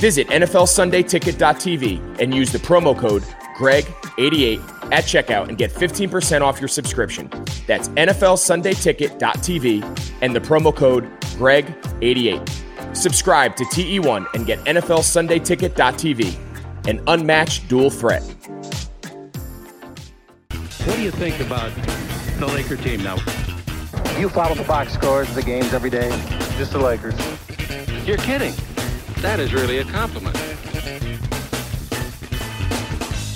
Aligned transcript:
Visit 0.00 0.26
NFLSundayTicket.tv 0.28 2.20
and 2.20 2.34
use 2.34 2.50
the 2.50 2.58
promo 2.58 2.98
code 2.98 3.22
GREG88 3.58 4.58
at 4.92 5.04
checkout 5.04 5.48
and 5.48 5.58
get 5.58 5.70
15% 5.70 6.40
off 6.40 6.58
your 6.58 6.68
subscription. 6.68 7.28
That's 7.66 7.90
NFLSundayTicket.tv 7.90 10.16
and 10.22 10.34
the 10.34 10.40
promo 10.40 10.74
code 10.74 11.04
GREG88. 11.36 12.96
Subscribe 12.96 13.56
to 13.56 13.64
TE1 13.64 14.24
and 14.32 14.46
get 14.46 14.58
NFLSundayTicket.tv 14.60 16.38
an 16.88 17.02
unmatched 17.06 17.68
dual 17.68 17.90
threat. 17.90 18.22
What 20.86 20.96
do 20.96 21.02
you 21.02 21.10
think 21.10 21.38
about 21.40 21.70
the 22.38 22.46
Laker 22.46 22.76
team 22.76 23.02
now? 23.02 23.16
You 24.18 24.30
follow 24.30 24.54
the 24.54 24.64
box 24.64 24.94
scores 24.94 25.28
of 25.28 25.34
the 25.34 25.42
games 25.42 25.74
every 25.74 25.90
day? 25.90 26.08
Just 26.56 26.72
the 26.72 26.78
Lakers. 26.78 27.14
You're 28.06 28.16
kidding. 28.16 28.54
That 29.20 29.38
is 29.38 29.52
really 29.52 29.78
a 29.78 29.84
compliment. 29.84 30.34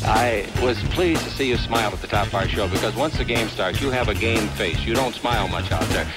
I 0.03 0.50
was 0.62 0.83
pleased 0.95 1.22
to 1.25 1.31
see 1.31 1.49
you 1.49 1.59
smile 1.59 1.93
at 1.93 2.00
the 2.00 2.06
top 2.06 2.27
of 2.28 2.34
our 2.34 2.49
show 2.49 2.69
because 2.69 2.97
once 2.97 3.19
the 3.19 3.25
game 3.25 3.49
starts, 3.49 3.83
you 3.83 3.91
have 3.91 4.09
a 4.09 4.15
game 4.15 4.49
face. 4.49 4.81
You 4.81 4.94
don't 4.94 5.15
smile 5.15 5.47
much 5.47 5.71
out 5.71 5.87
there. 5.91 6.11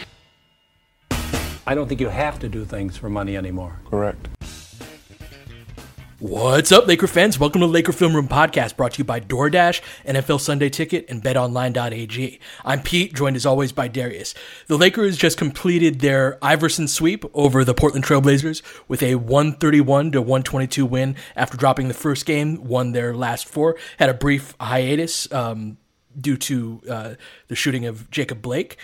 I 1.66 1.76
don't 1.76 1.90
think 1.90 2.00
you 2.00 2.08
have 2.08 2.40
to 2.40 2.48
do 2.48 2.64
things 2.64 2.96
for 2.96 3.10
money 3.10 3.36
anymore. 3.36 3.78
Correct. 3.90 4.30
What's 6.20 6.72
up, 6.72 6.88
Laker 6.88 7.06
fans? 7.06 7.38
Welcome 7.38 7.62
to 7.62 7.68
the 7.68 7.74
Laker 7.74 7.92
Film 7.92 8.16
Room 8.16 8.28
Podcast, 8.28 8.76
brought 8.76 8.94
to 8.94 8.98
you 8.98 9.04
by 9.04 9.20
DoorDash, 9.20 9.82
NFL 10.04 10.42
Sunday 10.42 10.68
Ticket, 10.68 11.06
and 11.10 11.22
BetOnline.ag. 11.22 12.40
I'm 12.66 12.82
Pete, 12.82 13.14
joined 13.14 13.36
as 13.36 13.46
always 13.46 13.72
by 13.72 13.88
Darius. 13.88 14.34
The 14.66 14.80
Lakers 14.80 15.16
just 15.16 15.38
completed 15.38 16.00
their 16.00 16.40
Iverson 16.42 16.88
sweep 16.88 17.24
over 17.36 17.64
the 17.64 17.76
Portland 17.76 18.04
Trailblazers 18.04 18.64
with 18.88 19.04
a 19.04 19.14
131 19.14 20.14
to 20.14 20.22
122 20.24 20.88
win 20.88 21.16
after 21.36 21.56
dropping 21.56 21.88
the 21.88 21.94
first 21.94 22.26
game, 22.26 22.64
won 22.64 22.94
their 22.94 23.16
last 23.16 23.48
four, 23.48 23.78
had 24.00 24.10
a 24.10 24.16
brief 24.16 24.56
hiatus 24.60 25.32
um, 25.32 25.78
due 26.20 26.38
to 26.38 26.82
uh, 26.90 27.14
the 27.48 27.56
shooting 27.56 27.86
of 27.86 28.10
Jacob 28.10 28.42
Blake, 28.42 28.78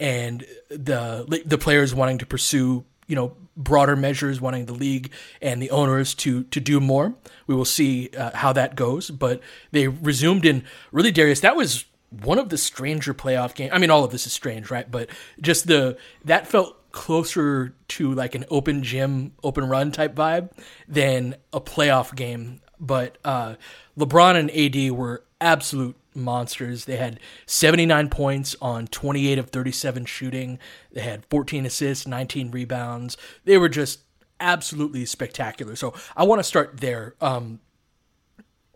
and 0.00 0.44
the 0.70 1.42
the 1.46 1.58
players 1.58 1.94
wanting 1.94 2.18
to 2.18 2.26
pursue 2.26 2.84
you 3.06 3.14
know 3.14 3.36
broader 3.62 3.94
measures, 3.96 4.40
wanting 4.40 4.66
the 4.66 4.72
league 4.72 5.10
and 5.40 5.62
the 5.62 5.70
owners 5.70 6.14
to 6.16 6.44
to 6.44 6.60
do 6.60 6.80
more. 6.80 7.14
We 7.46 7.54
will 7.54 7.64
see 7.64 8.10
uh, 8.16 8.30
how 8.34 8.52
that 8.54 8.74
goes. 8.74 9.10
But 9.10 9.40
they 9.70 9.88
resumed 9.88 10.44
in 10.44 10.64
really 10.92 11.12
Darius. 11.12 11.40
That 11.40 11.56
was 11.56 11.84
one 12.10 12.38
of 12.38 12.48
the 12.48 12.58
stranger 12.58 13.14
playoff 13.14 13.54
games. 13.54 13.72
I 13.72 13.78
mean, 13.78 13.90
all 13.90 14.04
of 14.04 14.10
this 14.10 14.26
is 14.26 14.32
strange, 14.32 14.70
right? 14.70 14.90
But 14.90 15.10
just 15.40 15.66
the 15.66 15.96
that 16.24 16.46
felt 16.46 16.76
closer 16.92 17.74
to 17.88 18.12
like 18.14 18.34
an 18.34 18.44
open 18.50 18.82
gym, 18.82 19.32
open 19.44 19.68
run 19.68 19.92
type 19.92 20.14
vibe 20.14 20.50
than 20.88 21.36
a 21.52 21.60
playoff 21.60 22.14
game. 22.14 22.60
But 22.80 23.18
uh, 23.24 23.56
LeBron 23.98 24.36
and 24.36 24.50
AD 24.50 24.96
were 24.96 25.22
absolute 25.40 25.96
monsters. 26.14 26.84
They 26.84 26.96
had 26.96 27.20
79 27.46 28.08
points 28.08 28.56
on 28.60 28.86
28 28.86 29.38
of 29.38 29.50
37 29.50 30.04
shooting. 30.06 30.58
They 30.92 31.02
had 31.02 31.24
14 31.26 31.66
assists, 31.66 32.06
19 32.06 32.50
rebounds. 32.50 33.16
They 33.44 33.58
were 33.58 33.68
just 33.68 34.00
absolutely 34.40 35.04
spectacular. 35.04 35.76
So 35.76 35.94
I 36.16 36.24
want 36.24 36.40
to 36.40 36.44
start 36.44 36.78
there. 36.80 37.14
Um, 37.20 37.60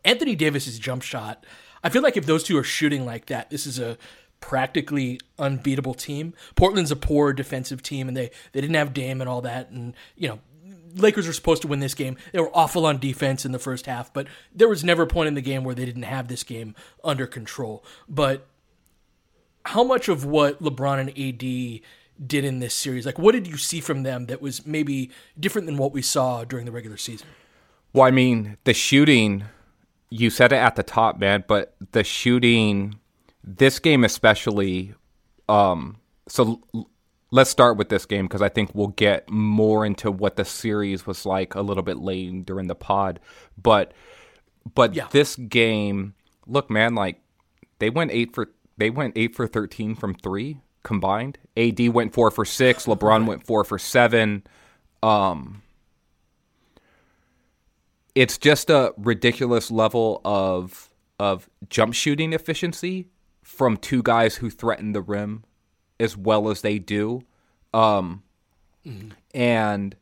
Anthony 0.05 0.37
Davis's 0.37 0.79
jump 0.79 1.03
shot. 1.03 1.45
I 1.83 1.89
feel 1.89 2.03
like 2.03 2.17
if 2.17 2.27
those 2.27 2.45
two 2.45 2.57
are 2.57 2.65
shooting 2.65 3.05
like 3.05 3.27
that, 3.27 3.51
this 3.51 3.67
is 3.67 3.79
a 3.79 3.99
practically 4.41 5.19
unbeatable 5.39 5.95
team. 5.95 6.35
Portland's 6.55 6.91
a 6.91 6.97
poor 6.97 7.33
defensive 7.33 7.83
team, 7.83 8.09
and 8.09 8.17
they 8.17 8.31
they 8.53 8.61
didn't 8.61 8.77
have 8.77 8.93
Dame 8.93 9.21
and 9.21 9.29
all 9.29 9.41
that, 9.43 9.71
and 9.71 9.95
you 10.17 10.29
know 10.29 10.41
Lakers 10.95 11.27
were 11.27 11.33
supposed 11.33 11.63
to 11.63 11.69
win 11.69 11.81
this 11.81 11.95
game. 11.95 12.17
They 12.33 12.41
were 12.41 12.55
awful 12.55 12.87
on 12.87 12.99
defense 12.99 13.45
in 13.45 13.53
the 13.53 13.59
first 13.59 13.87
half, 13.87 14.13
but 14.13 14.27
there 14.55 14.69
was 14.69 14.85
never 14.85 15.03
a 15.03 15.07
point 15.07 15.29
in 15.29 15.35
the 15.35 15.41
game 15.41 15.65
where 15.65 15.75
they 15.75 15.85
didn't 15.85 16.03
have 16.03 16.29
this 16.29 16.43
game 16.43 16.75
under 17.03 17.27
control. 17.27 17.85
But 18.09 18.47
how 19.65 19.83
much 19.83 20.09
of 20.09 20.25
what 20.25 20.63
LeBron 20.63 21.01
and 21.01 21.11
AD 21.11 21.81
did 22.27 22.45
in 22.45 22.61
this 22.61 22.75
series, 22.75 23.07
like 23.07 23.19
what 23.19 23.33
did 23.33 23.47
you 23.47 23.57
see 23.57 23.81
from 23.81 24.03
them 24.03 24.27
that 24.27 24.41
was 24.41 24.67
maybe 24.67 25.11
different 25.39 25.67
than 25.67 25.77
what 25.77 25.93
we 25.93 26.03
saw 26.03 26.45
during 26.45 26.65
the 26.65 26.73
regular 26.73 26.97
season? 26.97 27.27
Well, 27.93 28.05
I 28.05 28.11
mean, 28.11 28.57
the 28.65 28.75
shooting, 28.75 29.45
you 30.11 30.31
said 30.31 30.53
it 30.53 30.57
at 30.57 30.77
the 30.77 30.83
top, 30.83 31.19
man, 31.19 31.45
but 31.47 31.75
the 31.93 32.05
shooting, 32.05 32.99
this 33.43 33.79
game 33.79 34.05
especially, 34.05 34.95
um, 35.49 35.99
so 36.29 36.61
let's 37.35 37.51
start 37.51 37.77
with 37.77 37.89
this 37.89 38.07
game 38.07 38.27
because 38.27 38.43
I 38.43 38.49
think 38.49 38.71
we'll 38.75 38.87
get 38.87 39.29
more 39.29 39.85
into 39.85 40.13
what 40.13 40.37
the 40.37 40.45
series 40.45 41.05
was 41.05 41.27
like 41.27 41.57
a 41.57 41.63
little 41.63 41.83
bit 41.83 41.99
later 41.99 42.61
in 42.61 42.69
the 42.69 42.77
pod. 42.77 43.19
But 43.61 43.93
but 44.73 44.95
yeah. 44.95 45.09
this 45.11 45.35
game, 45.35 46.15
look, 46.47 46.71
man, 46.71 46.95
like 46.95 47.21
they 47.81 47.91
went 47.91 48.13
eight 48.13 48.33
for 48.33 48.51
they 48.79 48.89
went 48.89 49.15
eight 49.17 49.35
for 49.35 49.49
thirteen 49.49 49.97
from 49.97 50.15
three 50.15 50.61
combined. 50.85 51.39
AD 51.57 51.89
went 51.89 52.15
four 52.15 52.31
for 52.31 52.45
six. 52.45 52.87
LeBron 52.87 53.27
went 53.27 53.45
four 53.45 53.65
for 53.65 53.79
seven. 53.79 54.45
um, 55.03 55.61
it's 58.15 58.39
just 58.39 58.71
a 58.71 58.95
ridiculous 58.97 59.73
level 59.73 60.21
of 60.25 60.89
of 61.19 61.51
jump 61.69 61.95
shooting 61.95 62.33
efficiency 62.33 63.09
from 63.43 63.77
two 63.77 64.05
guys 64.05 64.37
who 64.37 64.51
threaten 64.51 64.93
the 64.93 65.03
rim 65.03 65.43
as 66.01 66.17
well 66.17 66.51
as 66.51 66.63
they 66.63 66.79
do. 66.79 67.23
Um, 67.73 68.23
mm-hmm. 68.87 69.11
And 69.35 69.97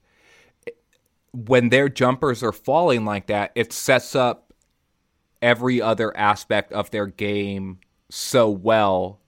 when 1.33 1.71
their 1.71 1.89
jumpers 1.89 2.43
are 2.43 2.53
falling 2.53 3.05
like 3.05 3.27
that, 3.27 3.53
it 3.55 3.73
sets 3.73 4.15
up 4.15 4.53
every 5.41 5.81
other 5.81 6.17
aspect 6.17 6.73
of 6.73 6.91
their 6.91 7.07
game 7.07 7.79
so 8.11 8.49
well 8.49 9.19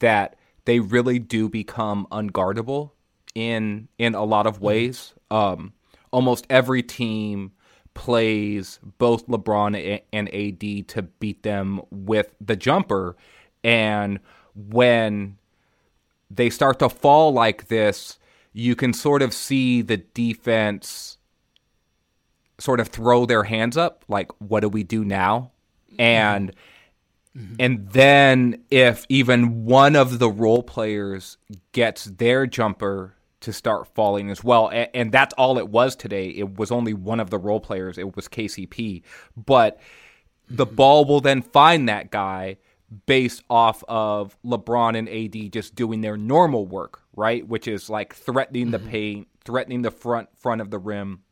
that 0.00 0.36
they 0.64 0.80
really 0.80 1.18
do 1.18 1.48
become 1.48 2.06
unguardable 2.10 2.90
in 3.34 3.88
in 3.98 4.14
a 4.14 4.24
lot 4.24 4.46
of 4.46 4.56
mm-hmm. 4.56 4.66
ways. 4.66 5.14
Um, 5.30 5.72
almost 6.10 6.46
every 6.50 6.82
team 6.82 7.52
plays 7.94 8.80
both 8.98 9.26
LeBron 9.26 10.00
and 10.12 10.34
AD 10.34 10.88
to 10.88 11.02
beat 11.02 11.42
them 11.42 11.80
with 11.90 12.34
the 12.40 12.56
jumper, 12.56 13.16
and 13.62 14.18
when 14.54 15.36
they 16.34 16.50
start 16.50 16.78
to 16.78 16.88
fall 16.88 17.32
like 17.32 17.68
this, 17.68 18.18
you 18.52 18.74
can 18.74 18.92
sort 18.92 19.22
of 19.22 19.32
see 19.32 19.82
the 19.82 19.98
defense 19.98 21.18
sort 22.58 22.80
of 22.80 22.88
throw 22.88 23.26
their 23.26 23.44
hands 23.44 23.76
up, 23.76 24.04
like, 24.08 24.30
what 24.38 24.60
do 24.60 24.68
we 24.68 24.84
do 24.84 25.04
now? 25.04 25.50
And 25.98 26.52
mm-hmm. 27.36 27.54
and 27.58 27.88
then 27.90 28.62
if 28.70 29.04
even 29.08 29.64
one 29.64 29.96
of 29.96 30.18
the 30.18 30.30
role 30.30 30.62
players 30.62 31.36
gets 31.72 32.04
their 32.04 32.46
jumper 32.46 33.14
to 33.40 33.52
start 33.52 33.88
falling 33.94 34.30
as 34.30 34.44
well, 34.44 34.68
and, 34.68 34.88
and 34.94 35.12
that's 35.12 35.34
all 35.34 35.58
it 35.58 35.68
was 35.68 35.96
today. 35.96 36.28
It 36.28 36.56
was 36.56 36.70
only 36.70 36.94
one 36.94 37.20
of 37.20 37.30
the 37.30 37.38
role 37.38 37.60
players. 37.60 37.98
It 37.98 38.16
was 38.16 38.28
KCP, 38.28 39.02
but 39.36 39.80
the 40.48 40.66
ball 40.66 41.04
will 41.04 41.20
then 41.20 41.42
find 41.42 41.88
that 41.88 42.10
guy 42.10 42.56
based 43.06 43.42
off 43.48 43.82
of 43.88 44.36
LeBron 44.44 44.96
and 44.96 45.08
AD 45.08 45.52
just 45.52 45.74
doing 45.74 46.00
their 46.00 46.16
normal 46.16 46.66
work, 46.66 47.02
right? 47.14 47.46
Which 47.46 47.66
is 47.68 47.88
like 47.88 48.14
threatening 48.14 48.66
mm-hmm. 48.66 48.84
the 48.84 48.90
paint, 48.90 49.28
threatening 49.44 49.82
the 49.82 49.90
front 49.90 50.28
front 50.36 50.60
of 50.60 50.70
the 50.70 50.78
rim. 50.78 51.22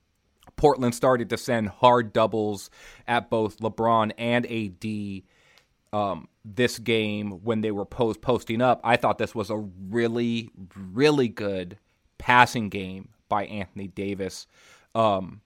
Portland 0.57 0.95
started 0.95 1.31
to 1.31 1.39
send 1.39 1.69
hard 1.69 2.13
doubles 2.13 2.71
at 3.07 3.31
both 3.31 3.59
LeBron 3.59 4.13
and 4.19 4.47
AD 4.47 5.99
um, 5.99 6.29
this 6.45 6.79
game 6.79 7.31
when 7.43 7.61
they 7.61 7.71
were 7.71 7.87
post 7.87 8.21
posting 8.21 8.61
up. 8.61 8.81
I 8.85 8.97
thought 8.97 9.19
this 9.19 9.35
was 9.35 9.51
a 9.51 9.57
really, 9.89 10.51
really 10.77 11.29
good 11.29 11.79
passing 12.19 12.69
game 12.69 13.11
by 13.29 13.47
Anthony 13.47 13.89
Davis. 13.89 14.47
Um, 14.95 15.41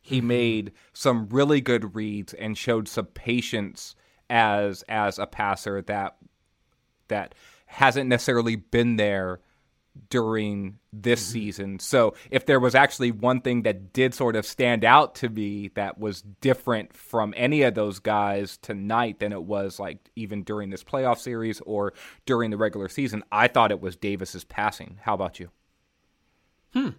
he 0.00 0.18
mm-hmm. 0.18 0.28
made 0.28 0.72
some 0.92 1.28
really 1.28 1.60
good 1.60 1.94
reads 1.94 2.32
and 2.34 2.56
showed 2.56 2.88
some 2.88 3.06
patience 3.06 3.94
as 4.30 4.82
as 4.88 5.18
a 5.18 5.26
passer 5.26 5.82
that 5.82 6.16
that 7.08 7.34
hasn't 7.66 8.08
necessarily 8.08 8.56
been 8.56 8.96
there 8.96 9.40
during 10.08 10.78
this 10.92 11.22
mm-hmm. 11.22 11.32
season. 11.32 11.78
So 11.78 12.14
if 12.30 12.46
there 12.46 12.60
was 12.60 12.74
actually 12.74 13.10
one 13.10 13.40
thing 13.40 13.62
that 13.62 13.92
did 13.92 14.14
sort 14.14 14.36
of 14.36 14.46
stand 14.46 14.84
out 14.84 15.16
to 15.16 15.28
me 15.28 15.68
that 15.74 15.98
was 15.98 16.22
different 16.22 16.96
from 16.96 17.34
any 17.36 17.62
of 17.62 17.74
those 17.74 17.98
guys 17.98 18.56
tonight 18.56 19.18
than 19.18 19.32
it 19.32 19.42
was 19.42 19.78
like 19.80 20.10
even 20.16 20.42
during 20.42 20.70
this 20.70 20.84
playoff 20.84 21.18
series 21.18 21.60
or 21.62 21.92
during 22.24 22.50
the 22.50 22.56
regular 22.56 22.88
season, 22.88 23.24
I 23.32 23.48
thought 23.48 23.72
it 23.72 23.80
was 23.80 23.96
Davis's 23.96 24.44
passing. 24.44 25.00
How 25.02 25.14
about 25.14 25.40
you? 25.40 25.50
Hmm. 26.72 26.90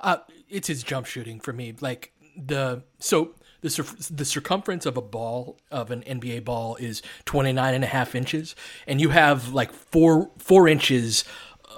Uh, 0.00 0.18
it's 0.48 0.68
his 0.68 0.82
jump 0.82 1.06
shooting 1.06 1.40
for 1.40 1.52
me. 1.52 1.74
Like 1.80 2.12
the 2.36 2.84
so 2.98 3.34
the, 3.60 4.08
the 4.10 4.24
circumference 4.24 4.86
of 4.86 4.96
a 4.96 5.02
ball 5.02 5.56
of 5.70 5.90
an 5.90 6.02
NBA 6.02 6.44
ball 6.44 6.76
is 6.76 7.02
29 7.24 7.74
and 7.74 7.84
a 7.84 7.88
half 7.88 8.14
inches 8.14 8.54
and 8.86 9.00
you 9.00 9.10
have 9.10 9.48
like 9.48 9.72
four 9.72 10.30
four 10.38 10.68
inches 10.68 11.24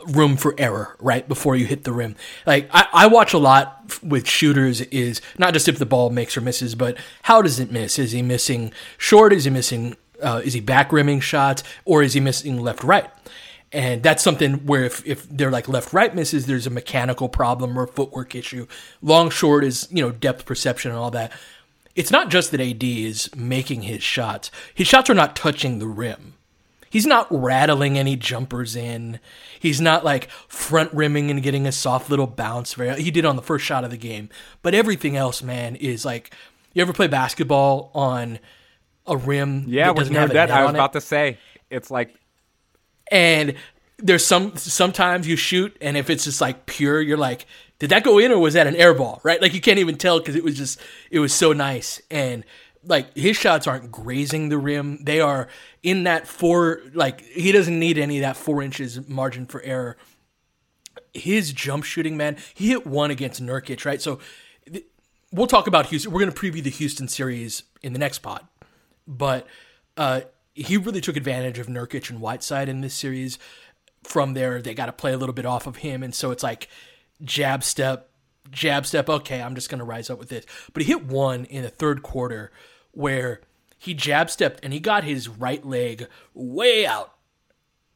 room 0.06 0.36
for 0.36 0.54
error 0.58 0.96
right 0.98 1.26
before 1.28 1.56
you 1.56 1.66
hit 1.66 1.84
the 1.84 1.92
rim. 1.92 2.16
Like 2.46 2.68
I, 2.72 2.86
I 2.92 3.06
watch 3.06 3.32
a 3.32 3.38
lot 3.38 3.98
with 4.02 4.28
shooters 4.28 4.80
is 4.82 5.20
not 5.38 5.52
just 5.52 5.68
if 5.68 5.78
the 5.78 5.86
ball 5.86 6.10
makes 6.10 6.36
or 6.36 6.40
misses 6.40 6.74
but 6.74 6.96
how 7.22 7.42
does 7.42 7.58
it 7.58 7.70
miss? 7.70 7.98
Is 7.98 8.12
he 8.12 8.22
missing 8.22 8.72
short? 8.98 9.32
Is 9.32 9.44
he 9.44 9.50
missing 9.50 9.96
uh, 10.22 10.42
is 10.44 10.52
he 10.52 10.60
back 10.60 10.92
rimming 10.92 11.20
shots? 11.20 11.62
Or 11.84 12.02
is 12.02 12.12
he 12.12 12.20
missing 12.20 12.60
left 12.60 12.84
right? 12.84 13.10
And 13.72 14.02
that's 14.02 14.22
something 14.22 14.66
where 14.66 14.84
if, 14.84 15.06
if 15.06 15.28
they're 15.28 15.50
like 15.50 15.68
left 15.68 15.92
right 15.92 16.14
misses 16.14 16.46
there's 16.46 16.66
a 16.66 16.70
mechanical 16.70 17.28
problem 17.28 17.78
or 17.78 17.86
footwork 17.86 18.34
issue. 18.34 18.66
Long 19.00 19.30
short 19.30 19.64
is 19.64 19.88
you 19.90 20.02
know 20.02 20.10
depth 20.10 20.44
perception 20.44 20.90
and 20.90 21.00
all 21.00 21.10
that 21.12 21.32
it's 22.00 22.10
not 22.10 22.30
just 22.30 22.50
that 22.50 22.62
AD 22.62 22.82
is 22.82 23.28
making 23.36 23.82
his 23.82 24.02
shots. 24.02 24.50
His 24.74 24.86
shots 24.86 25.10
are 25.10 25.14
not 25.14 25.36
touching 25.36 25.80
the 25.80 25.86
rim. 25.86 26.32
He's 26.88 27.04
not 27.04 27.26
rattling 27.30 27.98
any 27.98 28.16
jumpers 28.16 28.74
in. 28.74 29.20
He's 29.60 29.82
not 29.82 30.02
like 30.02 30.30
front 30.48 30.94
rimming 30.94 31.30
and 31.30 31.42
getting 31.42 31.66
a 31.66 31.72
soft 31.72 32.08
little 32.08 32.26
bounce. 32.26 32.72
He 32.74 33.10
did 33.10 33.26
on 33.26 33.36
the 33.36 33.42
first 33.42 33.66
shot 33.66 33.84
of 33.84 33.90
the 33.90 33.98
game. 33.98 34.30
But 34.62 34.74
everything 34.74 35.14
else, 35.14 35.42
man, 35.42 35.76
is 35.76 36.06
like 36.06 36.32
you 36.72 36.80
ever 36.80 36.94
play 36.94 37.06
basketball 37.06 37.90
on 37.94 38.38
a 39.06 39.18
rim? 39.18 39.66
Yeah, 39.68 39.88
that 39.88 39.96
doesn't 39.96 40.14
have 40.14 40.32
that 40.32 40.50
I 40.50 40.62
was 40.62 40.70
about 40.70 40.96
it? 40.96 41.00
to 41.00 41.06
say. 41.06 41.36
It's 41.68 41.90
like 41.90 42.14
and 43.12 43.56
there's 43.98 44.24
some 44.24 44.56
sometimes 44.56 45.28
you 45.28 45.36
shoot 45.36 45.76
and 45.82 45.98
if 45.98 46.08
it's 46.08 46.24
just 46.24 46.40
like 46.40 46.64
pure, 46.64 47.02
you're 47.02 47.18
like, 47.18 47.44
did 47.80 47.90
that 47.90 48.04
go 48.04 48.18
in 48.18 48.30
or 48.30 48.38
was 48.38 48.54
that 48.54 48.68
an 48.68 48.76
air 48.76 48.94
ball? 48.94 49.20
Right? 49.24 49.42
Like 49.42 49.52
you 49.52 49.60
can't 49.60 49.80
even 49.80 49.96
tell 49.96 50.20
because 50.20 50.36
it 50.36 50.44
was 50.44 50.56
just 50.56 50.80
it 51.10 51.18
was 51.18 51.34
so 51.34 51.52
nice 51.52 52.00
and 52.10 52.44
like 52.84 53.14
his 53.16 53.36
shots 53.36 53.66
aren't 53.66 53.90
grazing 53.90 54.48
the 54.48 54.58
rim; 54.58 55.04
they 55.04 55.20
are 55.20 55.48
in 55.82 56.04
that 56.04 56.26
four. 56.26 56.80
Like 56.94 57.22
he 57.22 57.52
doesn't 57.52 57.78
need 57.78 57.98
any 57.98 58.18
of 58.18 58.22
that 58.22 58.36
four 58.36 58.62
inches 58.62 59.06
margin 59.08 59.46
for 59.46 59.60
error. 59.62 59.96
His 61.12 61.52
jump 61.52 61.84
shooting, 61.84 62.16
man, 62.16 62.36
he 62.54 62.68
hit 62.68 62.86
one 62.86 63.10
against 63.10 63.42
Nurkic, 63.42 63.84
right? 63.84 64.00
So 64.00 64.20
th- 64.70 64.86
we'll 65.32 65.46
talk 65.46 65.66
about 65.66 65.86
Houston. 65.86 66.12
We're 66.12 66.20
going 66.20 66.32
to 66.32 66.38
preview 66.38 66.62
the 66.62 66.70
Houston 66.70 67.08
series 67.08 67.64
in 67.82 67.92
the 67.92 67.98
next 67.98 68.20
pod, 68.20 68.46
but 69.06 69.46
uh, 69.96 70.22
he 70.54 70.76
really 70.76 71.00
took 71.00 71.16
advantage 71.16 71.58
of 71.58 71.66
Nurkic 71.66 72.10
and 72.10 72.20
Whiteside 72.20 72.68
in 72.68 72.80
this 72.80 72.94
series. 72.94 73.38
From 74.04 74.32
there, 74.32 74.62
they 74.62 74.72
got 74.72 74.86
to 74.86 74.92
play 74.92 75.12
a 75.12 75.18
little 75.18 75.34
bit 75.34 75.44
off 75.44 75.66
of 75.66 75.76
him, 75.76 76.02
and 76.02 76.14
so 76.14 76.30
it's 76.30 76.42
like 76.42 76.68
jab 77.22 77.62
step, 77.64 78.10
jab 78.50 78.86
step. 78.86 79.08
Okay, 79.08 79.40
I'm 79.40 79.54
just 79.54 79.70
going 79.70 79.78
to 79.78 79.84
rise 79.84 80.10
up 80.10 80.18
with 80.18 80.28
this. 80.28 80.44
But 80.72 80.82
he 80.82 80.88
hit 80.88 81.06
one 81.06 81.44
in 81.46 81.62
the 81.62 81.68
third 81.68 82.02
quarter 82.02 82.50
where 82.92 83.40
he 83.78 83.94
jab 83.94 84.30
stepped 84.30 84.60
and 84.62 84.72
he 84.72 84.80
got 84.80 85.04
his 85.04 85.28
right 85.28 85.64
leg 85.64 86.06
way 86.34 86.86
out, 86.86 87.14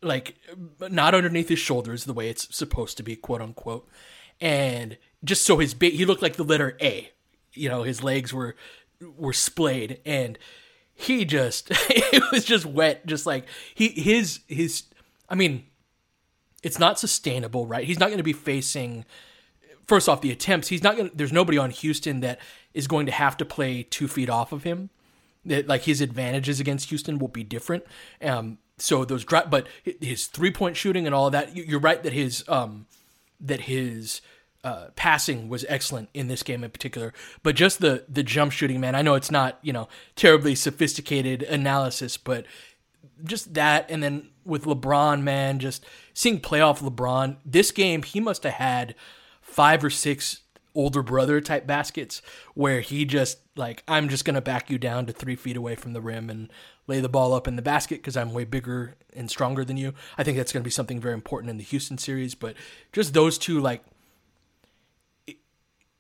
like 0.03 0.37
not 0.81 1.15
underneath 1.15 1.49
his 1.49 1.59
shoulders 1.59 2.05
the 2.05 2.13
way 2.13 2.29
it's 2.29 2.55
supposed 2.55 2.97
to 2.97 3.03
be, 3.03 3.17
quote 3.17 3.43
unquote. 3.43 3.89
And 4.41 4.97
just 5.23 5.45
so 5.45 5.59
his 5.59 5.75
he 5.81 6.05
looked 6.05 6.23
like 6.23 6.37
the 6.37 6.45
letter 6.45 6.77
A. 6.81 7.11
You 7.53 7.69
know, 7.69 7.83
his 7.83 8.03
legs 8.03 8.33
were 8.33 8.57
were 9.17 9.33
splayed 9.33 10.01
and 10.05 10.39
he 10.95 11.25
just 11.25 11.69
it 11.71 12.33
was 12.33 12.45
just 12.45 12.65
wet 12.65 13.05
just 13.07 13.27
like 13.27 13.47
he 13.75 13.89
his 13.89 14.41
his 14.49 14.85
I 15.29 15.35
mean 15.35 15.67
it's 16.65 16.79
not 16.79 16.99
sustainable, 16.99 17.67
right? 17.67 17.85
He's 17.85 18.01
not 18.01 18.07
going 18.07 18.19
to 18.19 18.25
be 18.25 18.33
facing 18.33 19.05
first 19.87 20.09
off 20.09 20.23
the 20.23 20.33
attempts. 20.33 20.69
He's 20.69 20.83
not 20.83 20.97
going. 20.97 21.11
There's 21.15 21.33
nobody 21.33 21.59
on 21.59 21.71
Houston 21.71 22.21
that 22.21 22.41
is 22.73 22.89
going 22.89 23.07
to 23.07 23.13
have 23.13 23.37
to 23.37 23.45
play 23.45 23.83
two 23.83 24.09
feet 24.09 24.31
off 24.31 24.51
of 24.51 24.65
him. 24.65 24.91
That 25.45 25.69
like 25.69 25.83
his 25.83 26.01
advantages 26.01 26.59
against 26.59 26.89
Houston 26.89 27.19
will 27.19 27.29
be 27.29 27.45
different. 27.45 27.85
Um, 28.23 28.59
so 28.79 29.05
those 29.05 29.25
drop, 29.25 29.51
but 29.51 29.69
his 29.85 30.27
three 30.27 30.51
point 30.51 30.77
shooting 30.77 31.07
and 31.07 31.15
all 31.15 31.31
that. 31.31 31.55
You're 31.55 31.81
right 31.81 32.03
that 32.03 32.15
his 32.15 32.45
um, 32.49 32.87
that 33.41 33.63
his 33.63 34.23
uh, 34.65 34.87
passing 34.97 35.51
was 35.51 35.67
excellent 35.69 36.09
in 36.15 36.29
this 36.29 36.43
game 36.43 36.65
in 36.65 36.71
particular. 36.71 37.13
But 37.43 37.57
just 37.57 37.81
the 37.81 38.07
the 38.09 38.23
jump 38.23 38.53
shooting, 38.53 38.81
man. 38.81 38.95
I 38.95 39.03
know 39.03 39.15
it's 39.15 39.31
not 39.31 39.59
you 39.61 39.75
know 39.75 39.89
terribly 40.17 40.55
sophisticated 40.55 41.43
analysis, 41.43 42.17
but 42.17 42.47
just 43.23 43.53
that, 43.55 43.91
and 43.91 44.03
then 44.03 44.31
with 44.45 44.65
LeBron, 44.65 45.23
man, 45.23 45.59
just 45.59 45.85
seeing 46.15 46.41
playoff 46.41 46.79
LeBron. 46.79 47.37
This 47.45 47.71
game, 47.71 48.03
he 48.03 48.21
must 48.21 48.45
have 48.45 48.55
had 48.55 48.95
five 49.43 49.85
or 49.85 49.91
six 49.91 50.41
older 50.75 51.03
brother 51.03 51.41
type 51.41 51.67
baskets 51.67 52.21
where 52.55 52.81
he 52.81 53.05
just 53.05 53.39
like 53.57 53.85
I'm 53.87 54.09
just 54.09 54.25
gonna 54.25 54.41
back 54.41 54.71
you 54.71 54.79
down 54.79 55.07
to 55.07 55.13
three 55.13 55.37
feet 55.37 55.57
away 55.57 55.77
from 55.77 55.93
the 55.93 56.01
rim 56.01 56.31
and 56.31 56.51
lay 56.87 57.01
the 57.01 57.09
ball 57.09 57.33
up 57.33 57.47
in 57.47 57.57
the 57.57 57.63
basket 57.63 57.97
because 57.97 58.17
I'm 58.17 58.33
way 58.33 58.45
bigger 58.45 58.97
and 59.15 59.31
stronger 59.31 59.65
than 59.65 59.77
you. 59.77 59.95
I 60.19 60.25
think 60.25 60.37
that's 60.37 60.53
gonna 60.53 60.65
be 60.65 60.71
something 60.71 61.01
very 61.01 61.15
important 61.15 61.51
in 61.51 61.59
the 61.59 61.65
Houston 61.65 61.99
series. 61.99 62.35
But 62.35 62.57
just 62.93 63.15
those 63.15 63.39
two, 63.39 63.61
like 63.61 63.85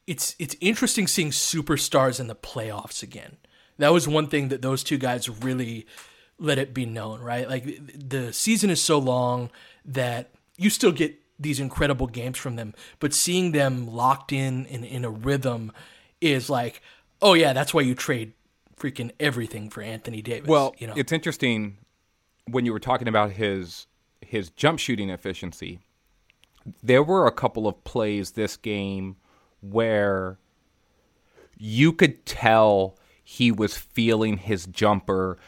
it's 0.07 0.35
it's 0.39 0.57
interesting 0.61 1.07
seeing 1.07 1.31
superstars 1.31 2.19
in 2.19 2.27
the 2.27 2.35
playoffs 2.35 3.03
again. 3.03 3.37
That 3.79 3.93
was 3.93 4.07
one 4.07 4.29
thing 4.29 4.49
that 4.49 4.63
those 4.63 4.85
two 4.85 4.99
guys 4.99 5.29
really 5.29 5.87
let 6.39 6.59
it 6.59 6.75
be 6.75 6.85
known, 6.87 7.21
right? 7.21 7.49
Like 7.49 7.65
the 7.95 8.33
season 8.33 8.71
is 8.71 8.83
so 8.83 8.99
long 8.99 9.51
that 9.85 10.31
you 10.57 10.71
still 10.71 10.93
get 10.93 11.17
these 11.39 11.61
incredible 11.61 12.07
games 12.07 12.39
from 12.39 12.57
them, 12.57 12.75
but 13.01 13.13
seeing 13.13 13.53
them 13.53 13.87
locked 13.89 14.33
in 14.33 14.67
in, 14.67 14.85
in 14.85 15.05
a 15.05 15.11
rhythm 15.11 15.73
is 16.21 16.49
like, 16.49 16.81
oh 17.21 17.35
yeah, 17.35 17.53
that's 17.53 17.75
why 17.75 17.81
you 17.81 17.95
trade 17.95 18.33
freaking 18.77 19.11
everything 19.21 19.71
for 19.71 19.83
Anthony 19.83 20.23
Davis. 20.23 20.49
Well, 20.49 20.75
you 20.79 20.87
know, 20.87 20.95
it's 20.97 21.13
interesting 21.13 21.79
when 22.49 22.65
you 22.65 22.73
were 22.73 22.81
talking 22.81 23.09
about 23.09 23.33
his 23.33 23.87
his 24.21 24.51
jump 24.51 24.79
shooting 24.79 25.11
efficiency. 25.11 25.81
There 26.83 27.03
were 27.03 27.27
a 27.27 27.33
couple 27.33 27.69
of 27.69 27.85
plays 27.85 28.33
this 28.33 28.57
game 28.57 29.17
where 29.61 30.39
you 31.59 31.93
could 31.93 32.25
tell 32.25 32.99
he 33.23 33.51
was 33.51 33.77
feeling 33.77 34.39
his 34.39 34.67
jumper 34.67 35.39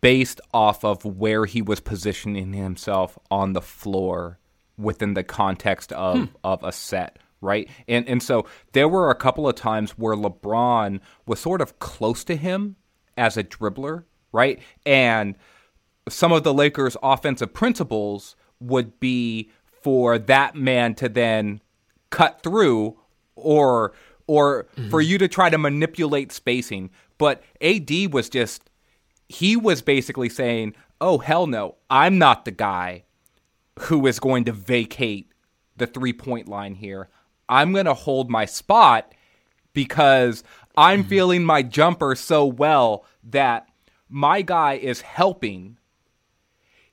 based 0.00 0.40
off 0.54 0.84
of 0.84 1.04
where 1.04 1.44
he 1.44 1.60
was 1.62 1.80
positioning 1.80 2.52
himself 2.52 3.18
on 3.30 3.52
the 3.52 3.60
floor 3.60 4.38
within 4.78 5.14
the 5.14 5.22
context 5.24 5.92
of, 5.92 6.16
Hmm. 6.18 6.24
of 6.44 6.62
a 6.62 6.72
set, 6.72 7.18
right? 7.40 7.68
And 7.88 8.08
and 8.08 8.22
so 8.22 8.46
there 8.72 8.88
were 8.88 9.10
a 9.10 9.14
couple 9.14 9.48
of 9.48 9.54
times 9.54 9.92
where 9.92 10.14
LeBron 10.16 11.00
was 11.26 11.40
sort 11.40 11.60
of 11.60 11.78
close 11.78 12.24
to 12.24 12.36
him 12.36 12.76
as 13.16 13.36
a 13.36 13.44
dribbler, 13.44 14.04
right? 14.32 14.60
And 14.84 15.34
some 16.08 16.32
of 16.32 16.42
the 16.44 16.54
Lakers' 16.54 16.96
offensive 17.02 17.52
principles 17.52 18.36
would 18.60 18.98
be 19.00 19.50
for 19.82 20.18
that 20.18 20.54
man 20.54 20.94
to 20.96 21.08
then 21.08 21.60
cut 22.10 22.42
through 22.42 22.98
or 23.34 23.92
or 24.26 24.66
for 24.90 25.00
you 25.00 25.18
to 25.18 25.28
try 25.28 25.48
to 25.50 25.58
manipulate 25.58 26.32
spacing. 26.32 26.90
But 27.18 27.42
AD 27.60 27.90
was 28.12 28.28
just 28.28 28.68
he 29.28 29.56
was 29.56 29.82
basically 29.82 30.28
saying, 30.28 30.74
"Oh 31.00 31.18
hell 31.18 31.46
no, 31.46 31.76
I'm 31.90 32.18
not 32.18 32.44
the 32.44 32.50
guy 32.50 33.04
who 33.80 34.06
is 34.06 34.18
going 34.18 34.44
to 34.44 34.52
vacate 34.52 35.30
the 35.76 35.86
three-point 35.86 36.48
line 36.48 36.74
here. 36.74 37.08
I'm 37.48 37.72
going 37.72 37.84
to 37.84 37.94
hold 37.94 38.30
my 38.30 38.46
spot 38.46 39.14
because 39.74 40.42
I'm 40.76 41.00
mm-hmm. 41.00 41.08
feeling 41.08 41.44
my 41.44 41.62
jumper 41.62 42.14
so 42.14 42.46
well 42.46 43.04
that 43.22 43.68
my 44.08 44.40
guy 44.40 44.74
is 44.74 45.02
helping 45.02 45.76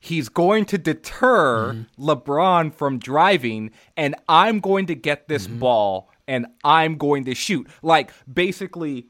he's 0.03 0.27
going 0.27 0.65
to 0.65 0.77
deter 0.77 1.73
mm-hmm. 1.73 2.09
LeBron 2.09 2.73
from 2.73 2.99
driving, 2.99 3.71
and 3.95 4.15
I'm 4.27 4.59
going 4.59 4.85
to 4.87 4.95
get 4.95 5.29
this 5.29 5.47
mm-hmm. 5.47 5.59
ball 5.59 6.09
and 6.27 6.45
I'm 6.63 6.97
going 6.97 7.23
to 7.25 7.35
shoot. 7.35 7.67
Like, 7.81 8.11
basically, 8.31 9.07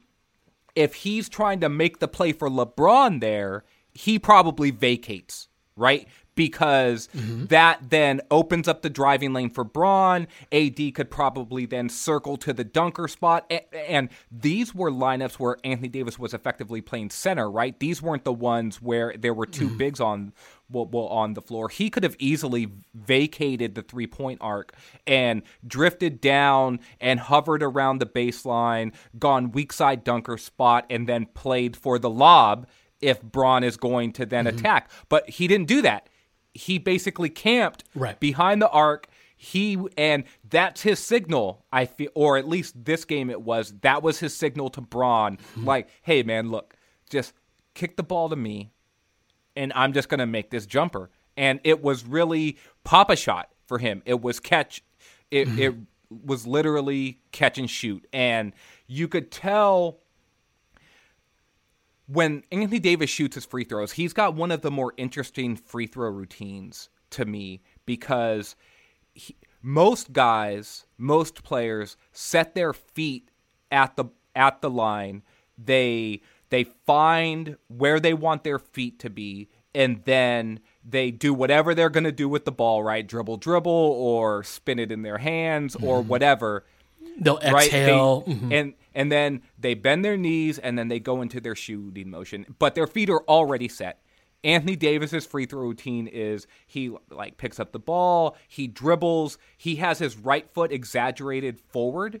if 0.74 0.94
he's 0.94 1.28
trying 1.28 1.60
to 1.60 1.68
make 1.68 1.98
the 1.98 2.08
play 2.08 2.32
for 2.32 2.48
LeBron 2.48 3.20
there, 3.20 3.64
he 3.92 4.18
probably 4.18 4.70
vacates, 4.70 5.48
right? 5.76 6.08
Because 6.34 7.08
mm-hmm. 7.16 7.46
that 7.46 7.90
then 7.90 8.20
opens 8.30 8.66
up 8.66 8.82
the 8.82 8.90
driving 8.90 9.32
lane 9.32 9.50
for 9.50 9.64
Bron. 9.64 10.26
AD 10.50 10.94
could 10.94 11.10
probably 11.10 11.66
then 11.66 11.88
circle 11.88 12.36
to 12.38 12.52
the 12.52 12.64
dunker 12.64 13.08
spot. 13.08 13.50
And 13.72 14.08
these 14.30 14.74
were 14.74 14.90
lineups 14.90 15.34
where 15.34 15.56
Anthony 15.64 15.88
Davis 15.88 16.18
was 16.18 16.34
effectively 16.34 16.80
playing 16.80 17.10
center, 17.10 17.50
right? 17.50 17.78
These 17.78 18.02
weren't 18.02 18.24
the 18.24 18.32
ones 18.32 18.82
where 18.82 19.14
there 19.16 19.34
were 19.34 19.46
2 19.46 19.66
mm-hmm. 19.66 19.76
bigs 19.76 20.00
on 20.00 20.32
well, 20.70 20.86
well, 20.86 21.06
on 21.06 21.34
the 21.34 21.42
floor. 21.42 21.68
He 21.68 21.90
could 21.90 22.02
have 22.02 22.16
easily 22.18 22.68
vacated 22.94 23.74
the 23.74 23.82
three 23.82 24.06
point 24.06 24.38
arc 24.40 24.74
and 25.06 25.42
drifted 25.66 26.20
down 26.20 26.80
and 27.00 27.20
hovered 27.20 27.62
around 27.62 27.98
the 27.98 28.06
baseline, 28.06 28.94
gone 29.18 29.52
weak 29.52 29.72
side 29.72 30.04
dunker 30.04 30.38
spot, 30.38 30.86
and 30.90 31.08
then 31.08 31.26
played 31.26 31.76
for 31.76 31.98
the 31.98 32.10
lob 32.10 32.66
if 33.00 33.22
Bron 33.22 33.62
is 33.64 33.76
going 33.76 34.12
to 34.12 34.26
then 34.26 34.46
mm-hmm. 34.46 34.58
attack. 34.58 34.90
But 35.08 35.28
he 35.28 35.46
didn't 35.46 35.68
do 35.68 35.82
that. 35.82 36.08
He 36.54 36.78
basically 36.78 37.28
camped 37.28 37.84
Right. 37.94 38.18
behind 38.18 38.62
the 38.62 38.70
arc. 38.70 39.08
He 39.36 39.78
and 39.98 40.24
that's 40.48 40.82
his 40.82 40.98
signal. 41.00 41.66
I 41.70 41.84
feel, 41.84 42.10
or 42.14 42.38
at 42.38 42.48
least 42.48 42.84
this 42.84 43.04
game 43.04 43.28
it 43.28 43.42
was. 43.42 43.74
That 43.82 44.02
was 44.02 44.20
his 44.20 44.34
signal 44.34 44.70
to 44.70 44.80
Bron. 44.80 45.38
Hmm. 45.54 45.64
Like, 45.64 45.88
hey 46.02 46.22
man, 46.22 46.50
look, 46.50 46.74
just 47.10 47.34
kick 47.74 47.96
the 47.96 48.02
ball 48.02 48.28
to 48.30 48.36
me 48.36 48.70
and 49.56 49.72
I'm 49.74 49.92
just 49.92 50.08
going 50.08 50.18
to 50.20 50.26
make 50.26 50.50
this 50.50 50.66
jumper. 50.66 51.10
And 51.36 51.60
it 51.64 51.82
was 51.82 52.06
really 52.06 52.58
Pop-A-Shot 52.84 53.50
for 53.66 53.78
him. 53.78 54.02
It 54.04 54.20
was 54.22 54.40
catch. 54.40 54.82
It 55.30 55.48
hmm. 55.48 55.58
it 55.58 55.74
was 56.24 56.46
literally 56.46 57.18
catch 57.32 57.58
and 57.58 57.68
shoot, 57.68 58.06
and 58.12 58.52
you 58.86 59.08
could 59.08 59.32
tell 59.32 59.98
when 62.06 62.42
Anthony 62.52 62.78
Davis 62.78 63.10
shoots 63.10 63.34
his 63.34 63.46
free 63.46 63.64
throws. 63.64 63.92
He's 63.92 64.12
got 64.12 64.34
one 64.34 64.50
of 64.50 64.62
the 64.62 64.70
more 64.70 64.92
interesting 64.96 65.56
free 65.56 65.86
throw 65.86 66.10
routines 66.10 66.88
to 67.10 67.24
me 67.24 67.62
because 67.86 68.56
he, 69.14 69.36
most 69.62 70.12
guys, 70.12 70.86
most 70.98 71.42
players 71.42 71.96
set 72.12 72.54
their 72.54 72.72
feet 72.72 73.30
at 73.70 73.96
the 73.96 74.06
at 74.34 74.60
the 74.60 74.70
line. 74.70 75.22
They 75.56 76.20
they 76.50 76.64
find 76.64 77.56
where 77.68 77.98
they 77.98 78.14
want 78.14 78.44
their 78.44 78.58
feet 78.58 78.98
to 79.00 79.10
be 79.10 79.48
and 79.74 80.02
then 80.04 80.60
they 80.84 81.10
do 81.10 81.34
whatever 81.34 81.74
they're 81.74 81.90
going 81.90 82.04
to 82.04 82.12
do 82.12 82.28
with 82.28 82.44
the 82.44 82.52
ball, 82.52 82.82
right? 82.82 83.06
Dribble 83.06 83.38
dribble 83.38 83.72
or 83.72 84.44
spin 84.44 84.78
it 84.78 84.92
in 84.92 85.02
their 85.02 85.18
hands 85.18 85.74
or 85.76 86.00
mm-hmm. 86.00 86.08
whatever. 86.08 86.64
They'll 87.18 87.36
Right? 87.38 87.70
They- 87.70 87.78
exhale. 87.78 88.24
Mhm. 88.26 88.52
And 88.52 88.74
and 88.94 89.10
then 89.10 89.42
they 89.58 89.74
bend 89.74 90.04
their 90.04 90.16
knees 90.16 90.58
and 90.58 90.78
then 90.78 90.88
they 90.88 91.00
go 91.00 91.20
into 91.22 91.40
their 91.40 91.54
shooting 91.56 92.10
motion, 92.10 92.46
but 92.58 92.74
their 92.74 92.86
feet 92.86 93.10
are 93.10 93.22
already 93.28 93.68
set. 93.68 94.00
Anthony 94.44 94.76
Davis's 94.76 95.24
free 95.26 95.46
throw 95.46 95.60
routine 95.62 96.06
is 96.06 96.46
he 96.66 96.94
like 97.10 97.36
picks 97.38 97.58
up 97.58 97.72
the 97.72 97.78
ball, 97.78 98.36
he 98.46 98.66
dribbles, 98.66 99.38
he 99.56 99.76
has 99.76 99.98
his 99.98 100.16
right 100.18 100.48
foot 100.52 100.70
exaggerated 100.70 101.58
forward, 101.58 102.20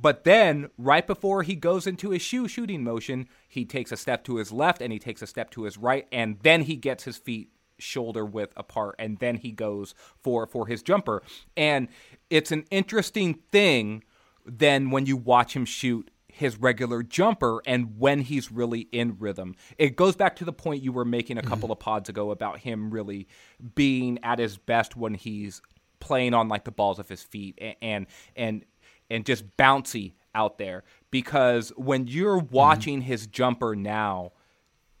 but 0.00 0.24
then 0.24 0.70
right 0.78 1.06
before 1.06 1.42
he 1.42 1.54
goes 1.54 1.86
into 1.86 2.10
his 2.10 2.22
shoe 2.22 2.48
shooting 2.48 2.82
motion, 2.82 3.28
he 3.48 3.64
takes 3.64 3.92
a 3.92 3.96
step 3.96 4.24
to 4.24 4.36
his 4.36 4.50
left 4.50 4.80
and 4.82 4.92
he 4.92 4.98
takes 4.98 5.22
a 5.22 5.26
step 5.26 5.50
to 5.50 5.64
his 5.64 5.76
right 5.78 6.06
and 6.10 6.38
then 6.42 6.62
he 6.62 6.74
gets 6.76 7.04
his 7.04 7.16
feet 7.18 7.50
shoulder 7.78 8.24
width 8.24 8.52
apart 8.56 8.94
and 8.98 9.18
then 9.18 9.36
he 9.36 9.52
goes 9.52 9.94
for 10.22 10.46
for 10.46 10.66
his 10.66 10.82
jumper. 10.82 11.22
And 11.56 11.88
it's 12.30 12.52
an 12.52 12.64
interesting 12.70 13.34
thing 13.52 14.02
then 14.44 14.90
when 14.90 15.06
you 15.06 15.16
watch 15.16 15.54
him 15.54 15.64
shoot 15.64 16.10
his 16.28 16.58
regular 16.58 17.02
jumper 17.02 17.62
and 17.66 17.98
when 17.98 18.20
he's 18.20 18.52
really 18.52 18.80
in 18.92 19.16
rhythm. 19.18 19.54
It 19.78 19.96
goes 19.96 20.16
back 20.16 20.36
to 20.36 20.44
the 20.44 20.52
point 20.52 20.82
you 20.82 20.92
were 20.92 21.04
making 21.06 21.38
a 21.38 21.42
couple 21.42 21.72
of 21.72 21.78
pods 21.78 22.10
ago 22.10 22.30
about 22.30 22.58
him 22.58 22.90
really 22.90 23.26
being 23.74 24.18
at 24.22 24.38
his 24.38 24.58
best 24.58 24.96
when 24.96 25.14
he's 25.14 25.62
playing 25.98 26.34
on 26.34 26.48
like 26.48 26.64
the 26.64 26.70
balls 26.70 26.98
of 26.98 27.08
his 27.08 27.22
feet 27.22 27.58
a- 27.60 27.82
and 27.82 28.06
and 28.36 28.66
and 29.08 29.24
just 29.24 29.56
bouncy 29.56 30.12
out 30.34 30.58
there 30.58 30.84
because 31.10 31.70
when 31.76 32.06
you're 32.06 32.38
watching 32.38 33.00
his 33.00 33.26
jumper 33.26 33.74
now 33.74 34.32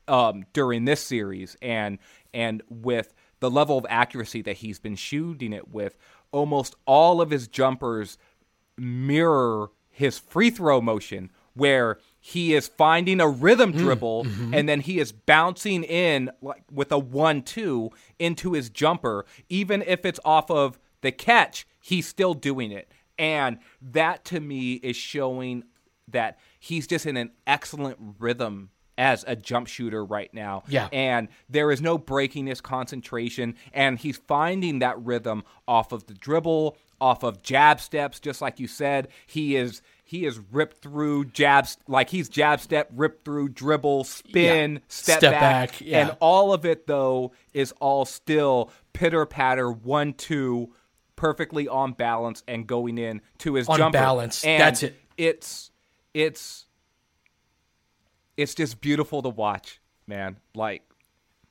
um, 0.08 0.44
during 0.54 0.86
this 0.86 1.02
series 1.02 1.56
and 1.60 1.98
and 2.36 2.62
with 2.68 3.14
the 3.40 3.50
level 3.50 3.78
of 3.78 3.86
accuracy 3.88 4.42
that 4.42 4.58
he's 4.58 4.78
been 4.78 4.94
shooting 4.94 5.54
it 5.54 5.68
with 5.68 5.96
almost 6.30 6.76
all 6.84 7.22
of 7.22 7.30
his 7.30 7.48
jumpers 7.48 8.18
mirror 8.76 9.70
his 9.90 10.18
free 10.18 10.50
throw 10.50 10.80
motion 10.80 11.30
where 11.54 11.98
he 12.20 12.52
is 12.52 12.68
finding 12.68 13.18
a 13.18 13.26
rhythm 13.26 13.72
mm. 13.72 13.78
dribble 13.78 14.24
mm-hmm. 14.24 14.52
and 14.52 14.68
then 14.68 14.80
he 14.80 14.98
is 14.98 15.10
bouncing 15.10 15.82
in 15.84 16.30
like 16.42 16.62
with 16.70 16.92
a 16.92 17.00
1-2 17.00 17.90
into 18.18 18.52
his 18.52 18.68
jumper. 18.68 19.24
Even 19.48 19.82
if 19.86 20.04
it's 20.04 20.20
off 20.22 20.50
of 20.50 20.78
the 21.00 21.10
catch 21.10 21.66
he's 21.80 22.06
still 22.06 22.34
doing 22.34 22.70
it. 22.70 22.92
And 23.18 23.58
that 23.80 24.26
to 24.26 24.40
me 24.40 24.74
is 24.74 24.96
showing 24.96 25.64
that 26.08 26.38
he's 26.58 26.86
just 26.86 27.06
in 27.06 27.16
an 27.16 27.30
excellent 27.46 27.96
rhythm 28.18 28.68
as 28.98 29.24
a 29.26 29.36
jump 29.36 29.66
shooter 29.66 30.04
right 30.04 30.32
now. 30.32 30.62
Yeah. 30.68 30.88
And 30.92 31.28
there 31.48 31.70
is 31.70 31.80
no 31.82 31.98
breaking 31.98 32.46
his 32.46 32.60
concentration. 32.60 33.54
And 33.72 33.98
he's 33.98 34.16
finding 34.16 34.78
that 34.80 34.98
rhythm 35.04 35.44
off 35.68 35.92
of 35.92 36.06
the 36.06 36.14
dribble, 36.14 36.76
off 37.00 37.22
of 37.22 37.42
jab 37.42 37.80
steps, 37.80 38.20
just 38.20 38.40
like 38.40 38.58
you 38.58 38.66
said. 38.68 39.08
He 39.26 39.56
is 39.56 39.82
he 40.04 40.24
is 40.24 40.38
ripped 40.52 40.78
through 40.82 41.26
jabs 41.26 41.76
like 41.88 42.08
he's 42.10 42.28
jab 42.28 42.60
step, 42.60 42.88
ripped 42.94 43.24
through 43.24 43.48
dribble, 43.50 44.04
spin, 44.04 44.74
Yeah. 44.74 44.78
step, 44.88 45.18
Step 45.18 45.32
back. 45.32 45.70
back, 45.72 45.80
yeah. 45.80 46.00
And 46.08 46.16
all 46.20 46.52
of 46.52 46.64
it 46.64 46.86
though 46.86 47.32
is 47.52 47.72
all 47.80 48.04
still 48.04 48.70
pitter 48.92 49.26
patter, 49.26 49.70
one, 49.70 50.12
two, 50.14 50.72
perfectly 51.16 51.66
on 51.66 51.92
balance 51.92 52.42
and 52.46 52.66
going 52.66 52.98
in 52.98 53.20
to 53.38 53.54
his 53.54 53.68
On 53.68 53.78
jumper. 53.78 53.98
balance. 53.98 54.44
And 54.44 54.60
That's 54.60 54.82
it. 54.84 54.96
It's 55.16 55.70
it's 56.14 56.65
it's 58.36 58.54
just 58.54 58.80
beautiful 58.80 59.22
to 59.22 59.28
watch, 59.28 59.80
man. 60.06 60.36
Like 60.54 60.82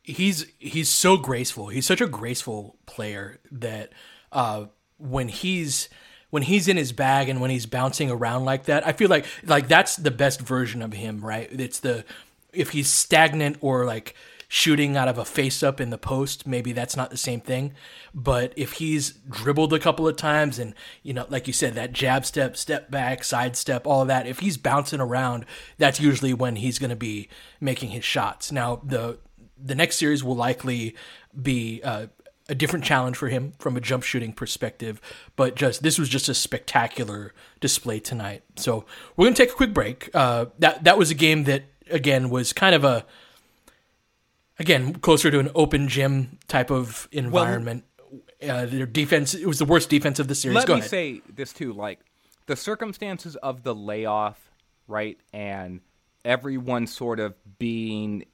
he's 0.04 0.46
he's 0.60 0.89
so 0.89 1.18
graceful. 1.18 1.68
He's 1.68 1.86
such 1.86 2.01
a 2.01 2.08
graceful 2.08 2.77
player 2.86 3.39
that 3.51 3.92
uh, 4.32 4.65
when 4.98 5.27
he's 5.27 5.89
when 6.30 6.44
he's 6.44 6.68
in 6.68 6.77
his 6.77 6.92
bag 6.92 7.30
and 7.30 7.42
when 7.42 7.50
he's 7.50 7.65
bouncing 7.65 8.12
around 8.12 8.46
like 8.46 8.65
that, 8.65 8.86
I 8.86 8.94
feel 8.94 9.10
like 9.10 9.25
like 9.44 9.68
that's 9.68 9.96
the 9.96 10.12
best 10.12 10.42
version 10.42 10.82
of 10.82 10.94
him, 10.94 11.22
right? 11.22 11.50
It's 11.51 11.80
the 11.80 12.06
if 12.54 12.70
he's 12.70 12.89
stagnant 12.89 13.58
or 13.62 13.86
like 13.86 14.15
shooting 14.47 14.95
out 14.95 15.07
of 15.07 15.17
a 15.17 15.25
face 15.25 15.63
up 15.63 15.81
in 15.81 15.89
the 15.89 15.97
post, 15.97 16.45
maybe 16.45 16.71
that's 16.71 16.95
not 16.95 17.09
the 17.09 17.17
same 17.17 17.41
thing. 17.41 17.73
But 18.13 18.53
if 18.55 18.73
he's 18.73 19.11
dribbled 19.11 19.73
a 19.73 19.79
couple 19.79 20.07
of 20.07 20.15
times 20.15 20.59
and, 20.59 20.73
you 21.03 21.13
know, 21.13 21.25
like 21.29 21.47
you 21.47 21.53
said, 21.53 21.73
that 21.75 21.93
jab 21.93 22.25
step, 22.25 22.55
step 22.57 22.91
back, 22.91 23.23
side 23.23 23.55
step, 23.55 23.87
all 23.87 24.01
of 24.01 24.07
that, 24.07 24.27
if 24.27 24.39
he's 24.39 24.57
bouncing 24.57 24.99
around, 24.99 25.45
that's 25.77 25.99
usually 25.99 26.33
when 26.33 26.57
he's 26.57 26.79
going 26.79 26.89
to 26.89 26.95
be 26.95 27.27
making 27.59 27.89
his 27.89 28.05
shots. 28.05 28.51
Now, 28.51 28.81
the 28.83 29.17
the 29.57 29.75
next 29.75 29.95
series 29.95 30.23
will 30.23 30.35
likely 30.35 30.95
be 31.41 31.81
uh, 31.81 32.07
a 32.49 32.55
different 32.55 32.85
challenge 32.85 33.17
for 33.17 33.29
him 33.29 33.53
from 33.57 33.75
a 33.75 33.81
jump 33.81 34.03
shooting 34.03 34.33
perspective. 34.33 35.01
But 35.35 35.55
just 35.55 35.81
this 35.81 35.97
was 35.97 36.09
just 36.09 36.29
a 36.29 36.33
spectacular 36.33 37.33
display 37.59 37.99
tonight. 37.99 38.43
So 38.55 38.85
we're 39.15 39.25
gonna 39.25 39.35
take 39.35 39.51
a 39.51 39.55
quick 39.55 39.73
break. 39.73 40.09
Uh, 40.13 40.47
that 40.59 40.83
that 40.83 40.97
was 40.97 41.11
a 41.11 41.15
game 41.15 41.45
that 41.45 41.63
again 41.89 42.29
was 42.29 42.53
kind 42.53 42.75
of 42.75 42.83
a 42.83 43.05
again 44.59 44.93
closer 44.95 45.31
to 45.31 45.39
an 45.39 45.50
open 45.55 45.88
gym 45.88 46.39
type 46.47 46.71
of 46.71 47.07
environment. 47.12 47.83
Well, 48.41 48.57
uh, 48.63 48.65
their 48.65 48.85
defense 48.85 49.33
it 49.33 49.47
was 49.47 49.59
the 49.59 49.65
worst 49.65 49.89
defense 49.89 50.19
of 50.19 50.27
the 50.27 50.35
series. 50.35 50.55
Let 50.55 50.67
Go 50.67 50.75
me 50.75 50.79
ahead. 50.79 50.89
say 50.89 51.21
this 51.33 51.53
too, 51.53 51.74
like 51.74 52.00
the 52.45 52.55
circumstances 52.55 53.35
of 53.38 53.63
the 53.63 53.74
layoff, 53.74 54.51
right, 54.88 55.17
and 55.33 55.81
everyone 56.24 56.88
sort 56.88 57.19
of 57.19 57.33
being 57.59 58.25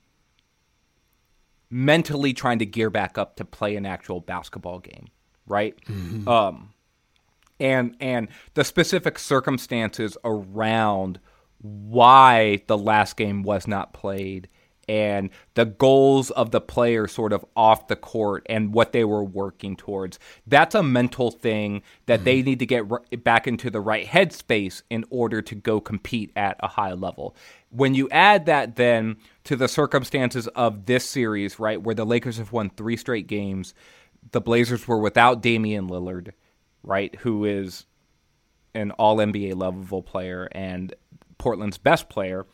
mentally 1.69 2.33
trying 2.33 2.59
to 2.59 2.65
gear 2.65 2.89
back 2.89 3.17
up 3.17 3.37
to 3.37 3.45
play 3.45 3.75
an 3.75 3.85
actual 3.85 4.19
basketball 4.19 4.79
game, 4.79 5.07
right? 5.47 5.75
Mm-hmm. 5.85 6.27
Um, 6.27 6.73
and 7.59 7.95
and 7.99 8.27
the 8.55 8.63
specific 8.63 9.17
circumstances 9.17 10.17
around 10.23 11.19
why 11.59 12.63
the 12.67 12.77
last 12.77 13.15
game 13.15 13.43
was 13.43 13.67
not 13.67 13.93
played 13.93 14.49
and 14.91 15.29
the 15.53 15.63
goals 15.63 16.31
of 16.31 16.51
the 16.51 16.59
player 16.59 17.07
sort 17.07 17.31
of 17.31 17.45
off 17.55 17.87
the 17.87 17.95
court 17.95 18.45
and 18.49 18.73
what 18.73 18.91
they 18.91 19.05
were 19.05 19.23
working 19.23 19.77
towards. 19.77 20.19
That's 20.45 20.75
a 20.75 20.83
mental 20.83 21.31
thing 21.31 21.81
that 22.07 22.17
mm-hmm. 22.17 22.25
they 22.25 22.41
need 22.41 22.59
to 22.59 22.65
get 22.65 22.91
r- 22.91 23.01
back 23.23 23.47
into 23.47 23.69
the 23.69 23.79
right 23.79 24.05
headspace 24.05 24.81
in 24.89 25.05
order 25.09 25.41
to 25.43 25.55
go 25.55 25.79
compete 25.79 26.33
at 26.35 26.57
a 26.59 26.67
high 26.67 26.91
level. 26.91 27.37
When 27.69 27.95
you 27.95 28.09
add 28.09 28.47
that 28.47 28.75
then 28.75 29.15
to 29.45 29.55
the 29.55 29.69
circumstances 29.69 30.49
of 30.49 30.87
this 30.87 31.07
series, 31.07 31.57
right, 31.57 31.81
where 31.81 31.95
the 31.95 32.05
Lakers 32.05 32.37
have 32.37 32.51
won 32.51 32.69
three 32.69 32.97
straight 32.97 33.27
games, 33.27 33.73
the 34.33 34.41
Blazers 34.41 34.89
were 34.89 34.99
without 34.99 35.41
Damian 35.41 35.87
Lillard, 35.87 36.33
right, 36.83 37.15
who 37.21 37.45
is 37.45 37.85
an 38.75 38.91
all 38.91 39.17
NBA 39.19 39.55
level 39.55 40.01
player 40.01 40.49
and 40.51 40.93
Portland's 41.37 41.77
best 41.77 42.09
player. 42.09 42.45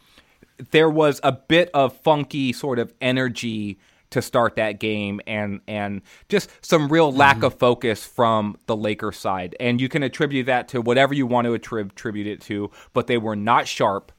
There 0.72 0.90
was 0.90 1.20
a 1.24 1.32
bit 1.32 1.70
of 1.74 1.96
funky 1.98 2.54
sort 2.54 2.80
of 2.80 2.94
energy 3.00 3.80
to 4.10 4.22
start 4.22 4.56
that 4.56 4.80
game 4.80 5.20
and 5.28 5.62
and 5.68 6.02
just 6.30 6.50
some 6.62 6.90
real 6.90 7.12
lack 7.12 7.38
mm-hmm. 7.38 7.46
of 7.46 7.56
focus 7.56 8.06
from 8.06 8.58
the 8.66 8.76
Lakers 8.76 9.18
side. 9.18 9.56
And 9.60 9.82
you 9.82 9.90
can 9.90 10.04
attribute 10.04 10.46
that 10.46 10.70
to 10.70 10.82
whatever 10.82 11.14
you 11.14 11.28
want 11.28 11.46
to 11.46 11.54
attribute 11.54 12.28
it 12.28 12.42
to, 12.42 12.72
but 12.94 13.08
they 13.08 13.18
were 13.18 13.36
not 13.36 13.68
sharp. 13.68 14.12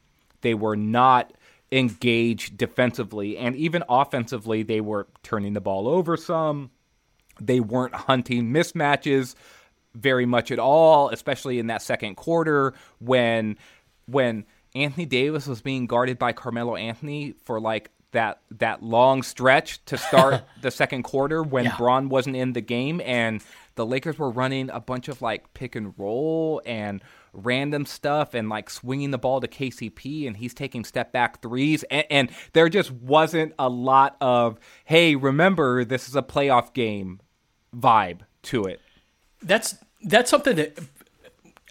They 0.42 0.54
were 0.54 0.76
not 0.76 1.33
engaged 1.71 2.57
defensively 2.57 3.37
and 3.37 3.54
even 3.57 3.83
offensively 3.88 4.62
they 4.62 4.80
were 4.80 5.07
turning 5.23 5.52
the 5.52 5.61
ball 5.61 5.88
over 5.88 6.16
some. 6.16 6.71
They 7.40 7.61
weren't 7.61 7.95
hunting 7.95 8.50
mismatches 8.52 9.35
very 9.95 10.26
much 10.26 10.50
at 10.50 10.59
all, 10.59 11.11
especially 11.11 11.59
in 11.59 11.66
that 11.68 11.83
second 11.83 12.16
quarter 12.16 12.75
when 13.00 13.57
when 14.07 14.45
Anthony 14.79 15.07
Davis 15.07 15.47
was 15.47 15.61
being 15.61 15.87
guarded 15.87 16.19
by 16.19 16.33
Carmelo 16.33 16.77
Anthony 16.77 17.35
for 17.45 17.61
like 17.61 17.91
that 18.13 18.41
that 18.51 18.83
long 18.83 19.23
stretch 19.23 19.85
to 19.85 19.99
start 19.99 20.43
the 20.63 20.71
second 20.71 21.03
quarter 21.03 21.43
when 21.43 21.65
yeah. 21.65 21.77
Bron 21.77 22.09
wasn't 22.09 22.37
in 22.37 22.53
the 22.53 22.61
game 22.61 23.03
and 23.05 23.43
the 23.75 23.85
Lakers 23.85 24.19
were 24.19 24.31
running 24.31 24.71
a 24.71 24.81
bunch 24.81 25.09
of 25.09 25.21
like 25.21 25.53
pick 25.53 25.77
and 25.77 25.93
roll 25.99 26.63
and 26.65 27.03
random 27.33 27.85
stuff 27.85 28.35
and 28.35 28.49
like 28.49 28.71
swinging 28.71 29.11
the 29.11 29.19
ball 29.19 29.41
to 29.41 29.49
KCP 29.49 30.27
and 30.27 30.37
he's 30.37 30.55
taking 30.55 30.85
step 30.85 31.12
back 31.12 31.43
threes 31.43 31.83
and, 31.85 32.07
and 32.11 32.31
there 32.55 32.69
just 32.69 32.91
wasn't 32.91 33.53
a 33.59 33.69
lot 33.69 34.17
of 34.21 34.59
hey 34.87 35.14
remember 35.14 35.85
this 35.85 36.09
is 36.09 36.17
a 36.17 36.23
playoff 36.23 36.73
game 36.73 37.21
vibe 37.77 38.21
to 38.43 38.64
it. 38.64 38.81
That's 39.43 39.77
that's 40.03 40.31
something 40.31 40.57
that 40.57 40.79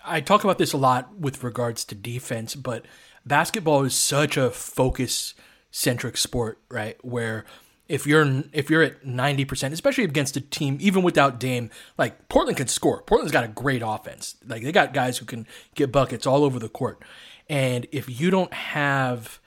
I 0.08 0.22
talk 0.22 0.44
about 0.44 0.58
this 0.58 0.74
a 0.74 0.78
lot 0.78 1.16
with 1.18 1.44
regards 1.44 1.84
to 1.86 1.96
defense, 1.96 2.56
but 2.56 2.86
basketball 3.26 3.84
is 3.84 3.96
such 3.96 4.38
a 4.38 4.50
focus 4.50 5.34
centric 5.72 6.18
sport, 6.18 6.60
right? 6.70 6.98
Where 7.04 7.46
if 7.88 8.06
you're 8.06 8.44
if 8.54 8.70
you're 8.70 8.84
at 8.84 9.04
90%, 9.04 9.72
especially 9.72 10.04
against 10.04 10.36
a 10.38 10.42
team 10.42 10.78
even 10.80 11.04
without 11.04 11.40
Dame, 11.40 11.70
like 11.98 12.28
Portland 12.30 12.58
can 12.58 12.68
score. 12.68 13.02
Portland's 13.02 13.32
got 13.32 13.44
a 13.44 13.50
great 13.50 13.82
offense. 13.86 14.36
Like 14.46 14.64
they 14.64 14.72
got 14.72 14.94
guys 14.94 15.18
who 15.18 15.26
can 15.26 15.48
get 15.76 15.92
buckets 15.92 16.26
all 16.26 16.44
over 16.44 16.60
the 16.60 16.70
court. 16.70 17.02
And 17.50 17.88
if 17.92 18.20
you 18.20 18.30
don't 18.30 18.54
have 18.54 19.40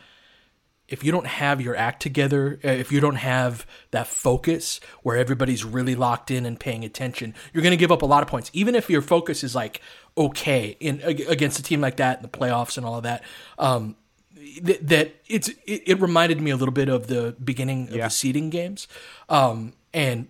if 0.91 1.05
you 1.05 1.13
don't 1.13 1.27
have 1.27 1.61
your 1.61 1.77
act 1.77 2.03
together, 2.03 2.59
uh, 2.65 2.69
if 2.69 2.91
you 2.91 3.01
don't 3.01 3.17
have 3.17 3.65
that 3.93 4.09
focus 4.09 4.81
where 5.03 5.17
everybody's 5.17 5.65
really 5.65 5.95
locked 5.95 6.31
in 6.31 6.45
and 6.45 6.59
paying 6.59 6.85
attention, 6.85 7.35
you're 7.53 7.63
going 7.63 7.71
to 7.71 7.77
give 7.77 7.93
up 7.93 8.03
a 8.03 8.07
lot 8.07 8.23
of 8.23 8.29
points. 8.29 8.51
Even 8.53 8.75
if 8.75 8.91
your 8.91 9.01
focus 9.01 9.43
is 9.45 9.55
like 9.55 9.81
okay 10.19 10.77
in 10.81 11.01
against 11.01 11.59
a 11.59 11.63
team 11.63 11.81
like 11.81 11.97
that 11.97 12.19
in 12.19 12.23
the 12.23 12.29
playoffs 12.29 12.77
and 12.77 12.85
all 12.85 12.97
of 12.97 13.05
that. 13.05 13.23
Um, 13.59 13.97
th- 14.35 14.81
that 14.81 15.15
it's 15.29 15.49
it, 15.67 15.83
it, 15.87 16.01
reminded 16.01 16.41
me 16.41 16.51
a 16.51 16.57
little 16.57 16.75
bit 16.75 16.89
of 16.89 17.07
the 17.07 17.37
beginning 17.43 17.89
of 17.89 17.95
yeah. 17.95 18.05
the 18.05 18.11
seeding 18.11 18.51
games, 18.51 18.89
um, 19.29 19.75
and 19.95 20.29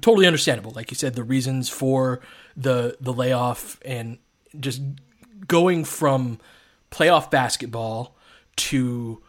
totally 0.00 0.26
understandable. 0.26 0.72
Like 0.72 0.90
you 0.90 0.96
said, 0.96 1.14
the 1.14 1.22
reasons 1.22 1.68
for 1.68 2.20
the 2.56 2.96
the 3.00 3.12
layoff 3.12 3.78
and 3.84 4.18
just 4.58 4.80
going 5.46 5.84
from 5.84 6.38
playoff 6.90 7.30
basketball 7.30 8.16
to 8.56 9.20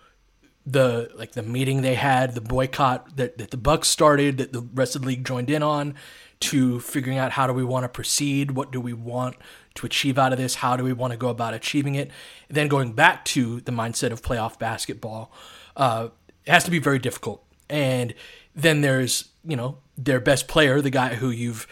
the 0.66 1.12
like 1.16 1.34
the 1.34 1.44
meeting 1.44 1.82
they 1.82 1.96
had, 1.96 2.34
the 2.34 2.42
boycott 2.42 3.18
that, 3.18 3.38
that 3.38 3.52
the 3.52 3.58
Bucks 3.58 3.88
started, 3.88 4.38
that 4.38 4.52
the 4.52 4.62
rest 4.74 4.96
of 4.96 5.04
the 5.04 5.08
league 5.10 5.26
joined 5.26 5.50
in 5.50 5.62
on, 5.62 5.96
to 6.42 6.80
figuring 6.80 7.18
out 7.18 7.34
how 7.34 7.48
do 7.48 7.54
we 7.54 7.64
want 7.64 7.84
to 7.84 7.90
proceed, 7.90 8.52
what 8.52 8.72
do 8.72 8.82
we 8.82 8.94
want 8.94 9.36
to 9.76 9.86
achieve 9.86 10.18
out 10.18 10.32
of 10.32 10.40
this, 10.40 10.56
how 10.56 10.76
do 10.76 10.84
we 10.84 10.94
want 10.94 11.12
to 11.12 11.18
go 11.18 11.30
about 11.30 11.54
achieving 11.54 11.96
it, 11.96 12.10
and 12.50 12.58
then 12.58 12.68
going 12.68 12.94
back 12.94 13.26
to 13.26 13.62
the 13.62 13.72
mindset 13.72 14.12
of 14.12 14.22
playoff 14.22 14.58
basketball, 14.58 15.32
uh, 15.76 16.10
it 16.46 16.52
has 16.52 16.64
to 16.64 16.72
be 16.72 16.80
very 16.80 17.00
difficult. 17.00 17.44
And 17.70 18.14
then 18.56 18.82
there's 18.82 19.30
you 19.44 19.56
know 19.56 19.78
their 19.98 20.20
best 20.20 20.48
player, 20.48 20.82
the 20.82 20.90
guy 20.90 21.16
who 21.16 21.30
you've 21.30 21.68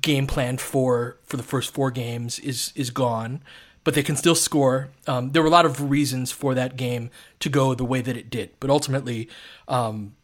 game 0.00 0.26
planned 0.26 0.60
for 0.60 1.18
for 1.22 1.36
the 1.36 1.42
first 1.42 1.72
four 1.72 1.90
games 1.90 2.38
is 2.38 2.72
is 2.74 2.90
gone 2.90 3.42
but 3.84 3.94
they 3.94 4.02
can 4.02 4.16
still 4.16 4.34
score. 4.34 4.90
Um, 5.06 5.32
there 5.32 5.42
were 5.42 5.48
a 5.48 5.52
lot 5.52 5.66
of 5.66 5.90
reasons 5.90 6.30
for 6.30 6.54
that 6.54 6.76
game 6.76 7.10
to 7.40 7.48
go 7.48 7.74
the 7.74 7.84
way 7.84 8.00
that 8.00 8.16
it 8.16 8.30
did, 8.30 8.50
but 8.60 8.70
ultimately, 8.70 9.28
um, 9.68 10.14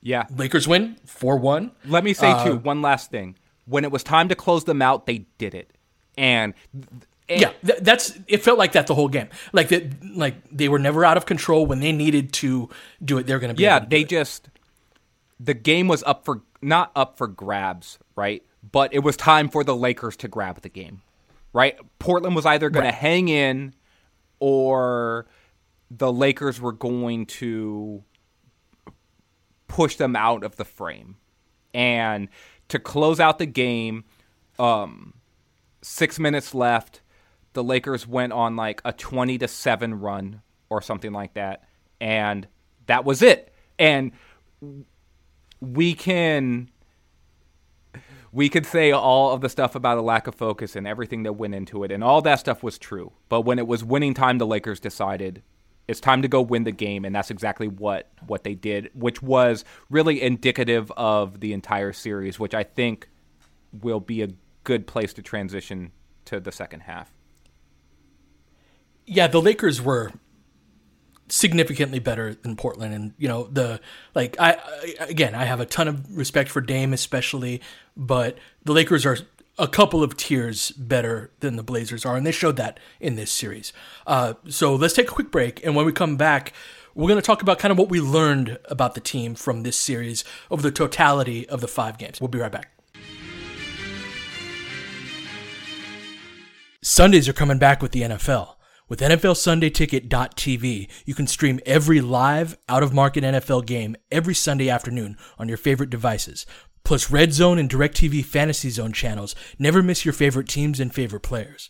yeah, 0.00 0.26
Lakers 0.34 0.68
win 0.68 0.96
four 1.04 1.36
one. 1.36 1.72
Let 1.84 2.04
me 2.04 2.14
say 2.14 2.30
uh, 2.30 2.44
too 2.44 2.56
one 2.56 2.82
last 2.82 3.10
thing. 3.10 3.36
When 3.66 3.84
it 3.84 3.90
was 3.90 4.02
time 4.02 4.28
to 4.28 4.34
close 4.34 4.64
them 4.64 4.80
out, 4.80 5.06
they 5.06 5.26
did 5.38 5.54
it, 5.54 5.70
and. 6.16 6.54
and 7.28 7.40
yeah, 7.40 7.52
th- 7.64 7.80
that's 7.80 8.18
it. 8.26 8.42
Felt 8.42 8.58
like 8.58 8.72
that 8.72 8.86
the 8.86 8.94
whole 8.94 9.08
game, 9.08 9.28
like 9.52 9.68
that, 9.68 10.16
like 10.16 10.36
they 10.50 10.68
were 10.68 10.78
never 10.78 11.04
out 11.04 11.16
of 11.16 11.26
control 11.26 11.66
when 11.66 11.80
they 11.80 11.92
needed 11.92 12.32
to 12.34 12.70
do 13.04 13.18
it. 13.18 13.26
They're 13.26 13.38
going 13.38 13.50
to 13.50 13.54
be. 13.54 13.64
Yeah, 13.64 13.80
they 13.80 14.04
just 14.04 14.48
the 15.38 15.54
game 15.54 15.88
was 15.88 16.02
up 16.04 16.24
for 16.24 16.42
not 16.62 16.90
up 16.96 17.18
for 17.18 17.26
grabs, 17.26 17.98
right? 18.16 18.42
But 18.70 18.92
it 18.94 19.00
was 19.00 19.16
time 19.16 19.48
for 19.48 19.62
the 19.64 19.76
Lakers 19.76 20.16
to 20.18 20.28
grab 20.28 20.62
the 20.62 20.68
game 20.68 21.02
right? 21.58 21.76
Portland 21.98 22.36
was 22.36 22.46
either 22.46 22.70
going 22.70 22.84
right. 22.84 22.92
to 22.92 22.96
hang 22.96 23.28
in 23.28 23.74
or 24.38 25.26
the 25.90 26.12
Lakers 26.12 26.60
were 26.60 26.70
going 26.70 27.26
to 27.26 28.04
push 29.66 29.96
them 29.96 30.14
out 30.14 30.44
of 30.44 30.54
the 30.54 30.64
frame. 30.64 31.16
And 31.74 32.28
to 32.68 32.78
close 32.78 33.18
out 33.18 33.40
the 33.40 33.46
game, 33.46 34.04
um, 34.60 35.14
six 35.82 36.20
minutes 36.20 36.54
left, 36.54 37.00
the 37.54 37.64
Lakers 37.64 38.06
went 38.06 38.32
on 38.32 38.54
like 38.54 38.80
a 38.84 38.92
20 38.92 39.38
to 39.38 39.48
7 39.48 39.98
run 39.98 40.42
or 40.70 40.80
something 40.80 41.12
like 41.12 41.34
that. 41.34 41.64
And 42.00 42.46
that 42.86 43.04
was 43.04 43.20
it. 43.20 43.52
And 43.80 44.12
we 45.60 45.94
can 45.94 46.70
we 48.32 48.48
could 48.48 48.66
say 48.66 48.92
all 48.92 49.32
of 49.32 49.40
the 49.40 49.48
stuff 49.48 49.74
about 49.74 49.98
a 49.98 50.02
lack 50.02 50.26
of 50.26 50.34
focus 50.34 50.76
and 50.76 50.86
everything 50.86 51.22
that 51.22 51.34
went 51.34 51.54
into 51.54 51.84
it, 51.84 51.90
and 51.90 52.04
all 52.04 52.20
that 52.22 52.40
stuff 52.40 52.62
was 52.62 52.78
true. 52.78 53.12
But 53.28 53.42
when 53.42 53.58
it 53.58 53.66
was 53.66 53.82
winning 53.84 54.14
time, 54.14 54.38
the 54.38 54.46
Lakers 54.46 54.80
decided 54.80 55.42
it's 55.86 56.00
time 56.00 56.20
to 56.22 56.28
go 56.28 56.42
win 56.42 56.64
the 56.64 56.72
game, 56.72 57.04
and 57.04 57.14
that's 57.14 57.30
exactly 57.30 57.68
what 57.68 58.10
what 58.26 58.44
they 58.44 58.54
did, 58.54 58.90
which 58.94 59.22
was 59.22 59.64
really 59.88 60.20
indicative 60.20 60.92
of 60.96 61.40
the 61.40 61.52
entire 61.52 61.92
series, 61.92 62.38
which 62.38 62.54
I 62.54 62.62
think 62.62 63.08
will 63.72 64.00
be 64.00 64.22
a 64.22 64.28
good 64.64 64.86
place 64.86 65.14
to 65.14 65.22
transition 65.22 65.92
to 66.26 66.40
the 66.40 66.52
second 66.52 66.80
half. 66.80 67.10
Yeah, 69.06 69.26
the 69.26 69.40
Lakers 69.40 69.80
were 69.80 70.12
significantly 71.28 71.98
better 71.98 72.34
than 72.34 72.56
Portland. 72.56 72.94
And 72.94 73.14
you 73.18 73.28
know 73.28 73.44
the 73.44 73.80
like 74.14 74.36
I, 74.38 74.52
I 74.54 75.04
again 75.04 75.34
I 75.34 75.44
have 75.44 75.60
a 75.60 75.66
ton 75.66 75.88
of 75.88 76.16
respect 76.16 76.50
for 76.50 76.60
Dame 76.60 76.92
especially, 76.92 77.60
but 77.96 78.38
the 78.64 78.72
Lakers 78.72 79.04
are 79.06 79.18
a 79.58 79.68
couple 79.68 80.02
of 80.02 80.16
tiers 80.16 80.70
better 80.72 81.30
than 81.40 81.56
the 81.56 81.62
Blazers 81.62 82.06
are, 82.06 82.16
and 82.16 82.26
they 82.26 82.32
showed 82.32 82.56
that 82.56 82.78
in 83.00 83.16
this 83.16 83.30
series. 83.30 83.72
Uh, 84.06 84.34
so 84.48 84.74
let's 84.74 84.94
take 84.94 85.08
a 85.08 85.14
quick 85.14 85.30
break, 85.30 85.64
and 85.64 85.74
when 85.74 85.84
we 85.84 85.92
come 85.92 86.16
back, 86.16 86.52
we're 86.94 87.08
going 87.08 87.20
to 87.20 87.26
talk 87.26 87.42
about 87.42 87.58
kind 87.58 87.72
of 87.72 87.78
what 87.78 87.88
we 87.88 88.00
learned 88.00 88.58
about 88.66 88.94
the 88.94 89.00
team 89.00 89.34
from 89.34 89.64
this 89.64 89.76
series 89.76 90.24
over 90.50 90.62
the 90.62 90.70
totality 90.70 91.48
of 91.48 91.60
the 91.60 91.68
five 91.68 91.98
games. 91.98 92.20
We'll 92.20 92.28
be 92.28 92.38
right 92.38 92.52
back. 92.52 92.70
Sundays 96.82 97.28
are 97.28 97.32
coming 97.32 97.58
back 97.58 97.82
with 97.82 97.92
the 97.92 98.02
NFL. 98.02 98.54
With 98.88 99.00
NFLSundayTicket.tv, 99.00 100.88
you 101.04 101.14
can 101.14 101.26
stream 101.26 101.60
every 101.66 102.00
live, 102.00 102.56
out 102.70 102.82
of 102.82 102.94
market 102.94 103.22
NFL 103.22 103.66
game 103.66 103.96
every 104.10 104.34
Sunday 104.34 104.70
afternoon 104.70 105.18
on 105.38 105.46
your 105.46 105.58
favorite 105.58 105.90
devices. 105.90 106.46
Plus, 106.84 107.10
Red 107.10 107.34
Zone 107.34 107.58
and 107.58 107.68
DirecTV 107.68 108.24
Fantasy 108.24 108.70
Zone 108.70 108.94
channels 108.94 109.34
never 109.58 109.82
miss 109.82 110.06
your 110.06 110.14
favorite 110.14 110.48
teams 110.48 110.80
and 110.80 110.94
favorite 110.94 111.20
players. 111.20 111.68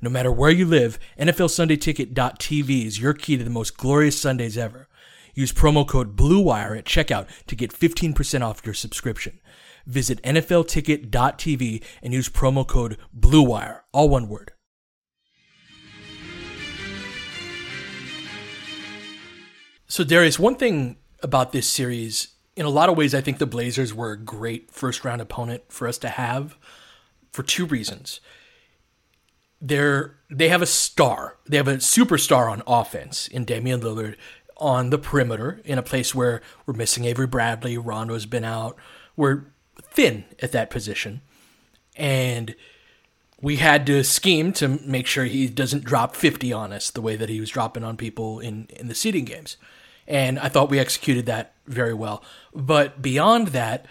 No 0.00 0.08
matter 0.08 0.30
where 0.30 0.52
you 0.52 0.64
live, 0.64 1.00
NFLSundayTicket.tv 1.18 2.86
is 2.86 3.00
your 3.00 3.14
key 3.14 3.36
to 3.36 3.42
the 3.42 3.50
most 3.50 3.76
glorious 3.76 4.20
Sundays 4.20 4.56
ever. 4.56 4.88
Use 5.34 5.52
promo 5.52 5.84
code 5.86 6.14
BLUEWIRE 6.14 6.78
at 6.78 6.84
checkout 6.84 7.26
to 7.48 7.56
get 7.56 7.72
15% 7.72 8.42
off 8.42 8.64
your 8.64 8.74
subscription. 8.74 9.40
Visit 9.86 10.22
NFLTicket.tv 10.22 11.82
and 12.00 12.12
use 12.12 12.28
promo 12.28 12.64
code 12.64 12.96
BLUEWIRE, 13.18 13.80
all 13.92 14.08
one 14.08 14.28
word. 14.28 14.52
So, 19.90 20.04
Darius, 20.04 20.38
one 20.38 20.54
thing 20.54 20.98
about 21.20 21.50
this 21.50 21.66
series, 21.66 22.28
in 22.54 22.64
a 22.64 22.70
lot 22.70 22.88
of 22.88 22.96
ways, 22.96 23.12
I 23.12 23.20
think 23.20 23.38
the 23.38 23.44
Blazers 23.44 23.92
were 23.92 24.12
a 24.12 24.16
great 24.16 24.70
first 24.70 25.04
round 25.04 25.20
opponent 25.20 25.64
for 25.68 25.88
us 25.88 25.98
to 25.98 26.08
have 26.08 26.56
for 27.32 27.42
two 27.42 27.66
reasons. 27.66 28.20
They're 29.60 30.14
they 30.30 30.48
have 30.48 30.62
a 30.62 30.66
star. 30.66 31.38
They 31.44 31.56
have 31.56 31.66
a 31.66 31.78
superstar 31.78 32.48
on 32.48 32.62
offense 32.68 33.26
in 33.26 33.44
Damian 33.44 33.80
Lillard 33.80 34.14
on 34.58 34.90
the 34.90 34.98
perimeter 34.98 35.60
in 35.64 35.76
a 35.76 35.82
place 35.82 36.14
where 36.14 36.40
we're 36.66 36.74
missing 36.74 37.04
Avery 37.04 37.26
Bradley, 37.26 37.76
Rondo's 37.76 38.26
been 38.26 38.44
out. 38.44 38.76
We're 39.16 39.46
thin 39.82 40.24
at 40.40 40.52
that 40.52 40.70
position. 40.70 41.20
And 41.96 42.54
we 43.42 43.56
had 43.56 43.86
to 43.86 44.04
scheme 44.04 44.52
to 44.54 44.68
make 44.68 45.06
sure 45.06 45.24
he 45.24 45.48
doesn't 45.48 45.84
drop 45.84 46.14
50 46.14 46.52
on 46.52 46.72
us 46.72 46.90
the 46.90 47.00
way 47.00 47.16
that 47.16 47.28
he 47.28 47.40
was 47.40 47.50
dropping 47.50 47.84
on 47.84 47.96
people 47.96 48.38
in, 48.40 48.68
in 48.76 48.88
the 48.88 48.94
seeding 48.94 49.24
games. 49.24 49.56
And 50.06 50.38
I 50.38 50.48
thought 50.48 50.70
we 50.70 50.78
executed 50.78 51.26
that 51.26 51.54
very 51.66 51.94
well. 51.94 52.22
But 52.54 53.00
beyond 53.00 53.48
that, 53.48 53.86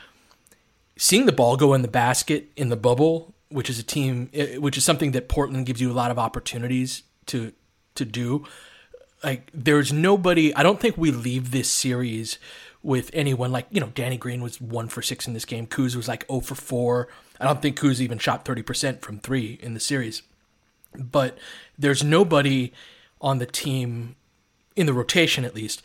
seeing 0.98 1.26
the 1.26 1.32
ball 1.32 1.58
go 1.58 1.74
in 1.74 1.82
the 1.82 1.88
basket 1.88 2.52
in 2.56 2.70
the 2.70 2.76
bubble, 2.76 3.34
which 3.50 3.70
is 3.70 3.80
a 3.80 3.84
team, 3.84 4.30
eh, 4.34 4.58
which 4.58 4.78
is 4.78 4.84
something 4.84 5.12
that 5.12 5.30
Portland 5.30 5.66
gives 5.66 5.82
you 5.82 5.92
a 5.92 5.94
lot 5.94 6.12
of 6.12 6.20
opportunities 6.20 7.04
to 7.28 7.54
to 7.96 8.06
do. 8.06 8.46
Like 9.24 9.50
there's 9.54 9.92
nobody. 9.92 10.54
I 10.54 10.62
don't 10.62 10.80
think 10.80 10.98
we 10.98 11.12
leave 11.12 11.52
this 11.52 11.72
series 11.72 12.38
with 12.82 13.10
anyone 13.14 13.52
like 13.52 13.68
you 13.70 13.80
know 13.80 13.92
Danny 13.94 14.18
Green 14.18 14.42
was 14.42 14.62
one 14.62 14.88
for 14.88 15.02
six 15.02 15.28
in 15.28 15.34
this 15.34 15.46
game. 15.46 15.68
Kuz 15.68 15.96
was 15.96 16.08
like 16.08 16.26
zero 16.28 16.40
for 16.42 16.56
four. 16.56 17.08
I 17.40 17.46
don't 17.46 17.62
think 17.62 17.80
Kuz 17.80 18.00
even 18.00 18.18
shot 18.18 18.46
thirty 18.46 18.62
percent 18.62 19.02
from 19.02 19.20
three 19.20 19.60
in 19.62 19.74
the 19.74 19.80
series. 19.80 20.22
But 20.98 21.38
there's 21.78 22.04
nobody 22.04 22.74
on 23.22 23.38
the 23.38 23.46
team 23.46 24.16
in 24.76 24.86
the 24.86 24.94
rotation 24.94 25.46
at 25.46 25.54
least 25.54 25.84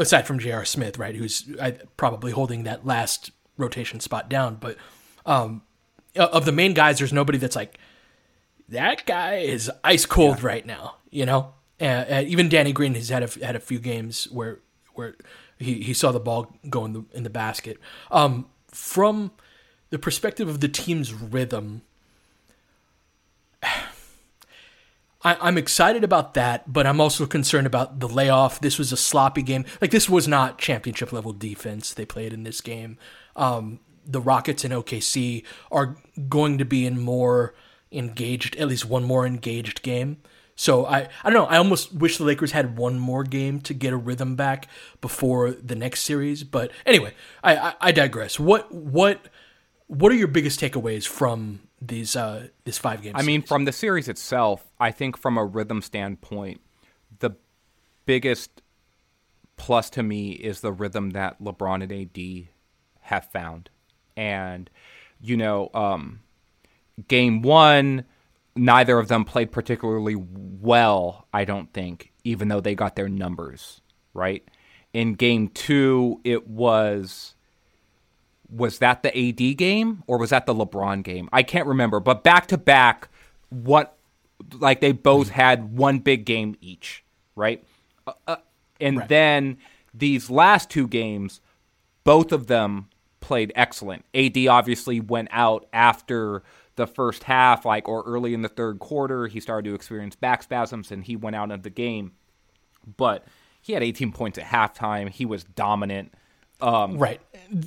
aside 0.00 0.26
from 0.26 0.38
J.R. 0.38 0.64
Smith, 0.64 0.98
right, 0.98 1.14
who's 1.14 1.48
probably 1.96 2.32
holding 2.32 2.64
that 2.64 2.86
last 2.86 3.30
rotation 3.56 4.00
spot 4.00 4.28
down. 4.28 4.56
But 4.56 4.76
um, 5.26 5.62
of 6.16 6.44
the 6.44 6.52
main 6.52 6.74
guys, 6.74 6.98
there's 6.98 7.12
nobody 7.12 7.38
that's 7.38 7.56
like 7.56 7.78
that 8.68 9.06
guy 9.06 9.36
is 9.36 9.70
ice 9.84 10.06
cold 10.06 10.38
yeah. 10.38 10.46
right 10.46 10.66
now. 10.66 10.96
You 11.10 11.26
know, 11.26 11.54
uh, 11.80 12.22
even 12.26 12.48
Danny 12.48 12.72
Green 12.72 12.94
has 12.94 13.08
had 13.08 13.22
a, 13.22 13.44
had 13.44 13.56
a 13.56 13.60
few 13.60 13.78
games 13.78 14.24
where 14.30 14.60
where 14.94 15.16
he, 15.60 15.74
he 15.82 15.94
saw 15.94 16.10
the 16.10 16.18
ball 16.18 16.52
go 16.68 16.84
in 16.84 16.92
the 16.94 17.04
in 17.12 17.22
the 17.22 17.30
basket. 17.30 17.78
Um, 18.10 18.46
from 18.68 19.30
the 19.90 19.98
perspective 19.98 20.48
of 20.48 20.60
the 20.60 20.68
team's 20.68 21.12
rhythm, 21.12 21.82
I, 25.22 25.48
am 25.48 25.58
excited 25.58 26.02
about 26.02 26.34
that, 26.34 26.72
but 26.72 26.86
I'm 26.86 27.00
also 27.00 27.26
concerned 27.26 27.66
about 27.66 28.00
the 28.00 28.08
layoff. 28.08 28.60
This 28.60 28.78
was 28.78 28.90
a 28.90 28.96
sloppy 28.96 29.42
game. 29.42 29.66
Like 29.80 29.90
this 29.90 30.08
was 30.08 30.26
not 30.26 30.58
championship 30.58 31.12
level 31.12 31.32
defense 31.32 31.92
they 31.92 32.06
played 32.06 32.32
in 32.32 32.42
this 32.42 32.62
game. 32.62 32.96
Um, 33.36 33.80
the 34.06 34.20
Rockets 34.20 34.64
and 34.64 34.72
OKC 34.72 35.44
are 35.70 35.98
going 36.28 36.56
to 36.58 36.64
be 36.64 36.86
in 36.86 36.98
more 36.98 37.54
engaged, 37.92 38.56
at 38.56 38.68
least 38.68 38.86
one 38.86 39.04
more 39.04 39.26
engaged 39.26 39.82
game. 39.82 40.18
So 40.60 40.84
I, 40.84 41.08
I 41.24 41.30
don't 41.30 41.32
know. 41.32 41.46
I 41.46 41.56
almost 41.56 41.90
wish 41.94 42.18
the 42.18 42.24
Lakers 42.24 42.52
had 42.52 42.76
one 42.76 42.98
more 42.98 43.24
game 43.24 43.62
to 43.62 43.72
get 43.72 43.94
a 43.94 43.96
rhythm 43.96 44.36
back 44.36 44.68
before 45.00 45.52
the 45.52 45.74
next 45.74 46.02
series. 46.02 46.44
But 46.44 46.70
anyway, 46.84 47.14
I, 47.42 47.56
I, 47.56 47.74
I 47.80 47.92
digress. 47.92 48.38
What 48.38 48.70
what 48.70 49.28
what 49.86 50.12
are 50.12 50.16
your 50.16 50.28
biggest 50.28 50.60
takeaways 50.60 51.08
from 51.08 51.60
these 51.80 52.14
uh 52.14 52.48
this 52.64 52.76
five 52.76 53.00
games? 53.00 53.14
I 53.18 53.22
mean, 53.22 53.40
from 53.40 53.64
the 53.64 53.72
series 53.72 54.06
itself, 54.06 54.70
I 54.78 54.90
think 54.90 55.16
from 55.16 55.38
a 55.38 55.46
rhythm 55.46 55.80
standpoint, 55.80 56.60
the 57.20 57.30
biggest 58.04 58.60
plus 59.56 59.88
to 59.88 60.02
me 60.02 60.32
is 60.32 60.60
the 60.60 60.72
rhythm 60.72 61.10
that 61.12 61.42
LeBron 61.42 61.82
and 61.82 61.90
AD 61.90 62.48
have 63.00 63.32
found. 63.32 63.70
And 64.14 64.68
you 65.22 65.38
know, 65.38 65.70
um 65.72 66.20
game 67.08 67.40
1 67.40 68.04
neither 68.56 68.98
of 68.98 69.08
them 69.08 69.24
played 69.24 69.52
particularly 69.52 70.16
well, 70.16 71.26
I 71.32 71.44
don't 71.44 71.72
think, 71.72 72.12
even 72.24 72.48
though 72.48 72.60
they 72.60 72.74
got 72.74 72.96
their 72.96 73.08
numbers, 73.08 73.80
right? 74.14 74.46
In 74.92 75.14
game 75.14 75.48
2, 75.48 76.20
it 76.24 76.48
was 76.48 77.34
was 78.52 78.80
that 78.80 79.04
the 79.04 79.16
AD 79.16 79.56
game 79.56 80.02
or 80.08 80.18
was 80.18 80.30
that 80.30 80.44
the 80.44 80.54
LeBron 80.54 81.04
game? 81.04 81.28
I 81.32 81.44
can't 81.44 81.66
remember, 81.66 82.00
but 82.00 82.24
back 82.24 82.48
to 82.48 82.58
back, 82.58 83.08
what 83.48 83.96
like 84.58 84.80
they 84.80 84.92
both 84.92 85.28
mm-hmm. 85.28 85.36
had 85.36 85.76
one 85.76 86.00
big 86.00 86.24
game 86.24 86.56
each, 86.60 87.04
right? 87.36 87.64
Uh, 88.06 88.12
uh, 88.26 88.36
and 88.80 88.98
right. 88.98 89.08
then 89.08 89.58
these 89.94 90.30
last 90.30 90.70
two 90.70 90.88
games, 90.88 91.40
both 92.04 92.32
of 92.32 92.46
them 92.46 92.88
played 93.20 93.52
excellent. 93.54 94.04
AD 94.14 94.36
obviously 94.48 95.00
went 95.00 95.28
out 95.30 95.66
after 95.72 96.42
the 96.80 96.86
first 96.86 97.24
half, 97.24 97.64
like 97.64 97.88
or 97.88 98.02
early 98.04 98.34
in 98.34 98.42
the 98.42 98.48
third 98.48 98.78
quarter, 98.78 99.26
he 99.26 99.38
started 99.38 99.68
to 99.68 99.74
experience 99.74 100.16
back 100.16 100.42
spasms 100.42 100.90
and 100.90 101.04
he 101.04 101.14
went 101.14 101.36
out 101.36 101.50
of 101.50 101.62
the 101.62 101.70
game. 101.70 102.12
But 102.96 103.26
he 103.60 103.74
had 103.74 103.82
18 103.82 104.12
points 104.12 104.38
at 104.38 104.44
halftime. 104.44 105.10
He 105.10 105.26
was 105.26 105.44
dominant. 105.44 106.14
Um, 106.62 106.98
right. 106.98 107.20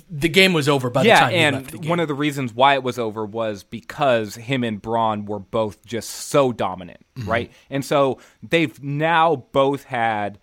The 0.09 0.29
game 0.29 0.53
was 0.53 0.67
over 0.67 0.89
by 0.89 1.03
yeah, 1.03 1.29
the 1.29 1.37
time 1.37 1.55
and 1.73 1.85
one 1.85 1.99
of 1.99 2.07
the 2.07 2.13
reasons 2.13 2.53
why 2.53 2.73
it 2.73 2.83
was 2.83 2.97
over 2.99 3.25
was 3.25 3.63
because 3.63 4.35
him 4.35 4.63
and 4.63 4.81
Bron 4.81 5.25
were 5.25 5.39
both 5.39 5.85
just 5.85 6.09
so 6.09 6.51
dominant, 6.51 7.05
mm-hmm. 7.15 7.29
right? 7.29 7.51
And 7.69 7.85
so 7.85 8.19
they've 8.41 8.81
now 8.83 9.47
both 9.51 9.85
had 9.85 10.39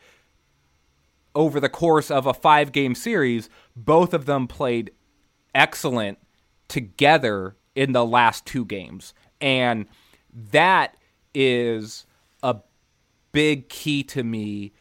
over 1.34 1.60
the 1.60 1.68
course 1.68 2.10
of 2.10 2.26
a 2.26 2.34
five 2.34 2.72
game 2.72 2.94
series, 2.94 3.48
both 3.76 4.14
of 4.14 4.26
them 4.26 4.46
played 4.46 4.92
excellent 5.54 6.18
together 6.68 7.56
in 7.80 7.92
the 7.92 8.04
last 8.04 8.44
two 8.44 8.64
games. 8.64 9.14
And 9.40 9.86
that 10.52 10.96
is 11.34 12.06
a 12.42 12.56
big 13.32 13.68
key 13.68 14.02
to 14.04 14.22
me 14.22 14.72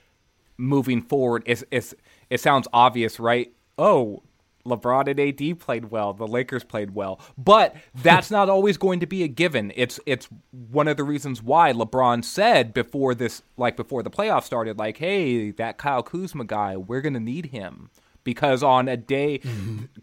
moving 0.58 1.02
forward. 1.02 1.44
It's, 1.46 1.64
it's, 1.72 1.94
it 2.30 2.40
sounds 2.42 2.68
obvious, 2.74 3.20
right? 3.20 3.54
oh, 3.80 4.22
LeBron 4.66 5.08
and 5.08 5.20
AD 5.20 5.60
played 5.60 5.86
well, 5.86 6.14
the 6.14 6.28
Lakers 6.28 6.64
played 6.64 6.94
well. 6.94 7.20
But 7.38 7.76
that's 7.96 8.30
not 8.38 8.50
always 8.50 8.78
going 8.78 9.00
to 9.00 9.08
be 9.08 9.24
a 9.24 9.28
given. 9.28 9.72
It's 9.76 10.00
it's 10.06 10.28
one 10.52 10.88
of 10.88 10.98
the 10.98 11.04
reasons 11.04 11.42
why 11.42 11.74
LeBron 11.74 12.24
said 12.24 12.74
before 12.74 13.16
this 13.16 13.42
like 13.58 13.76
before 13.76 14.04
the 14.04 14.12
playoffs 14.12 14.44
started 14.44 14.78
like, 14.78 14.98
"Hey, 14.98 15.52
that 15.52 15.78
Kyle 15.78 16.04
Kuzma 16.04 16.44
guy, 16.44 16.78
we're 16.78 17.02
going 17.02 17.14
to 17.14 17.20
need 17.20 17.48
him." 17.48 17.90
Because 18.30 18.64
on 18.64 18.88
a 18.88 18.98
day, 18.98 19.40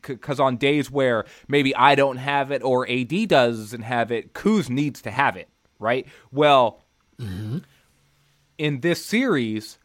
because 0.02 0.38
mm-hmm. 0.38 0.42
on 0.42 0.56
days 0.56 0.90
where 0.90 1.24
maybe 1.48 1.74
I 1.74 1.94
don't 1.94 2.16
have 2.16 2.50
it 2.50 2.62
or 2.62 2.88
AD 2.90 3.28
doesn't 3.28 3.82
have 3.82 4.10
it, 4.10 4.34
Kuz 4.34 4.68
needs 4.68 5.02
to 5.02 5.10
have 5.10 5.36
it, 5.36 5.48
right? 5.78 6.06
Well, 6.32 6.82
mm-hmm. 7.20 7.58
in 8.58 8.80
this 8.80 9.04
series, 9.04 9.78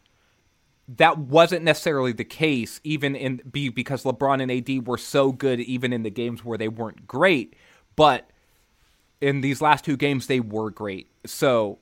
that 0.98 1.18
wasn't 1.18 1.64
necessarily 1.64 2.12
the 2.12 2.26
case, 2.26 2.82
even 2.84 3.16
in 3.16 3.42
be 3.50 3.70
because 3.70 4.04
LeBron 4.04 4.42
and 4.42 4.52
AD 4.52 4.88
were 4.88 4.98
so 4.98 5.32
good, 5.32 5.60
even 5.60 5.94
in 5.94 6.04
the 6.04 6.10
games 6.10 6.44
where 6.44 6.58
they 6.58 6.68
weren't 6.68 7.08
great. 7.08 7.56
But 7.96 8.30
in 9.22 9.42
these 9.42 9.62
last 9.62 9.86
two 9.86 9.96
games, 9.96 10.28
they 10.28 10.40
were 10.40 10.72
great. 10.72 11.10
So 11.26 11.80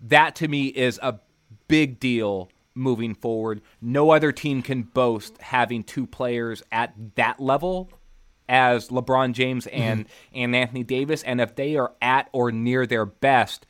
that 0.00 0.34
to 0.36 0.48
me 0.48 0.68
is 0.68 0.98
a 1.02 1.20
big 1.68 2.00
deal 2.00 2.50
moving 2.74 3.14
forward. 3.14 3.60
No 3.80 4.10
other 4.10 4.32
team 4.32 4.62
can 4.62 4.82
boast 4.82 5.40
having 5.40 5.84
two 5.84 6.06
players 6.06 6.62
at 6.72 6.94
that 7.14 7.40
level 7.40 7.90
as 8.48 8.88
LeBron 8.88 9.32
James 9.32 9.66
and 9.66 10.04
mm-hmm. 10.06 10.38
and 10.38 10.56
Anthony 10.56 10.82
Davis, 10.82 11.22
and 11.22 11.40
if 11.40 11.54
they 11.54 11.76
are 11.76 11.92
at 12.02 12.28
or 12.32 12.52
near 12.52 12.86
their 12.86 13.06
best, 13.06 13.66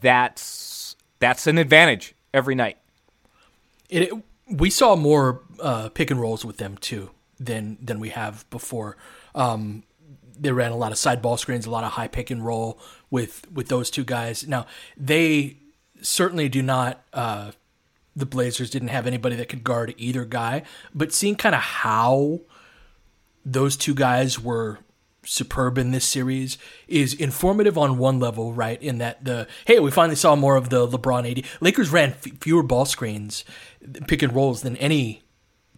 that's 0.00 0.96
that's 1.18 1.46
an 1.46 1.58
advantage 1.58 2.14
every 2.32 2.54
night. 2.54 2.78
It, 3.88 4.12
we 4.48 4.70
saw 4.70 4.96
more 4.96 5.42
uh, 5.60 5.88
pick 5.88 6.10
and 6.10 6.20
rolls 6.20 6.44
with 6.44 6.58
them 6.58 6.76
too 6.76 7.10
than 7.40 7.78
than 7.80 7.98
we 7.98 8.10
have 8.10 8.48
before. 8.50 8.96
Um, 9.34 9.82
they 10.38 10.52
ran 10.52 10.72
a 10.72 10.76
lot 10.76 10.92
of 10.92 10.98
side 10.98 11.22
ball 11.22 11.36
screens, 11.36 11.66
a 11.66 11.70
lot 11.70 11.84
of 11.84 11.92
high 11.92 12.08
pick 12.08 12.30
and 12.30 12.44
roll 12.44 12.78
with 13.10 13.50
with 13.52 13.68
those 13.68 13.90
two 13.90 14.04
guys. 14.04 14.46
Now 14.46 14.66
they 14.96 15.58
certainly 16.02 16.48
do 16.48 16.62
not. 16.62 17.02
Uh, 17.12 17.52
the 18.16 18.26
Blazers 18.26 18.70
didn't 18.70 18.88
have 18.88 19.06
anybody 19.06 19.36
that 19.36 19.48
could 19.48 19.64
guard 19.64 19.94
either 19.98 20.24
guy, 20.24 20.62
but 20.94 21.12
seeing 21.12 21.36
kind 21.36 21.54
of 21.54 21.60
how 21.60 22.40
those 23.44 23.76
two 23.76 23.94
guys 23.94 24.40
were 24.40 24.78
superb 25.26 25.78
in 25.78 25.90
this 25.90 26.04
series 26.04 26.58
is 26.86 27.14
informative 27.14 27.78
on 27.78 27.98
one 27.98 28.20
level, 28.20 28.52
right? 28.52 28.80
In 28.82 28.98
that 28.98 29.24
the 29.24 29.46
hey, 29.66 29.80
we 29.80 29.90
finally 29.90 30.16
saw 30.16 30.36
more 30.36 30.56
of 30.56 30.68
the 30.68 30.86
LeBron 30.86 31.30
AD. 31.30 31.44
Lakers 31.60 31.90
ran 31.90 32.10
f- 32.10 32.38
fewer 32.40 32.62
ball 32.62 32.84
screens, 32.84 33.44
pick 34.06 34.22
and 34.22 34.34
rolls 34.34 34.62
than 34.62 34.76
any 34.76 35.23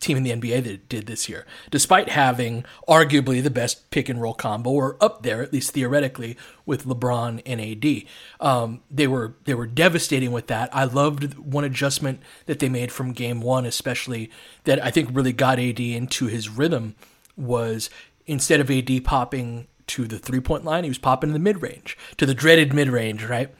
team 0.00 0.16
in 0.16 0.22
the 0.22 0.30
NBA 0.30 0.64
that 0.64 0.88
did 0.88 1.06
this 1.06 1.28
year, 1.28 1.46
despite 1.70 2.10
having 2.10 2.64
arguably 2.88 3.42
the 3.42 3.50
best 3.50 3.90
pick 3.90 4.08
and 4.08 4.20
roll 4.20 4.34
combo, 4.34 4.70
or 4.70 4.96
up 5.00 5.22
there 5.22 5.42
at 5.42 5.52
least 5.52 5.72
theoretically 5.72 6.36
with 6.64 6.84
LeBron 6.84 7.42
and 7.46 7.60
AD. 7.60 8.04
Um, 8.40 8.82
they 8.90 9.06
were 9.06 9.34
they 9.44 9.54
were 9.54 9.66
devastating 9.66 10.32
with 10.32 10.48
that. 10.48 10.68
I 10.74 10.84
loved 10.84 11.38
one 11.38 11.64
adjustment 11.64 12.20
that 12.46 12.58
they 12.58 12.68
made 12.68 12.92
from 12.92 13.12
Game 13.12 13.40
One, 13.40 13.64
especially 13.64 14.30
that 14.64 14.82
I 14.84 14.90
think 14.90 15.10
really 15.12 15.32
got 15.32 15.58
AD 15.58 15.80
into 15.80 16.26
his 16.26 16.48
rhythm 16.48 16.94
was 17.36 17.90
instead 18.26 18.60
of 18.60 18.70
AD 18.70 19.04
popping 19.04 19.66
to 19.88 20.06
the 20.06 20.18
three 20.18 20.40
point 20.40 20.64
line, 20.64 20.84
he 20.84 20.90
was 20.90 20.98
popping 20.98 21.30
in 21.30 21.34
the 21.34 21.38
mid 21.38 21.62
range 21.62 21.96
to 22.16 22.26
the 22.26 22.34
dreaded 22.34 22.72
mid 22.74 22.88
range, 22.88 23.24
right? 23.24 23.54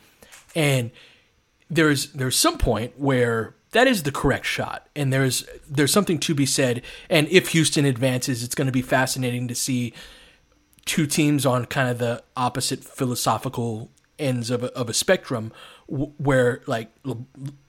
And 0.55 0.91
there's 1.71 2.13
there's 2.13 2.37
some 2.37 2.59
point 2.59 2.99
where 2.99 3.56
that 3.77 3.87
is 3.87 4.05
the 4.05 4.11
correct 4.11 4.47
shot, 4.47 4.89
and 4.97 5.13
there's 5.13 5.47
there's 5.69 5.93
something 5.93 6.19
to 6.21 6.35
be 6.35 6.47
said. 6.47 6.81
And 7.11 7.29
if 7.29 7.49
Houston 7.49 7.85
advances, 7.85 8.43
it's 8.43 8.55
going 8.55 8.69
to 8.69 8.73
be 8.73 8.81
fascinating 8.81 9.49
to 9.49 9.55
see 9.55 9.93
two 10.87 11.07
teams 11.07 11.45
on 11.45 11.67
kind 11.67 11.91
of 11.91 11.99
the 11.99 12.23
opposite 12.39 12.83
philosophical 12.83 13.91
ends 14.19 14.49
of 14.49 14.63
a, 14.63 14.73
of 14.73 14.89
a 14.89 14.95
spectrum, 14.95 15.53
where 15.89 16.63
like 16.67 16.91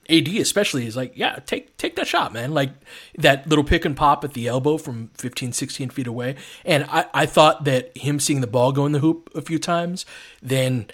AD 0.08 0.28
especially 0.28 0.86
is 0.86 0.96
like, 0.96 1.12
yeah, 1.14 1.40
take 1.44 1.76
take 1.76 1.96
that 1.96 2.06
shot, 2.06 2.32
man. 2.32 2.54
Like 2.54 2.70
that 3.18 3.46
little 3.46 3.62
pick 3.62 3.84
and 3.84 3.94
pop 3.94 4.24
at 4.24 4.32
the 4.32 4.48
elbow 4.48 4.78
from 4.78 5.10
15, 5.18 5.52
16 5.52 5.90
feet 5.90 6.06
away. 6.06 6.36
And 6.64 6.86
I, 6.88 7.04
I 7.12 7.26
thought 7.26 7.64
that 7.64 7.94
him 7.98 8.18
seeing 8.18 8.40
the 8.40 8.46
ball 8.46 8.72
go 8.72 8.86
in 8.86 8.92
the 8.92 9.00
hoop 9.00 9.28
a 9.34 9.42
few 9.42 9.58
times, 9.58 10.06
then 10.40 10.86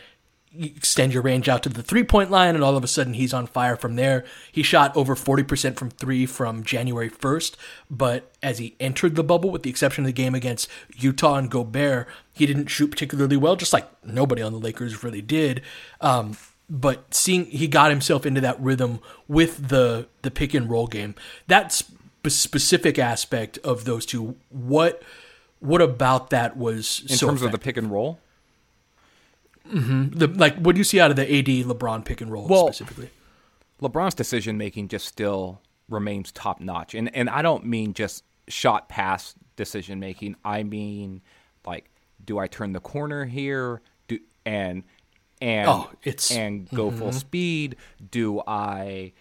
you 0.57 0.73
extend 0.77 1.12
your 1.12 1.23
range 1.23 1.49
out 1.49 1.62
to 1.64 1.69
the 1.69 1.83
three 1.83 2.05
point 2.05 2.31
line, 2.31 2.55
and 2.55 2.62
all 2.62 2.77
of 2.77 2.85
a 2.85 2.88
sudden 2.88 3.14
he's 3.14 3.35
on 3.35 3.47
fire 3.47 3.77
from 3.77 3.97
there. 3.97 4.25
He 4.51 4.62
shot 4.62 4.97
over 4.97 5.14
40% 5.14 5.77
from 5.77 5.90
three 5.90 6.27
from 6.27 6.62
January 6.62 7.11
1st, 7.11 7.57
but 7.90 8.31
as 8.43 8.59
he 8.59 8.77
entered 8.79 9.17
the 9.17 9.25
bubble, 9.25 9.51
with 9.51 9.62
the 9.62 9.71
exception 9.71 10.05
of 10.05 10.07
the 10.07 10.12
game 10.12 10.35
against 10.35 10.69
Utah 10.97 11.37
and 11.37 11.51
Gobert, 11.51 12.07
he 12.33 12.47
didn't 12.47 12.69
shoot 12.69 12.90
particularly 12.90 13.37
well, 13.37 13.57
just 13.57 13.73
like 13.73 13.88
nobody 14.05 14.43
on 14.43 14.53
the 14.53 14.59
Lakers 14.59 15.03
really 15.03 15.23
did. 15.23 15.62
Um, 16.01 16.37
but 16.71 17.12
seeing 17.14 17.47
he 17.47 17.67
got 17.69 17.90
himself 17.90 18.25
into 18.25 18.40
that 18.40 18.61
rhythm 18.61 19.01
with 19.29 19.69
the 19.69 20.09
the 20.23 20.31
pick 20.31 20.55
and 20.55 20.71
roll 20.71 20.87
game, 20.87 21.14
that 21.47 21.73
sp- 21.75 21.93
specific 22.29 22.99
aspect 22.99 23.59
of 23.59 23.85
those 23.85 24.07
two, 24.07 24.37
what 24.49 25.03
what 25.61 25.83
about 25.83 26.31
that 26.31 26.57
was 26.57 27.03
in 27.09 27.17
so 27.17 27.27
terms 27.27 27.40
effective? 27.40 27.47
of 27.47 27.53
the 27.53 27.59
pick 27.59 27.77
and 27.77 27.90
roll? 27.90 28.19
Mm-hmm. 29.72 30.18
The, 30.18 30.29
like, 30.29 30.57
what 30.57 30.74
do 30.74 30.79
you 30.79 30.85
see 30.85 31.00
out 31.00 31.11
of 31.11 31.16
the 31.16 31.22
AD 31.22 31.46
LeBron 31.46 32.05
pick 32.05 32.20
and 32.20 32.31
roll 32.31 32.46
well, 32.46 32.66
specifically? 32.66 33.11
LeBron's 33.81 34.14
decision 34.14 34.59
making 34.59 34.88
just 34.88 35.07
still 35.07 35.61
remains 35.88 36.33
top 36.33 36.61
notch, 36.61 36.94
and 36.94 37.14
and 37.14 37.29
I 37.31 37.42
don't 37.42 37.66
mean 37.66 37.94
just 37.94 38.24
shot 38.48 38.88
pass 38.88 39.35
decision 39.57 40.00
making. 40.00 40.37
I 40.44 40.62
mean, 40.62 41.22
like, 41.66 41.90
do 42.24 42.38
I 42.38 42.46
turn 42.46 42.72
the 42.72 42.81
corner 42.81 43.24
here? 43.24 43.81
Do 44.09 44.18
and 44.44 44.85
and 45.40 45.68
oh, 45.68 45.90
it's, 46.03 46.31
and 46.31 46.68
go 46.70 46.88
mm-hmm. 46.88 46.98
full 46.98 47.12
speed? 47.12 47.77
Do 48.11 48.42
I 48.46 49.12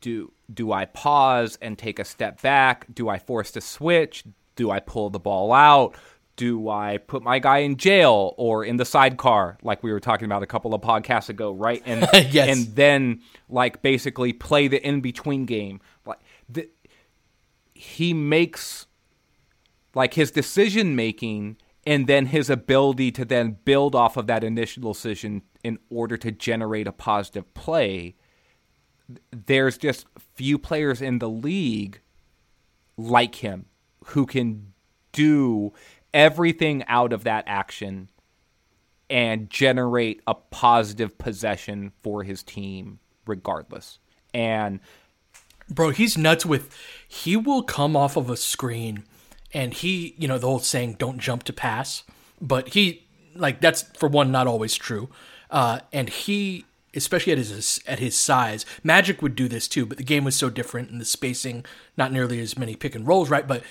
do 0.00 0.32
do 0.52 0.72
I 0.72 0.86
pause 0.86 1.58
and 1.62 1.78
take 1.78 1.98
a 1.98 2.04
step 2.04 2.42
back? 2.42 2.86
Do 2.92 3.08
I 3.08 3.18
force 3.18 3.50
the 3.50 3.60
switch? 3.60 4.24
Do 4.56 4.70
I 4.70 4.80
pull 4.80 5.10
the 5.10 5.20
ball 5.20 5.52
out? 5.52 5.94
Do 6.42 6.68
I 6.68 6.98
put 6.98 7.22
my 7.22 7.38
guy 7.38 7.58
in 7.58 7.76
jail 7.76 8.34
or 8.36 8.64
in 8.64 8.76
the 8.76 8.84
sidecar, 8.84 9.58
like 9.62 9.84
we 9.84 9.92
were 9.92 10.00
talking 10.00 10.24
about 10.24 10.42
a 10.42 10.46
couple 10.46 10.74
of 10.74 10.80
podcasts 10.80 11.28
ago, 11.28 11.52
right? 11.52 11.80
And 11.86 12.00
yes. 12.32 12.48
and 12.48 12.74
then 12.74 13.20
like 13.48 13.80
basically 13.80 14.32
play 14.32 14.66
the 14.66 14.84
in 14.84 15.02
between 15.02 15.46
game. 15.46 15.80
Like 16.04 16.18
the, 16.48 16.68
he 17.74 18.12
makes 18.12 18.88
like 19.94 20.14
his 20.14 20.32
decision 20.32 20.96
making 20.96 21.58
and 21.86 22.08
then 22.08 22.26
his 22.26 22.50
ability 22.50 23.12
to 23.12 23.24
then 23.24 23.58
build 23.64 23.94
off 23.94 24.16
of 24.16 24.26
that 24.26 24.42
initial 24.42 24.92
decision 24.92 25.42
in 25.62 25.78
order 25.90 26.16
to 26.16 26.32
generate 26.32 26.88
a 26.88 26.92
positive 26.92 27.54
play. 27.54 28.16
There's 29.30 29.78
just 29.78 30.06
few 30.34 30.58
players 30.58 31.00
in 31.00 31.20
the 31.20 31.30
league 31.30 32.00
like 32.96 33.36
him 33.36 33.66
who 34.06 34.26
can 34.26 34.72
do 35.12 35.72
everything 36.14 36.84
out 36.88 37.12
of 37.12 37.24
that 37.24 37.44
action 37.46 38.08
and 39.08 39.50
generate 39.50 40.22
a 40.26 40.34
positive 40.34 41.18
possession 41.18 41.92
for 42.02 42.22
his 42.22 42.42
team 42.42 42.98
regardless. 43.26 43.98
And 44.32 44.80
bro, 45.68 45.90
he's 45.90 46.16
nuts 46.16 46.46
with 46.46 46.74
he 47.06 47.36
will 47.36 47.62
come 47.62 47.96
off 47.96 48.16
of 48.16 48.30
a 48.30 48.36
screen 48.36 49.04
and 49.52 49.74
he, 49.74 50.14
you 50.16 50.26
know, 50.26 50.38
the 50.38 50.46
old 50.46 50.64
saying 50.64 50.96
don't 50.98 51.18
jump 51.18 51.42
to 51.44 51.52
pass, 51.52 52.04
but 52.40 52.68
he 52.70 53.06
like 53.34 53.60
that's 53.60 53.82
for 53.98 54.08
one 54.08 54.32
not 54.32 54.46
always 54.46 54.74
true. 54.74 55.10
Uh 55.50 55.80
and 55.92 56.08
he 56.08 56.64
especially 56.94 57.32
at 57.32 57.38
his 57.38 57.80
at 57.86 57.98
his 57.98 58.16
size. 58.16 58.64
Magic 58.82 59.22
would 59.22 59.34
do 59.34 59.48
this 59.48 59.68
too, 59.68 59.86
but 59.86 59.98
the 59.98 60.04
game 60.04 60.24
was 60.24 60.36
so 60.36 60.48
different 60.50 60.90
and 60.90 61.00
the 61.00 61.04
spacing 61.04 61.64
not 61.96 62.12
nearly 62.12 62.40
as 62.40 62.58
many 62.58 62.76
pick 62.76 62.94
and 62.94 63.06
rolls, 63.06 63.30
right? 63.30 63.46
But 63.46 63.62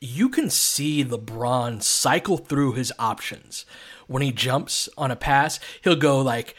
you 0.00 0.28
can 0.28 0.48
see 0.48 1.04
LeBron 1.04 1.82
cycle 1.82 2.38
through 2.38 2.72
his 2.72 2.92
options. 2.98 3.66
When 4.06 4.22
he 4.22 4.32
jumps 4.32 4.88
on 4.96 5.10
a 5.10 5.16
pass, 5.16 5.60
he'll 5.82 5.96
go 5.96 6.20
like 6.20 6.56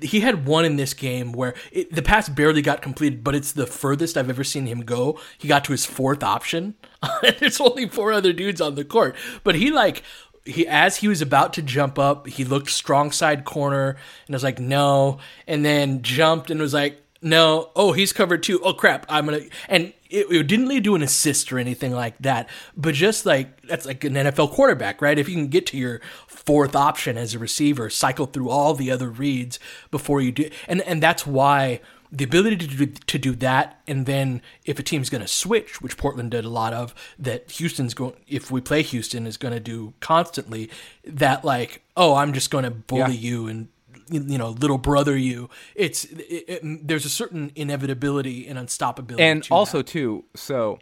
he 0.00 0.20
had 0.20 0.46
one 0.46 0.64
in 0.64 0.76
this 0.76 0.92
game 0.92 1.32
where 1.32 1.54
it, 1.72 1.92
the 1.94 2.02
pass 2.02 2.28
barely 2.28 2.62
got 2.62 2.82
completed, 2.82 3.24
but 3.24 3.34
it's 3.34 3.52
the 3.52 3.66
furthest 3.66 4.16
I've 4.16 4.30
ever 4.30 4.44
seen 4.44 4.66
him 4.66 4.80
go. 4.80 5.18
He 5.38 5.48
got 5.48 5.64
to 5.64 5.72
his 5.72 5.86
fourth 5.86 6.22
option. 6.22 6.74
There's 7.38 7.60
only 7.60 7.88
four 7.88 8.12
other 8.12 8.32
dudes 8.32 8.60
on 8.60 8.74
the 8.74 8.84
court, 8.84 9.14
but 9.44 9.54
he 9.54 9.70
like 9.70 10.02
he 10.44 10.66
as 10.66 10.96
he 10.98 11.08
was 11.08 11.22
about 11.22 11.52
to 11.54 11.62
jump 11.62 11.98
up, 11.98 12.26
he 12.26 12.44
looked 12.44 12.70
strong 12.70 13.12
side 13.12 13.44
corner 13.44 13.96
and 14.26 14.34
was 14.34 14.44
like 14.44 14.58
no, 14.58 15.18
and 15.46 15.64
then 15.64 16.02
jumped 16.02 16.50
and 16.50 16.60
was 16.60 16.74
like 16.74 17.02
no, 17.22 17.70
oh 17.76 17.92
he's 17.92 18.12
covered 18.12 18.42
too. 18.42 18.60
Oh 18.62 18.72
crap, 18.72 19.06
I'm 19.08 19.26
gonna 19.26 19.42
and 19.68 19.92
it, 20.10 20.26
it, 20.30 20.46
didn't 20.46 20.68
lead 20.68 20.84
to 20.84 20.94
an 20.94 21.02
assist 21.02 21.52
or 21.52 21.58
anything 21.58 21.92
like 21.92 22.18
that, 22.18 22.48
but 22.76 22.94
just 22.94 23.24
like 23.24 23.62
that's 23.62 23.86
like 23.86 24.04
an 24.04 24.14
NFL 24.14 24.52
quarterback, 24.52 25.00
right? 25.00 25.18
If 25.18 25.28
you 25.28 25.34
can 25.34 25.48
get 25.48 25.66
to 25.66 25.78
your 25.78 26.00
fourth 26.26 26.74
option 26.74 27.16
as 27.16 27.34
a 27.34 27.38
receiver, 27.38 27.88
cycle 27.90 28.26
through 28.26 28.50
all 28.50 28.74
the 28.74 28.90
other 28.90 29.08
reads 29.08 29.58
before 29.90 30.20
you 30.20 30.32
do, 30.32 30.50
and 30.68 30.82
and 30.82 31.02
that's 31.02 31.26
why 31.26 31.80
the 32.12 32.24
ability 32.24 32.56
to 32.56 32.66
do, 32.66 32.86
to 32.86 33.18
do 33.18 33.34
that, 33.36 33.80
and 33.86 34.04
then 34.04 34.42
if 34.64 34.78
a 34.78 34.82
team's 34.82 35.10
going 35.10 35.20
to 35.20 35.28
switch, 35.28 35.80
which 35.80 35.96
Portland 35.96 36.32
did 36.32 36.44
a 36.44 36.48
lot 36.48 36.72
of, 36.72 36.94
that 37.18 37.48
Houston's 37.52 37.94
going, 37.94 38.14
if 38.26 38.50
we 38.50 38.60
play 38.60 38.82
Houston, 38.82 39.26
is 39.26 39.36
going 39.36 39.54
to 39.54 39.60
do 39.60 39.94
constantly, 40.00 40.68
that 41.04 41.44
like, 41.44 41.82
oh, 41.96 42.16
I'm 42.16 42.32
just 42.32 42.50
going 42.50 42.64
to 42.64 42.70
bully 42.70 43.14
yeah. 43.14 43.30
you 43.30 43.46
and 43.46 43.68
you 44.10 44.38
know 44.38 44.50
little 44.50 44.78
brother 44.78 45.16
you 45.16 45.48
it's 45.74 46.04
it, 46.04 46.44
it, 46.48 46.88
there's 46.88 47.04
a 47.04 47.10
certain 47.10 47.52
inevitability 47.54 48.46
and 48.46 48.58
unstoppability 48.58 49.20
and 49.20 49.44
to 49.44 49.54
also 49.54 49.78
that. 49.78 49.86
too 49.86 50.24
so 50.34 50.78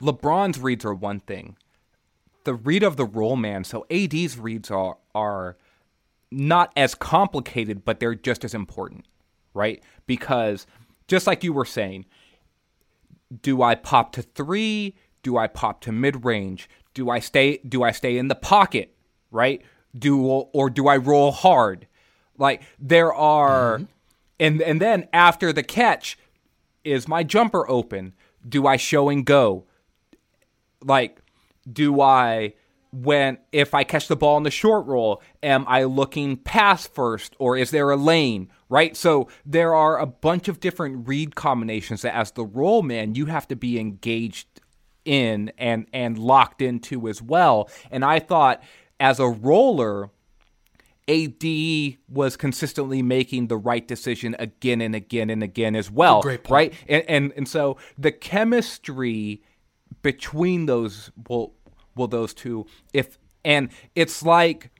lebron's 0.00 0.58
reads 0.58 0.84
are 0.84 0.94
one 0.94 1.20
thing. 1.20 1.56
The 2.44 2.54
read 2.54 2.82
of 2.82 2.96
the 2.96 3.04
roll 3.04 3.36
man 3.36 3.64
so 3.64 3.86
ad's 3.90 4.38
reads 4.38 4.70
are 4.70 4.96
are 5.14 5.56
not 6.30 6.72
as 6.76 6.94
complicated 6.94 7.84
but 7.84 8.00
they're 8.00 8.14
just 8.14 8.44
as 8.44 8.54
important 8.54 9.04
right? 9.54 9.82
Because 10.06 10.66
just 11.08 11.26
like 11.26 11.42
you 11.42 11.52
were 11.52 11.64
saying 11.64 12.06
do 13.42 13.62
i 13.62 13.74
pop 13.74 14.12
to 14.12 14.22
three? 14.22 14.94
Do 15.22 15.36
i 15.36 15.46
pop 15.46 15.80
to 15.82 15.92
mid-range? 15.92 16.68
Do 16.94 17.10
i 17.10 17.18
stay 17.18 17.58
do 17.58 17.82
i 17.82 17.90
stay 17.90 18.16
in 18.18 18.28
the 18.28 18.34
pocket 18.34 18.94
right? 19.30 19.62
Do 19.98 20.24
or 20.26 20.70
do 20.70 20.86
i 20.88 20.96
roll 20.96 21.32
hard 21.32 21.86
like 22.38 22.62
there 22.78 23.12
are, 23.12 23.78
mm-hmm. 23.78 23.84
and 24.40 24.62
and 24.62 24.80
then 24.80 25.08
after 25.12 25.52
the 25.52 25.62
catch, 25.62 26.18
is 26.84 27.08
my 27.08 27.22
jumper 27.22 27.68
open? 27.68 28.14
Do 28.48 28.66
I 28.66 28.76
show 28.76 29.08
and 29.08 29.24
go? 29.24 29.64
Like, 30.82 31.20
do 31.70 32.00
I 32.00 32.54
when 32.92 33.38
if 33.52 33.74
I 33.74 33.84
catch 33.84 34.08
the 34.08 34.16
ball 34.16 34.36
in 34.38 34.44
the 34.44 34.50
short 34.50 34.86
roll, 34.86 35.22
am 35.42 35.64
I 35.68 35.84
looking 35.84 36.36
pass 36.36 36.86
first 36.86 37.34
or 37.38 37.56
is 37.56 37.70
there 37.70 37.90
a 37.90 37.96
lane? 37.96 38.50
Right? 38.70 38.96
So 38.96 39.28
there 39.44 39.74
are 39.74 39.98
a 39.98 40.06
bunch 40.06 40.48
of 40.48 40.60
different 40.60 41.08
read 41.08 41.34
combinations 41.34 42.02
that 42.02 42.14
as 42.14 42.32
the 42.32 42.44
roll 42.44 42.82
man 42.82 43.14
you 43.14 43.26
have 43.26 43.48
to 43.48 43.56
be 43.56 43.78
engaged 43.78 44.46
in 45.04 45.52
and 45.58 45.86
and 45.92 46.18
locked 46.18 46.62
into 46.62 47.08
as 47.08 47.20
well. 47.20 47.68
And 47.90 48.04
I 48.04 48.18
thought 48.18 48.62
as 49.00 49.20
a 49.20 49.28
roller, 49.28 50.10
AD 51.08 51.96
was 52.08 52.36
consistently 52.36 53.02
making 53.02 53.46
the 53.46 53.56
right 53.56 53.86
decision 53.86 54.36
again 54.38 54.80
and 54.80 54.94
again 54.94 55.30
and 55.30 55.42
again 55.42 55.74
as 55.74 55.90
well. 55.90 56.20
Great 56.20 56.44
point. 56.44 56.72
Right? 56.72 56.74
And, 56.88 57.04
and 57.08 57.32
and 57.36 57.48
so 57.48 57.78
the 57.96 58.12
chemistry 58.12 59.42
between 60.02 60.66
those 60.66 61.10
well 61.28 61.54
well 61.94 62.08
those 62.08 62.34
two 62.34 62.66
if 62.92 63.18
and 63.44 63.70
it's 63.94 64.22
like 64.22 64.70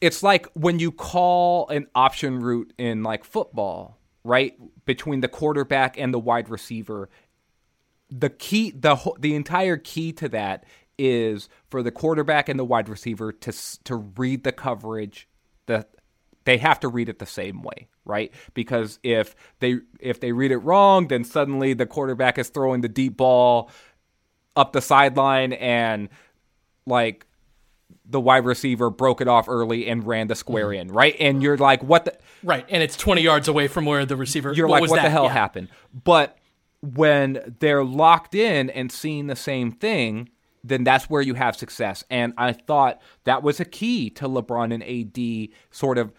it's 0.00 0.22
like 0.22 0.46
when 0.54 0.78
you 0.78 0.92
call 0.92 1.68
an 1.68 1.86
option 1.94 2.40
route 2.40 2.72
in 2.78 3.02
like 3.02 3.24
football, 3.24 3.98
right? 4.22 4.54
Between 4.84 5.20
the 5.20 5.28
quarterback 5.28 5.98
and 5.98 6.12
the 6.12 6.18
wide 6.18 6.48
receiver. 6.48 7.08
The 8.10 8.30
key 8.30 8.70
the 8.70 8.96
the 9.18 9.34
entire 9.34 9.76
key 9.78 10.12
to 10.12 10.28
that 10.28 10.64
is 10.98 11.48
for 11.68 11.82
the 11.82 11.90
quarterback 11.90 12.48
and 12.48 12.58
the 12.58 12.64
wide 12.64 12.88
receiver 12.88 13.32
to 13.32 13.52
to 13.84 13.96
read 13.96 14.44
the 14.44 14.52
coverage 14.52 15.28
the 15.66 15.86
they 16.44 16.58
have 16.58 16.78
to 16.78 16.88
read 16.88 17.08
it 17.08 17.18
the 17.18 17.26
same 17.26 17.62
way 17.62 17.88
right 18.04 18.32
because 18.54 18.98
if 19.02 19.34
they 19.60 19.78
if 19.98 20.20
they 20.20 20.32
read 20.32 20.52
it 20.52 20.58
wrong 20.58 21.08
then 21.08 21.24
suddenly 21.24 21.72
the 21.72 21.86
quarterback 21.86 22.38
is 22.38 22.48
throwing 22.48 22.80
the 22.80 22.88
deep 22.88 23.16
ball 23.16 23.70
up 24.56 24.72
the 24.72 24.80
sideline 24.80 25.52
and 25.54 26.08
like 26.86 27.26
the 28.06 28.20
wide 28.20 28.44
receiver 28.44 28.90
broke 28.90 29.20
it 29.20 29.28
off 29.28 29.48
early 29.48 29.88
and 29.88 30.06
ran 30.06 30.26
the 30.28 30.34
square 30.34 30.68
mm-hmm. 30.68 30.88
in 30.88 30.94
right 30.94 31.16
and 31.18 31.42
you're 31.42 31.56
like 31.56 31.82
what 31.82 32.04
the 32.04 32.16
Right, 32.42 32.66
and 32.68 32.82
it's 32.82 32.96
20 32.98 33.22
yards 33.22 33.48
away 33.48 33.68
from 33.68 33.86
where 33.86 34.04
the 34.04 34.16
receiver. 34.16 34.52
you're 34.52 34.66
what 34.66 34.74
like 34.74 34.82
was 34.82 34.90
what 34.90 35.02
the 35.02 35.08
hell 35.08 35.24
Yeah. 35.24 35.32
happened 35.32 35.68
but 36.04 36.36
when 36.82 37.56
they're 37.60 37.82
locked 37.84 38.34
in 38.34 38.68
and 38.68 38.92
seeing 38.92 39.28
the 39.28 39.36
same 39.36 39.72
thing 39.72 40.28
then 40.64 40.82
that's 40.82 41.08
where 41.10 41.22
you 41.22 41.34
have 41.34 41.54
success 41.54 42.02
and 42.10 42.32
i 42.36 42.52
thought 42.52 43.00
that 43.24 43.42
was 43.42 43.60
a 43.60 43.64
key 43.64 44.10
to 44.10 44.28
lebron 44.28 44.72
and 44.72 44.82
ad 44.82 45.48
sort 45.70 45.98
of 45.98 46.12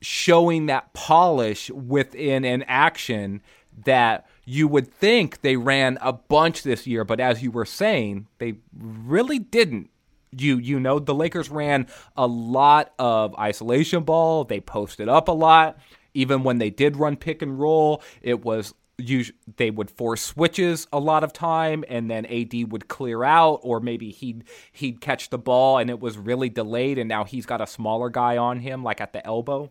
showing 0.00 0.66
that 0.66 0.92
polish 0.92 1.70
within 1.70 2.44
an 2.44 2.62
action 2.64 3.40
that 3.84 4.26
you 4.44 4.68
would 4.68 4.92
think 4.92 5.40
they 5.40 5.56
ran 5.56 5.96
a 6.00 6.12
bunch 6.12 6.62
this 6.62 6.86
year 6.86 7.04
but 7.04 7.18
as 7.18 7.42
you 7.42 7.50
were 7.50 7.64
saying 7.64 8.26
they 8.38 8.54
really 8.78 9.38
didn't 9.38 9.88
you 10.36 10.58
you 10.58 10.80
know 10.80 10.98
the 10.98 11.14
Lakers 11.14 11.50
ran 11.50 11.86
a 12.16 12.26
lot 12.26 12.92
of 12.98 13.38
isolation 13.38 14.02
ball. 14.02 14.44
They 14.44 14.60
posted 14.60 15.08
up 15.08 15.28
a 15.28 15.32
lot. 15.32 15.78
Even 16.14 16.42
when 16.42 16.58
they 16.58 16.70
did 16.70 16.96
run 16.96 17.16
pick 17.16 17.40
and 17.40 17.58
roll, 17.58 18.02
it 18.20 18.44
was 18.44 18.74
us- 18.98 19.32
they 19.56 19.70
would 19.70 19.90
force 19.90 20.22
switches 20.22 20.86
a 20.92 20.98
lot 20.98 21.24
of 21.24 21.32
time, 21.32 21.84
and 21.88 22.10
then 22.10 22.26
AD 22.26 22.64
would 22.64 22.88
clear 22.88 23.24
out, 23.24 23.60
or 23.62 23.80
maybe 23.80 24.10
he'd 24.10 24.44
he'd 24.72 25.00
catch 25.00 25.30
the 25.30 25.38
ball 25.38 25.78
and 25.78 25.90
it 25.90 26.00
was 26.00 26.18
really 26.18 26.48
delayed, 26.48 26.98
and 26.98 27.08
now 27.08 27.24
he's 27.24 27.46
got 27.46 27.60
a 27.60 27.66
smaller 27.66 28.10
guy 28.10 28.36
on 28.36 28.60
him, 28.60 28.82
like 28.82 29.00
at 29.00 29.12
the 29.12 29.26
elbow. 29.26 29.70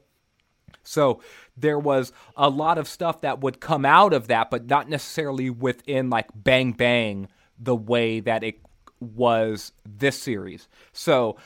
So 0.84 1.22
there 1.56 1.80
was 1.80 2.12
a 2.36 2.50
lot 2.50 2.78
of 2.78 2.88
stuff 2.88 3.22
that 3.22 3.42
would 3.42 3.60
come 3.60 3.86
out 3.86 4.14
of 4.14 4.28
that, 4.28 4.50
but 4.50 4.68
not 4.68 4.90
necessarily 4.90 5.50
within 5.50 6.10
like 6.10 6.28
bang 6.36 6.72
bang 6.72 7.28
the 7.60 7.76
way 7.76 8.20
that 8.20 8.44
it 8.44 8.60
was 9.00 9.72
this 9.86 10.22
series. 10.22 10.68
So 10.92 11.38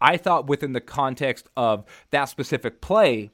I 0.00 0.16
thought 0.16 0.46
within 0.46 0.72
the 0.72 0.80
context 0.80 1.48
of 1.56 1.84
that 2.10 2.26
specific 2.26 2.80
play, 2.80 3.30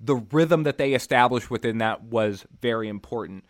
the 0.00 0.16
rhythm 0.16 0.64
that 0.64 0.78
they 0.78 0.94
established 0.94 1.50
within 1.50 1.78
that 1.78 2.04
was 2.04 2.44
very 2.60 2.88
important. 2.88 3.44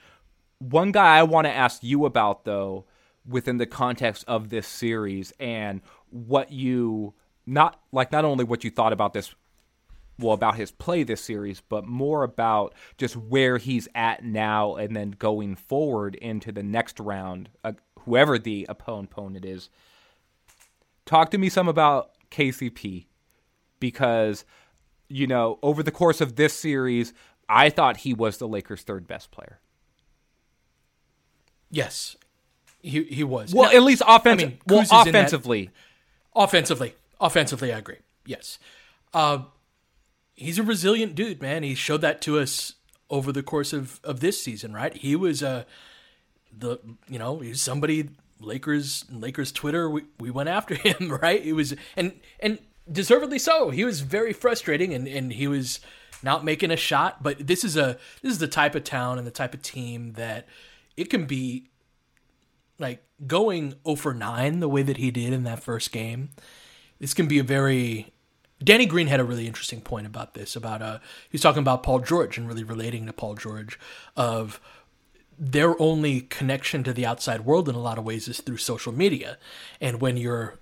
One 0.59 0.93
guy 0.93 1.19
I 1.19 1.23
want 1.23 1.47
to 1.47 1.53
ask 1.53 1.83
you 1.83 2.05
about, 2.05 2.45
though, 2.45 2.87
within 3.27 3.59
the 3.59 3.67
context 3.67 4.25
of 4.29 4.51
this 4.51 4.67
series 4.67 5.33
and 5.41 5.81
what 6.11 6.53
you 6.53 7.15
not 7.47 7.81
like 7.93 8.13
not 8.13 8.25
only 8.25 8.45
what 8.45 8.65
you 8.65 8.71
thought 8.71 8.93
about 8.93 9.13
this 9.13 9.35
well 10.19 10.33
about 10.33 10.57
his 10.57 10.71
play 10.71 11.03
this 11.03 11.23
series 11.23 11.61
but 11.61 11.87
more 11.87 12.23
about 12.23 12.75
just 12.97 13.17
where 13.17 13.59
he's 13.59 13.89
at 13.95 14.25
now 14.25 14.77
and 14.77 14.95
then 14.95 15.11
going 15.11 15.57
forward 15.57 16.15
into 16.17 16.53
the 16.53 16.63
next 16.63 17.01
round 17.01 17.49
uh, 17.65 17.73
whoever 18.01 18.39
the 18.39 18.67
opponent 18.69 19.11
opponent 19.11 19.45
is 19.45 19.71
talk 21.07 21.31
to 21.31 21.39
me 21.39 21.49
some 21.49 21.69
about 21.69 22.11
KCP 22.31 23.07
because 23.81 24.45
you 25.09 25.27
know 25.27 25.59
over 25.63 25.83
the 25.83 25.91
course 25.91 26.21
of 26.21 26.37
this 26.37 26.53
series 26.55 27.13
I 27.49 27.69
thought 27.71 27.99
he 27.99 28.15
was 28.15 28.39
the 28.39 28.49
Lakers 28.49 28.83
third 28.83 29.07
best 29.07 29.31
player 29.31 29.61
Yes, 31.71 32.17
he 32.81 33.03
he 33.05 33.25
was. 33.25 33.53
well 33.53 33.71
Now, 33.71 33.77
at 33.77 33.83
least 33.83 34.03
offense 34.07 34.43
I 34.43 34.47
mean, 34.47 34.59
well 34.67 34.87
offensively 34.93 35.71
offensively, 36.37 36.95
offensively, 37.21 37.73
I 37.73 37.79
agree. 37.79 37.99
Yes, 38.25 38.59
uh, 39.13 39.39
he's 40.35 40.59
a 40.59 40.63
resilient 40.63 41.17
dude, 41.17 41.43
man. 41.43 41.65
He 41.65 41.75
showed 41.75 42.01
that 42.03 42.21
to 42.23 42.39
us 42.39 42.75
over 43.11 43.33
the 43.33 43.43
course 43.43 43.73
of, 43.73 44.01
of 44.05 44.21
this 44.21 44.41
season, 44.41 44.73
right? 44.73 44.95
He 44.97 45.17
was 45.17 45.43
uh, 45.43 45.65
the 46.57 46.79
you 47.09 47.19
know 47.19 47.41
he's 47.41 47.61
somebody 47.61 48.11
Lakers 48.39 49.05
Lakers 49.11 49.51
Twitter 49.51 49.91
we, 49.91 50.05
we 50.21 50.31
went 50.31 50.49
after 50.49 50.75
him, 50.77 51.11
right? 51.21 51.45
It 51.45 51.55
was 51.55 51.75
and 51.97 52.21
and 52.39 52.61
deservedly 52.91 53.39
so. 53.39 53.71
He 53.71 53.85
was 53.85 54.01
very 54.01 54.33
frustrating 54.33 54.93
and 54.95 55.07
and 55.07 55.33
he 55.33 55.47
was 55.47 55.81
not 56.23 56.45
making 56.45 56.71
a 56.71 56.77
shot. 56.77 57.23
But 57.23 57.47
this 57.47 57.65
is 57.65 57.77
a 57.77 57.99
this 58.23 58.33
is 58.33 58.39
the 58.39 58.49
type 58.49 58.75
of 58.75 58.85
town 58.85 59.19
and 59.19 59.27
the 59.27 59.33
type 59.33 59.55
of 59.55 59.63
team 59.63 60.13
that 60.15 60.47
it 60.97 61.11
can 61.11 61.27
be 61.27 61.69
like 62.79 63.05
going 63.27 63.75
over 63.85 64.13
9 64.13 64.59
the 64.59 64.69
way 64.69 64.83
that 64.83 64.97
he 64.97 65.11
did 65.11 65.33
in 65.33 65.45
that 65.45 65.63
first 65.63 65.93
game. 65.93 66.31
This 66.99 67.15
can 67.15 67.29
be 67.29 67.39
a 67.39 67.45
very 67.45 68.13
Danny 68.63 68.87
Green 68.87 69.09
had 69.09 69.21
a 69.21 69.25
really 69.25 69.47
interesting 69.47 69.81
point 69.81 70.07
about 70.07 70.35
this 70.35 70.57
about 70.57 70.83
uh 70.83 70.99
he's 71.29 71.43
talking 71.43 71.63
about 71.63 71.83
Paul 71.83 72.01
George 72.01 72.39
and 72.39 72.49
really 72.49 72.65
relating 72.65 73.07
to 73.07 73.13
Paul 73.13 73.35
George 73.35 73.79
of 74.17 74.61
their 75.39 75.81
only 75.81 76.21
connection 76.23 76.85
to 76.85 76.93
the 76.93 77.05
outside 77.05 77.41
world 77.41 77.69
in 77.69 77.75
a 77.75 77.81
lot 77.81 77.99
of 77.99 78.05
ways 78.05 78.29
is 78.29 78.41
through 78.41 78.57
social 78.59 78.93
media. 78.93 79.37
And 79.81 80.01
when 80.01 80.17
you're 80.17 80.59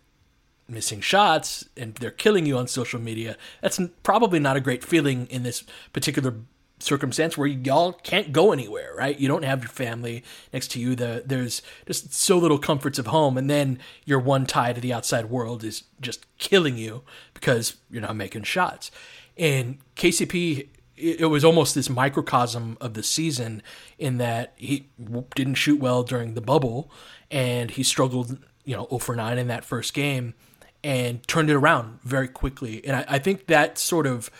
missing 0.68 1.00
shots 1.00 1.64
and 1.76 1.94
they're 1.96 2.10
killing 2.10 2.46
you 2.46 2.56
on 2.56 2.68
social 2.68 3.00
media, 3.00 3.36
that's 3.60 3.80
probably 4.02 4.38
not 4.38 4.56
a 4.56 4.60
great 4.60 4.84
feeling 4.84 5.26
in 5.26 5.42
this 5.42 5.64
particular 5.92 6.34
circumstance 6.82 7.38
where 7.38 7.46
y'all 7.46 7.92
can't 7.92 8.32
go 8.32 8.52
anywhere, 8.52 8.92
right? 8.96 9.18
You 9.18 9.28
don't 9.28 9.44
have 9.44 9.60
your 9.60 9.68
family 9.68 10.24
next 10.52 10.68
to 10.72 10.80
you. 10.80 10.94
The 10.96 11.22
there's 11.24 11.62
just 11.86 12.12
so 12.12 12.38
little 12.38 12.58
comforts 12.58 12.98
of 12.98 13.06
home, 13.06 13.38
and 13.38 13.48
then 13.48 13.78
your 14.04 14.18
one 14.18 14.46
tie 14.46 14.72
to 14.72 14.80
the 14.80 14.92
outside 14.92 15.30
world 15.30 15.64
is 15.64 15.84
just 16.00 16.26
killing 16.38 16.76
you 16.76 17.02
because 17.34 17.76
you're 17.90 18.02
not 18.02 18.16
making 18.16 18.42
shots. 18.42 18.90
And 19.38 19.78
KCP, 19.96 20.68
it 20.96 21.30
was 21.30 21.44
almost 21.44 21.74
this 21.74 21.88
microcosm 21.88 22.76
of 22.80 22.94
the 22.94 23.02
season 23.02 23.62
in 23.98 24.18
that 24.18 24.52
he 24.56 24.88
didn't 25.34 25.54
shoot 25.54 25.80
well 25.80 26.02
during 26.02 26.34
the 26.34 26.40
bubble, 26.40 26.90
and 27.30 27.70
he 27.70 27.82
struggled, 27.82 28.38
you 28.64 28.76
know, 28.76 28.86
0 28.88 28.98
for 28.98 29.16
9 29.16 29.38
in 29.38 29.48
that 29.48 29.64
first 29.64 29.94
game, 29.94 30.34
and 30.84 31.26
turned 31.28 31.50
it 31.50 31.54
around 31.54 32.00
very 32.02 32.28
quickly. 32.28 32.84
And 32.84 32.96
I, 32.96 33.04
I 33.08 33.18
think 33.18 33.46
that 33.46 33.78
sort 33.78 34.06
of 34.06 34.30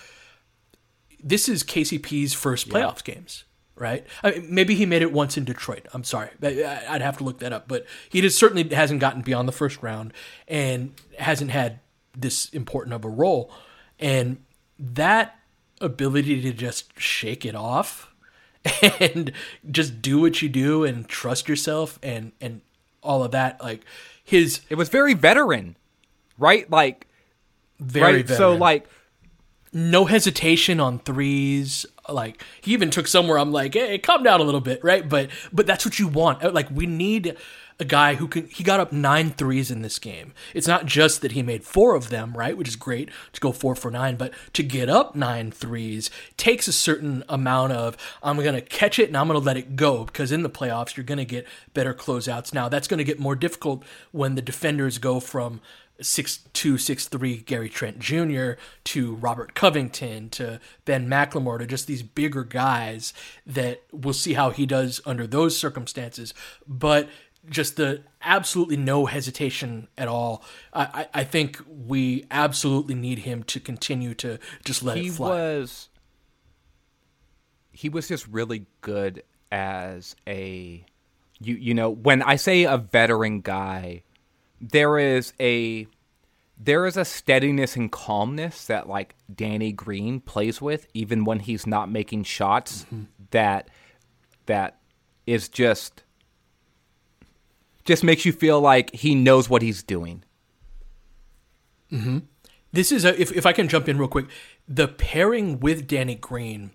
this 1.23 1.49
is 1.49 1.63
KCP's 1.63 2.35
first 2.35 2.69
playoffs 2.69 3.05
games, 3.05 3.45
right? 3.77 4.05
I 4.23 4.33
mean, 4.33 4.47
maybe 4.55 4.75
he 4.75 4.87
made 4.87 5.03
it 5.03 5.13
once 5.13 5.37
in 5.37 5.45
Detroit. 5.45 5.87
I'm 5.95 6.05
sorry, 6.05 6.31
I'd 6.43 7.01
have 7.01 7.19
to 7.19 7.25
look 7.25 7.39
that 7.39 7.53
up, 7.53 7.69
but 7.69 7.87
he 8.09 8.21
just 8.21 8.39
certainly 8.39 8.69
hasn't 8.75 9.01
gotten 9.01 9.23
beyond 9.23 9.47
the 9.47 9.53
first 9.53 9.83
round 9.83 10.13
and 10.49 10.95
hasn't 11.19 11.53
had 11.53 11.79
this 12.17 12.49
important 12.51 12.95
of 12.95 13.05
a 13.05 13.09
role. 13.09 13.53
And 14.01 14.43
that 14.79 15.37
ability 15.81 16.43
to 16.43 16.53
just 16.53 16.99
shake 16.99 17.45
it 17.45 17.55
off 17.55 18.13
and 19.01 19.33
just 19.71 20.03
do 20.03 20.21
what 20.21 20.43
you 20.43 20.49
do 20.49 20.85
and 20.85 21.09
trust 21.09 21.49
yourself 21.49 21.99
and 22.03 22.33
and 22.41 22.63
all 23.03 23.25
of 23.25 23.33
that, 23.33 23.61
like 23.63 23.85
his 24.25 24.61
it 24.71 24.77
was 24.77 24.89
very 24.89 25.15
veteran 25.15 25.77
right 26.39 26.71
like 26.71 27.07
very 27.81 28.23
right 28.23 28.29
so 28.29 28.55
like 28.55 28.87
no 29.73 30.05
hesitation 30.05 30.81
on 30.81 30.99
threes. 30.99 31.87
Like 32.09 32.43
he 32.61 32.73
even 32.73 32.91
took 32.91 33.07
somewhere 33.07 33.39
I'm 33.39 33.53
like, 33.53 33.75
hey, 33.75 33.99
calm 33.99 34.23
down 34.23 34.41
a 34.41 34.45
little 34.45 34.61
bit, 34.61 34.83
right? 34.85 35.09
But 35.09 35.31
but 35.53 35.67
that's 35.67 35.85
what 35.85 35.99
you 35.99 36.09
want. 36.09 36.53
Like 36.53 36.71
we 36.71 36.87
need 36.87 37.37
a 37.83 37.85
guy 37.85 38.15
who 38.15 38.27
can 38.27 38.47
he 38.47 38.65
got 38.65 38.81
up 38.81 38.93
nine 38.93 39.31
threes 39.31 39.71
in 39.71 39.83
this 39.83 39.99
game. 39.99 40.33
It's 40.55 40.67
not 40.67 40.87
just 40.87 41.21
that 41.21 41.33
he 41.33 41.43
made 41.43 41.65
four 41.65 41.95
of 41.95 42.09
them, 42.09 42.33
right, 42.35 42.57
which 42.57 42.69
is 42.69 42.77
great 42.77 43.11
to 43.33 43.41
go 43.41 43.53
four 43.53 43.75
for 43.75 43.91
nine, 43.91 44.17
but 44.17 44.33
to 44.55 44.63
get 44.63 44.89
up 44.89 45.15
nine 45.15 45.51
threes 45.51 46.11
takes 46.39 46.69
a 46.69 46.73
certain 46.73 47.25
amount 47.29 47.73
of 47.73 47.99
I'm 48.23 48.43
gonna 48.43 48.63
catch 48.63 48.99
it 48.99 49.09
and 49.09 49.17
I'm 49.17 49.27
gonna 49.27 49.41
let 49.41 49.59
it 49.59 49.77
go 49.77 50.05
because 50.05 50.33
in 50.33 50.43
the 50.43 50.49
playoffs 50.49 50.97
you're 50.97 51.05
gonna 51.05 51.27
get 51.27 51.47
better 51.75 51.93
closeouts. 51.93 52.55
Now 52.55 52.71
that's 52.71 52.89
gonna 52.89 53.05
get 53.05 53.19
more 53.19 53.37
difficult 53.37 53.85
when 54.13 54.37
the 54.37 54.43
defenders 54.43 54.99
go 54.99 55.21
from 55.21 55.61
six 56.01 56.39
two 56.53 56.79
six 56.79 57.07
three 57.07 57.39
Gary 57.39 57.69
Trent 57.69 57.99
Jr. 57.99 58.53
to 58.85 59.15
Robert 59.17 59.55
Covington 59.55 60.31
to 60.31 60.61
Ben 60.85 61.09
McLemore 61.09 61.59
to 61.59 61.67
just 61.67 61.87
these 61.87 62.03
bigger 62.03 62.45
guys 62.45 63.13
that 63.47 63.83
we'll 63.93 64.15
see 64.15 64.35
how 64.35 64.51
he 64.51 64.67
does 64.67 65.01
under 65.05 65.27
those 65.27 65.57
circumstances. 65.57 66.33
But 66.67 67.09
just 67.49 67.77
the 67.77 68.03
absolutely 68.23 68.77
no 68.77 69.07
hesitation 69.07 69.89
at 69.99 70.09
all. 70.09 70.45
I, 70.73 71.09
I 71.13 71.25
think 71.25 71.61
we 71.69 72.25
absolutely 72.31 72.95
need 72.95 73.21
him 73.21 73.43
to 73.45 73.59
continue 73.61 74.15
to 74.15 74.39
just 74.65 74.83
let 74.83 74.97
he 74.97 75.09
it 75.09 75.15
fly. 75.15 75.29
was 75.29 75.89
he 77.73 77.89
was 77.89 78.09
just 78.09 78.27
really 78.29 78.67
good 78.81 79.23
as 79.51 80.15
a 80.27 80.85
you 81.41 81.55
you 81.55 81.75
know 81.75 81.91
when 81.91 82.23
I 82.23 82.37
say 82.37 82.65
a 82.65 82.77
veteran 82.77 83.41
guy, 83.41 84.03
there 84.61 84.99
is 84.99 85.33
a 85.41 85.87
there 86.59 86.87
is 86.87 86.97
a 86.97 87.05
steadiness 87.05 87.75
and 87.75 87.91
calmness 87.91 88.67
that 88.67 88.89
like 88.89 89.15
Danny 89.35 89.73
Green 89.73 90.21
plays 90.21 90.61
with 90.61 90.87
even 90.95 91.25
when 91.25 91.41
he's 91.41 91.67
not 91.67 91.91
making 91.91 92.25
shots 92.25 92.85
Mm-hmm. 92.85 93.05
that 93.33 93.69
that 94.47 94.79
is 95.27 95.49
just 95.49 96.03
just 97.85 98.05
makes 98.05 98.25
you 98.25 98.33
feel 98.33 98.61
like 98.61 98.95
he 98.95 99.15
knows 99.15 99.49
what 99.49 99.63
he's 99.63 99.83
doing. 99.83 100.25
Mm-hmm. 101.91 102.19
This 102.73 102.91
is 102.91 103.05
a, 103.05 103.21
if 103.21 103.33
if 103.33 103.45
I 103.45 103.53
can 103.53 103.69
jump 103.69 103.89
in 103.89 103.99
real 103.99 104.09
quick, 104.09 104.27
the 104.67 104.89
pairing 104.89 105.61
with 105.61 105.87
Danny 105.87 106.15
Green 106.15 106.71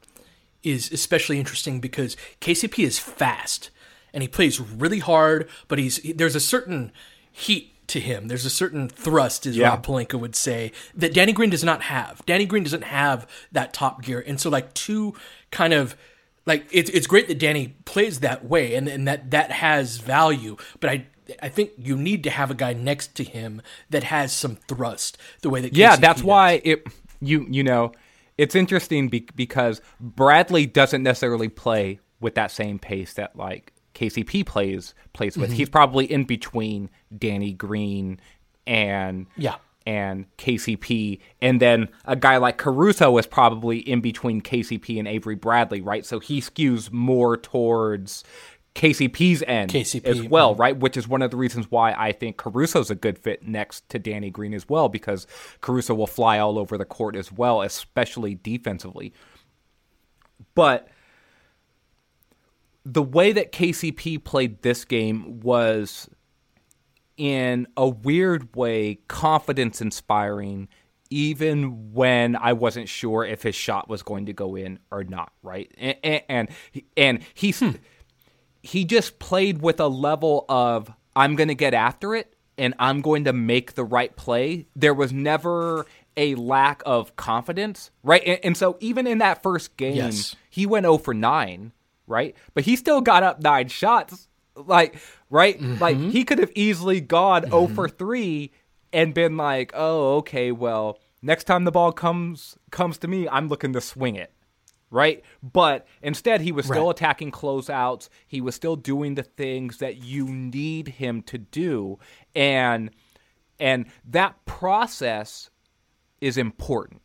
is 0.64 0.92
especially 0.92 1.40
interesting 1.40 1.80
because 1.80 2.16
KCP 2.42 2.84
is 2.84 3.00
fast 3.00 3.72
and 4.14 4.22
he 4.22 4.28
plays 4.28 4.60
really 4.60 5.00
hard, 5.00 5.50
but 5.68 5.80
he's 5.80 6.00
there's 6.16 6.36
a 6.36 6.40
certain 6.40 6.92
heat 7.32 7.74
to 7.88 8.00
him. 8.00 8.28
There's 8.28 8.46
a 8.46 8.50
certain 8.50 8.90
thrust, 8.90 9.46
as 9.46 9.58
Yeah. 9.58 9.70
Rob 9.70 9.86
Pelinka 9.86 10.20
would 10.20 10.36
say, 10.36 10.72
that 10.94 11.14
Danny 11.14 11.32
Green 11.32 11.50
does 11.50 11.64
not 11.64 11.84
have. 11.84 12.22
Danny 12.26 12.46
Green 12.46 12.64
doesn't 12.64 12.84
have 12.84 13.28
that 13.52 13.74
top 13.74 14.04
gear, 14.04 14.24
and 14.26 14.40
so 14.40 14.50
like 14.50 14.74
two 14.74 15.16
kind 15.52 15.74
of 15.74 15.96
like 16.48 16.66
it's 16.72 16.90
it's 16.90 17.06
great 17.06 17.28
that 17.28 17.38
Danny 17.38 17.76
plays 17.86 18.22
that 18.22 18.46
way, 18.46 18.74
and 18.74 18.88
and 18.88 19.08
that 19.08 19.30
that 19.32 19.52
has 19.52 19.98
value. 19.98 20.58
But 20.80 20.90
I 20.90 21.06
I 21.42 21.50
think 21.50 21.72
you 21.78 21.96
need 21.96 22.24
to 22.24 22.30
have 22.32 22.50
a 22.50 22.56
guy 22.56 22.74
next 22.74 23.14
to 23.18 23.24
him 23.24 23.62
that 23.92 24.06
has 24.06 24.34
some 24.34 24.56
thrust, 24.68 25.18
the 25.42 25.50
way 25.50 25.62
that 25.62 25.76
Yeah, 25.76 25.98
that's 25.98 26.22
does. 26.22 26.26
why 26.26 26.62
it 26.64 26.88
you 27.22 27.46
you 27.50 27.64
know 27.64 27.92
it's 28.38 28.56
interesting 28.56 29.10
be, 29.10 29.28
because 29.36 29.82
Bradley 30.00 30.66
doesn't 30.66 31.04
necessarily 31.04 31.50
play 31.50 32.00
with 32.20 32.36
that 32.36 32.50
same 32.52 32.80
pace 32.80 33.14
that 33.14 33.36
like 33.36 33.74
KCP 33.94 34.46
plays 34.46 34.94
plays 35.14 35.38
with. 35.38 35.50
Mm-hmm. 35.50 35.58
He's 35.58 35.70
probably 35.70 36.06
in 36.12 36.24
between 36.24 36.90
Danny 37.16 37.52
Green 37.54 38.20
and 38.66 39.28
Yeah. 39.36 39.56
And 39.88 40.26
KCP, 40.38 41.20
and 41.42 41.62
then 41.62 41.88
a 42.04 42.18
guy 42.18 42.36
like 42.36 42.58
Caruso 42.58 43.18
is 43.18 43.26
probably 43.26 43.78
in 43.78 44.02
between 44.02 44.42
KCP 44.42 45.00
and 45.00 45.08
Avery 45.08 45.36
Bradley, 45.36 45.80
right? 45.80 46.06
So 46.06 46.20
he 46.20 46.42
skews 46.42 46.92
more 46.92 47.38
towards 47.38 48.26
KCP's 48.76 49.44
end 49.48 49.72
KCP, 49.72 50.04
as 50.04 50.24
well, 50.24 50.56
right? 50.56 50.78
Which 50.78 50.98
is 50.98 51.08
one 51.08 51.22
of 51.22 51.32
the 51.32 51.38
reasons 51.38 51.72
why 51.72 51.94
I 51.94 52.12
think 52.12 52.36
Caruso's 52.36 52.92
a 52.92 52.96
good 52.96 53.18
fit 53.18 53.48
next 53.48 53.88
to 53.88 53.98
Danny 53.98 54.30
Green 54.30 54.54
as 54.54 54.68
well, 54.68 54.90
because 54.90 55.26
Caruso 55.62 55.96
will 55.96 56.06
fly 56.06 56.38
all 56.38 56.60
over 56.60 56.78
the 56.78 56.84
court 56.84 57.16
as 57.16 57.32
well, 57.32 57.62
especially 57.62 58.36
defensively. 58.36 59.14
But 60.54 60.90
the 62.84 63.04
way 63.04 63.32
that 63.32 63.54
KCP 63.54 64.22
played 64.22 64.64
this 64.64 64.84
game 64.84 65.40
was 65.40 66.10
in 67.18 67.68
a 67.76 67.88
weird 67.88 68.56
way 68.56 69.00
confidence 69.08 69.82
inspiring 69.82 70.68
even 71.10 71.94
when 71.94 72.36
I 72.36 72.54
wasn't 72.54 72.90
sure 72.90 73.24
if 73.24 73.42
his 73.42 73.56
shot 73.56 73.88
was 73.88 74.04
going 74.04 74.26
to 74.26 74.34
go 74.34 74.56
in 74.56 74.80
or 74.92 75.04
not, 75.06 75.32
right? 75.42 75.72
And 75.78 75.96
and 76.04 76.22
and, 76.30 76.50
and 76.98 77.20
he's 77.34 77.64
he 78.62 78.86
just 78.86 79.18
played 79.20 79.62
with 79.62 79.80
a 79.80 79.88
level 79.88 80.46
of 80.50 80.92
I'm 81.16 81.36
going 81.36 81.48
to 81.48 81.56
get 81.56 81.74
after 81.74 82.14
it 82.16 82.36
and 82.58 82.74
I'm 82.80 83.02
going 83.02 83.24
to 83.26 83.34
make 83.34 83.74
the 83.76 83.86
right 83.86 84.14
play. 84.16 84.68
There 84.76 84.94
was 84.94 85.14
never 85.14 85.86
a 86.18 86.36
lack 86.36 86.82
of 86.86 87.16
confidence, 87.16 87.92
right? 88.04 88.24
And, 88.26 88.40
and 88.44 88.58
so 88.58 88.78
even 88.80 89.08
in 89.08 89.20
that 89.20 89.44
first 89.44 89.78
game, 89.78 89.96
Yes. 89.96 90.36
he 90.50 90.66
went 90.66 90.84
0 90.84 90.98
for 90.98 91.14
9, 91.14 91.72
right? 92.08 92.36
But 92.54 92.66
he 92.66 92.76
still 92.76 93.00
got 93.02 93.24
up 93.24 93.42
nine 93.42 93.68
shots. 93.70 94.28
Like, 94.66 94.98
right? 95.30 95.60
Mm-hmm. 95.60 95.82
Like 95.82 95.98
he 95.98 96.24
could 96.24 96.40
have 96.40 96.52
easily 96.56 97.02
gone 97.02 97.44
0 97.44 97.68
for 97.68 97.88
mm-hmm. 97.88 97.98
3 97.98 98.52
and 98.94 99.14
been 99.14 99.38
like, 99.38 99.72
"Oh, 99.76 100.18
okay, 100.18 100.52
well, 100.52 101.00
next 101.22 101.44
time 101.46 101.64
the 101.64 101.72
ball 101.72 101.92
comes 101.92 102.58
comes 102.72 102.98
to 103.00 103.08
me, 103.08 103.28
I'm 103.30 103.48
looking 103.48 103.74
to 103.74 103.82
swing 103.82 104.16
it." 104.16 104.34
Right? 104.90 105.22
But 105.44 105.86
instead 106.02 106.40
he 106.42 106.54
was 106.54 106.66
still 106.66 106.86
Right. 106.86 106.96
attacking 106.96 107.32
closeouts. 107.32 108.08
He 108.26 108.40
was 108.40 108.56
still 108.56 108.78
doing 108.78 109.16
the 109.16 109.24
things 109.24 109.80
that 109.80 109.98
you 109.98 110.26
need 110.28 110.88
him 110.88 111.22
to 111.24 111.38
do. 111.38 112.00
And 112.34 112.92
and 113.60 113.88
that 114.06 114.46
process 114.46 115.50
is 116.22 116.38
important, 116.38 117.02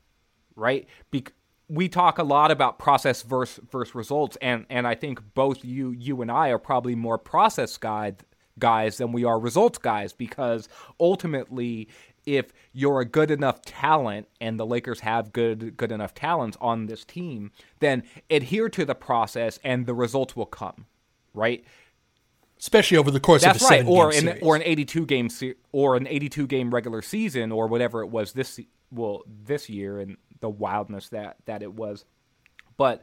right? 0.55 0.87
Bec- 1.11 1.33
we 1.73 1.89
talk 1.89 2.19
a 2.19 2.23
lot 2.23 2.51
about 2.51 2.79
process 2.79 3.23
versus 3.23 3.65
versus 3.71 3.95
results, 3.95 4.37
and 4.43 4.67
and 4.69 4.87
I 4.87 4.95
think 4.95 5.21
both 5.35 5.65
you 5.65 5.91
you 5.91 6.21
and 6.21 6.31
I 6.31 6.49
are 6.49 6.59
probably 6.59 6.95
more 6.95 7.17
process 7.17 7.79
guy 7.79 8.15
guys 8.59 8.99
than 8.99 9.13
we 9.13 9.25
are 9.25 9.39
results 9.39 9.79
guys 9.79 10.13
because 10.13 10.69
ultimately 11.01 11.89
if 12.27 12.53
you're 12.75 13.01
a 13.01 13.05
good 13.05 13.31
enough 13.31 13.63
talent 13.63 14.29
and 14.43 14.61
the 14.61 14.67
Lakers 14.67 15.01
have 15.01 15.33
good 15.33 15.75
good 15.79 15.91
enough 15.91 16.15
talents 16.15 16.59
on 16.61 16.85
this 16.85 17.03
team 17.03 17.51
then 17.81 18.03
adhere 18.29 18.69
to 18.69 18.85
the 18.85 18.95
process 18.95 19.59
and 19.65 19.87
the 19.87 19.95
results 19.95 20.37
will 20.37 20.47
come 20.47 20.85
right 21.33 21.65
especially 22.61 22.99
over 22.99 23.11
the 23.11 23.19
course 23.19 23.43
that's 23.43 23.65
of 23.65 23.71
a 23.71 23.75
right, 23.75 23.87
or 23.87 24.09
an 24.09 24.21
series. 24.21 24.43
or 24.43 24.55
an 24.55 24.63
eighty-two 24.65 25.07
game 25.07 25.31
se- 25.31 25.55
or 25.73 25.97
an 25.97 26.07
eighty-two 26.07 26.47
game 26.47 26.73
regular 26.73 27.01
season 27.01 27.51
or 27.51 27.67
whatever 27.67 28.03
it 28.03 28.09
was 28.09 28.35
this 28.35 28.61
well 28.91 29.23
this 29.27 29.71
year 29.71 29.99
and 29.99 30.19
the 30.43 30.51
wildness 30.51 31.09
that 31.09 31.39
that 31.47 31.63
it 31.63 31.73
was, 31.73 32.05
but 32.77 33.03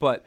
but 0.00 0.26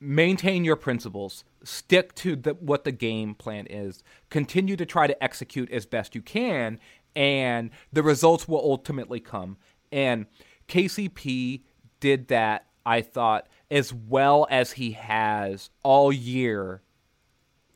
maintain 0.00 0.64
your 0.64 0.76
principles, 0.76 1.44
stick 1.62 2.14
to 2.16 2.34
the, 2.34 2.54
what 2.54 2.84
the 2.84 2.92
game 2.92 3.34
plan 3.34 3.66
is, 3.68 4.02
continue 4.30 4.76
to 4.76 4.84
try 4.84 5.06
to 5.06 5.22
execute 5.22 5.70
as 5.70 5.86
best 5.86 6.14
you 6.14 6.22
can, 6.22 6.80
and 7.14 7.70
the 7.92 8.02
results 8.02 8.48
will 8.48 8.58
ultimately 8.58 9.20
come. 9.20 9.56
And 9.92 10.26
KCP 10.68 11.62
did 12.00 12.28
that, 12.28 12.66
I 12.84 13.02
thought, 13.02 13.48
as 13.70 13.92
well 13.94 14.46
as 14.50 14.72
he 14.72 14.92
has 14.92 15.70
all 15.82 16.12
year 16.12 16.82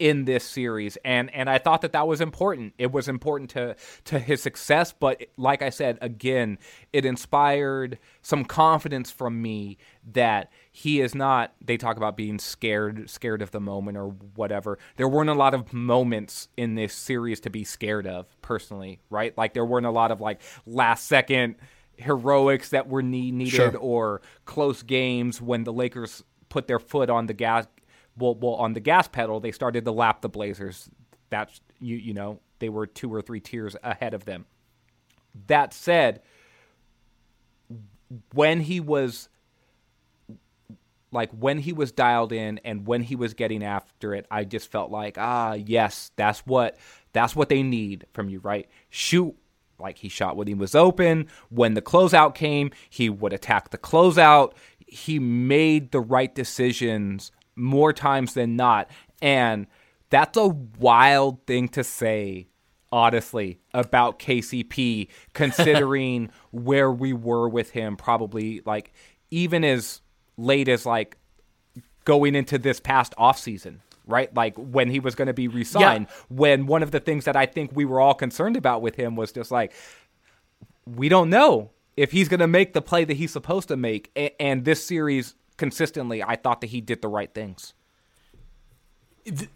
in 0.05 0.27
this 0.27 0.45
series 0.45 0.99
and 1.03 1.35
and 1.35 1.49
I 1.49 1.57
thought 1.57 1.81
that 1.81 1.93
that 1.93 2.07
was 2.07 2.21
important. 2.21 2.75
It 2.77 2.93
was 2.93 3.09
important 3.09 3.49
to 3.51 3.75
to 4.05 4.19
his 4.19 4.43
success, 4.43 4.93
but 4.93 5.25
like 5.39 5.63
I 5.63 5.71
said 5.71 5.97
again, 6.03 6.59
it 6.93 7.07
inspired 7.07 7.99
some 8.21 8.45
confidence 8.45 9.11
from 9.11 9.41
me 9.41 9.79
that 10.13 10.53
he 10.71 11.01
is 11.01 11.15
not 11.15 11.55
they 11.65 11.79
talk 11.79 11.97
about 11.97 12.19
being 12.19 12.39
scared 12.39 13.09
scared 13.09 13.41
of 13.41 13.51
the 13.51 13.61
moment 13.61 13.97
or 13.97 14.09
whatever. 14.35 14.79
There 14.97 15.09
weren't 15.09 15.31
a 15.31 15.35
lot 15.35 15.55
of 15.55 15.73
moments 15.73 16.49
in 16.55 16.75
this 16.75 16.93
series 16.93 17.41
to 17.41 17.49
be 17.49 17.65
scared 17.65 18.07
of 18.07 18.27
personally, 18.43 19.01
right? 19.09 19.33
Like 19.39 19.55
there 19.55 19.65
weren't 19.65 19.87
a 19.87 19.91
lot 19.91 20.11
of 20.11 20.21
like 20.21 20.43
last 20.67 21.07
second 21.07 21.55
heroics 21.97 22.69
that 22.71 22.89
were 22.89 23.03
need, 23.03 23.33
needed 23.33 23.55
Sure. 23.55 23.77
or 23.79 24.21
close 24.45 24.83
games 24.83 25.41
when 25.41 25.65
the 25.65 25.73
Lakers 25.73 26.23
put 26.51 26.67
their 26.67 26.79
foot 26.79 27.09
on 27.09 27.25
the 27.25 27.33
gas 27.33 27.67
well, 28.17 28.35
well 28.35 28.55
on 28.55 28.73
the 28.73 28.81
gas 28.81 29.09
pedal 29.09 29.41
they 29.41 29.53
started 29.53 29.85
to 29.85 29.93
lap 29.93 30.21
the 30.21 30.29
blazers. 30.29 30.89
That's 31.31 31.61
you 31.81 31.97
you 31.97 32.15
know 32.15 32.41
they 32.59 32.69
were 32.69 32.87
two 32.87 33.13
or 33.13 33.23
three 33.23 33.41
tiers 33.41 33.77
ahead 33.83 34.15
of 34.15 34.25
them. 34.25 34.47
That 35.47 35.73
said 35.75 36.23
when 38.33 38.61
he 38.61 38.81
was 38.81 39.29
like 41.11 41.31
when 41.33 41.59
he 41.59 41.73
was 41.73 41.93
dialed 41.93 42.33
in 42.33 42.61
and 42.65 42.87
when 42.87 43.03
he 43.03 43.17
was 43.17 43.35
getting 43.35 43.63
after 43.63 44.15
it 44.15 44.27
i 44.31 44.45
just 44.45 44.71
felt 44.71 44.91
like 44.91 45.17
ah 45.17 45.53
yes 45.55 46.11
that's 46.17 46.41
what 46.41 46.77
that's 47.15 47.35
what 47.35 47.49
they 47.49 47.63
need 47.63 48.07
from 48.13 48.29
you 48.29 48.41
right? 48.41 48.69
Shoot 48.91 49.35
like 49.79 49.99
he 49.99 50.09
shot 50.09 50.37
when 50.37 50.47
he 50.47 50.55
was 50.55 50.75
open. 50.75 51.27
When 51.49 51.75
the 51.75 51.83
closeout 51.83 52.35
came 52.35 52.71
he 52.91 53.09
would 53.09 53.33
attack 53.33 53.71
the 53.71 53.79
closeout. 53.79 54.53
He 54.87 55.19
made 55.19 55.93
the 55.93 56.01
right 56.01 56.35
decisions 56.35 57.33
more 57.57 57.93
times 57.93 58.35
than 58.35 58.57
not 58.57 58.91
and 59.23 59.67
That's 60.11 60.37
a 60.37 60.49
wild 60.49 61.45
thing 61.47 61.69
to 61.71 61.83
say, 61.83 62.49
honestly, 62.93 63.59
about 63.73 64.19
KCP, 64.19 65.09
considering 65.33 66.31
where 66.53 66.93
we 66.93 67.13
were 67.13 67.49
with 67.49 67.71
him, 67.71 67.97
probably 67.97 68.61
like 68.65 68.93
even 69.31 69.65
as 69.65 70.01
late 70.37 70.69
as 70.69 70.87
like 70.87 71.17
going 72.05 72.35
into 72.35 72.59
this 72.59 72.81
past 72.81 73.15
offseason 73.19 73.79
right? 74.07 74.35
Like 74.35 74.55
when 74.57 74.91
he 74.91 75.01
was 75.01 75.15
going 75.15 75.29
to 75.29 75.35
be 75.35 75.49
re-signed. 75.49 76.07
Yeah. 76.09 76.17
When 76.29 76.67
one 76.67 76.83
of 76.83 76.91
the 76.91 77.01
things 77.01 77.25
that 77.25 77.37
I 77.37 77.47
think 77.47 77.71
we 77.75 77.85
were 77.85 78.01
all 78.01 78.15
concerned 78.15 78.57
about 78.57 78.83
with 78.83 78.97
him 78.97 79.17
was 79.17 79.33
just 79.33 79.51
like, 79.51 79.73
we 80.87 81.09
don't 81.09 81.31
know 81.31 81.71
if 81.97 82.13
he's 82.13 82.29
going 82.29 82.41
to 82.41 82.47
make 82.47 82.73
the 82.73 82.83
play 82.83 83.05
that 83.05 83.17
he's 83.17 83.33
supposed 83.33 83.69
to 83.69 83.77
make. 83.77 84.11
And 84.39 84.65
this 84.65 84.85
series, 84.85 85.35
consistently, 85.57 86.23
I 86.23 86.37
thought 86.37 86.61
that 86.61 86.69
he 86.69 86.81
did 86.81 87.03
the 87.03 87.09
right 87.09 87.33
things. 87.33 87.75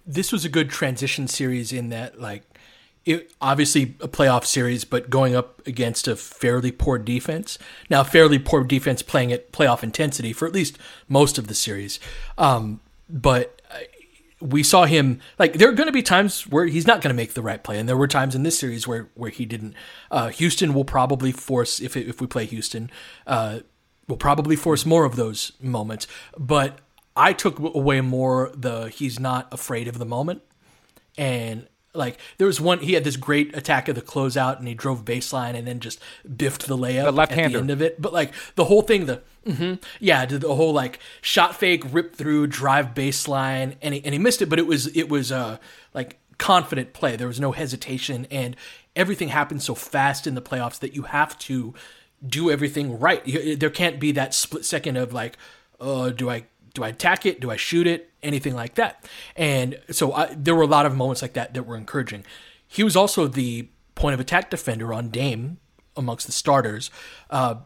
This 0.06 0.32
was 0.32 0.44
a 0.44 0.48
good 0.48 0.70
transition 0.70 1.28
series 1.28 1.72
in 1.72 1.90
that, 1.90 2.20
like, 2.20 2.42
it, 3.04 3.32
obviously 3.40 3.96
a 4.00 4.08
playoff 4.08 4.44
series, 4.44 4.84
but 4.84 5.08
going 5.08 5.34
up 5.34 5.66
against 5.66 6.06
a 6.08 6.16
fairly 6.16 6.70
poor 6.70 6.98
defense. 6.98 7.58
Now, 7.88 8.04
fairly 8.04 8.38
poor 8.38 8.64
defense 8.64 9.02
playing 9.02 9.32
at 9.32 9.50
playoff 9.50 9.82
intensity 9.82 10.32
for 10.32 10.46
at 10.46 10.52
least 10.52 10.78
most 11.08 11.38
of 11.38 11.46
the 11.46 11.54
series. 11.54 11.98
Um, 12.36 12.80
but 13.08 13.62
uh, 13.70 13.78
we 14.40 14.62
saw 14.62 14.84
him 14.84 15.20
like 15.38 15.54
there 15.54 15.68
are 15.68 15.72
going 15.72 15.86
to 15.86 15.92
be 15.92 16.02
times 16.02 16.46
where 16.46 16.66
he's 16.66 16.86
not 16.86 17.00
going 17.00 17.08
to 17.08 17.16
make 17.16 17.34
the 17.34 17.42
right 17.42 17.62
play, 17.64 17.78
and 17.78 17.88
there 17.88 17.96
were 17.96 18.06
times 18.06 18.34
in 18.34 18.42
this 18.42 18.58
series 18.58 18.86
where 18.86 19.08
where 19.14 19.30
he 19.30 19.46
didn't. 19.46 19.74
Uh, 20.10 20.28
Houston 20.28 20.74
will 20.74 20.84
probably 20.84 21.32
force 21.32 21.80
if 21.80 21.96
if 21.96 22.20
we 22.20 22.26
play 22.26 22.44
Houston, 22.44 22.90
uh, 23.26 23.60
will 24.08 24.16
probably 24.16 24.56
force 24.56 24.84
more 24.84 25.04
of 25.04 25.16
those 25.16 25.52
moments. 25.60 26.06
But 26.36 26.78
I 27.14 27.32
took 27.32 27.58
away 27.58 28.00
more 28.00 28.50
the 28.54 28.88
he's 28.88 29.20
not 29.20 29.52
afraid 29.52 29.86
of 29.86 29.98
the 29.98 30.06
moment, 30.06 30.42
and 31.16 31.68
like 31.94 32.18
there 32.38 32.46
was 32.46 32.60
one, 32.60 32.78
he 32.80 32.94
had 32.94 33.04
this 33.04 33.16
great 33.16 33.56
attack 33.56 33.88
of 33.88 33.94
the 33.94 34.02
closeout, 34.02 34.58
and 34.58 34.68
he 34.68 34.74
drove 34.74 35.04
baseline 35.04 35.54
and 35.54 35.66
then 35.66 35.80
just 35.80 36.00
biffed 36.36 36.66
the 36.66 36.76
layup 36.76 37.04
the 37.04 37.12
left 37.12 37.32
at 37.32 37.50
the 37.50 37.58
end 37.58 37.70
of 37.70 37.82
it. 37.82 38.00
But 38.00 38.12
like 38.12 38.32
the 38.54 38.64
whole 38.64 38.82
thing, 38.82 39.06
the 39.06 39.22
mm-hmm, 39.46 39.74
yeah, 40.00 40.24
the 40.24 40.54
whole 40.54 40.72
like 40.72 41.00
shot 41.20 41.56
fake, 41.56 41.82
rip 41.90 42.14
through, 42.14 42.46
drive 42.48 42.94
baseline, 42.94 43.76
and 43.82 43.94
he, 43.94 44.04
and 44.04 44.14
he 44.14 44.18
missed 44.18 44.40
it. 44.40 44.46
But 44.48 44.58
it 44.58 44.66
was 44.66 44.86
it 44.96 45.08
was 45.08 45.32
uh 45.32 45.58
like 45.92 46.18
confident 46.38 46.92
play. 46.92 47.16
There 47.16 47.26
was 47.26 47.40
no 47.40 47.52
hesitation, 47.52 48.26
and 48.30 48.56
everything 48.94 49.28
happened 49.28 49.62
so 49.62 49.74
fast 49.74 50.26
in 50.26 50.34
the 50.34 50.42
playoffs 50.42 50.78
that 50.78 50.94
you 50.94 51.02
have 51.02 51.38
to 51.40 51.74
do 52.26 52.50
everything 52.50 52.98
right. 52.98 53.22
There 53.58 53.70
can't 53.70 54.00
be 54.00 54.12
that 54.12 54.34
split 54.34 54.64
second 54.64 54.96
of 54.96 55.12
like, 55.12 55.36
oh, 55.80 56.10
do 56.10 56.28
I 56.28 56.44
do 56.74 56.84
I 56.84 56.88
attack 56.88 57.26
it? 57.26 57.40
Do 57.40 57.50
I 57.50 57.56
shoot 57.56 57.86
it? 57.86 58.10
Anything 58.22 58.54
like 58.54 58.74
that. 58.76 59.04
And 59.36 59.80
so 59.90 60.12
I, 60.12 60.34
there 60.34 60.54
were 60.54 60.62
a 60.62 60.66
lot 60.66 60.86
of 60.86 60.96
moments 60.96 61.22
like 61.22 61.32
that 61.32 61.54
that 61.54 61.64
were 61.64 61.76
encouraging. 61.76 62.24
He 62.66 62.84
was 62.84 62.96
also 62.96 63.26
the 63.26 63.68
point 63.94 64.14
of 64.14 64.20
attack 64.20 64.50
defender 64.50 64.92
on 64.92 65.08
Dame 65.08 65.58
amongst 65.96 66.26
the 66.26 66.32
starters. 66.32 66.90
Uh, 67.30 67.56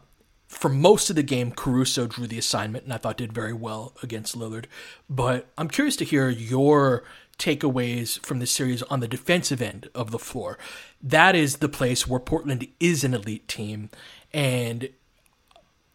for 0.47 0.69
most 0.69 1.09
of 1.09 1.15
the 1.15 1.23
game, 1.23 1.51
Caruso 1.51 2.07
drew 2.07 2.27
the 2.27 2.37
assignment, 2.37 2.83
and 2.83 2.93
I 2.93 2.97
thought 2.97 3.17
did 3.17 3.33
very 3.33 3.53
well 3.53 3.93
against 4.03 4.37
Lillard. 4.37 4.65
But 5.09 5.47
I'm 5.57 5.67
curious 5.67 5.95
to 5.97 6.05
hear 6.05 6.29
your 6.29 7.03
takeaways 7.39 8.23
from 8.23 8.39
this 8.39 8.51
series 8.51 8.83
on 8.83 8.99
the 8.99 9.07
defensive 9.07 9.61
end 9.61 9.89
of 9.95 10.11
the 10.11 10.19
floor. 10.19 10.57
That 11.01 11.35
is 11.35 11.57
the 11.57 11.69
place 11.69 12.07
where 12.07 12.19
Portland 12.19 12.67
is 12.79 13.03
an 13.03 13.13
elite 13.13 13.47
team, 13.47 13.89
and 14.33 14.89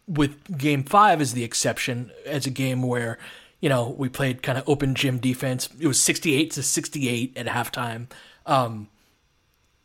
with 0.07 0.57
game 0.57 0.83
five 0.83 1.21
as 1.21 1.33
the 1.33 1.43
exception, 1.43 2.11
as 2.25 2.45
a 2.45 2.49
game 2.49 2.81
where, 2.81 3.19
you 3.59 3.69
know, 3.69 3.95
we 3.97 4.09
played 4.09 4.41
kind 4.41 4.57
of 4.57 4.67
open 4.67 4.95
gym 4.95 5.19
defense. 5.19 5.69
It 5.79 5.87
was 5.87 6.01
68 6.01 6.51
to 6.51 6.63
68 6.63 7.37
at 7.37 7.45
halftime. 7.45 8.07
Um, 8.45 8.89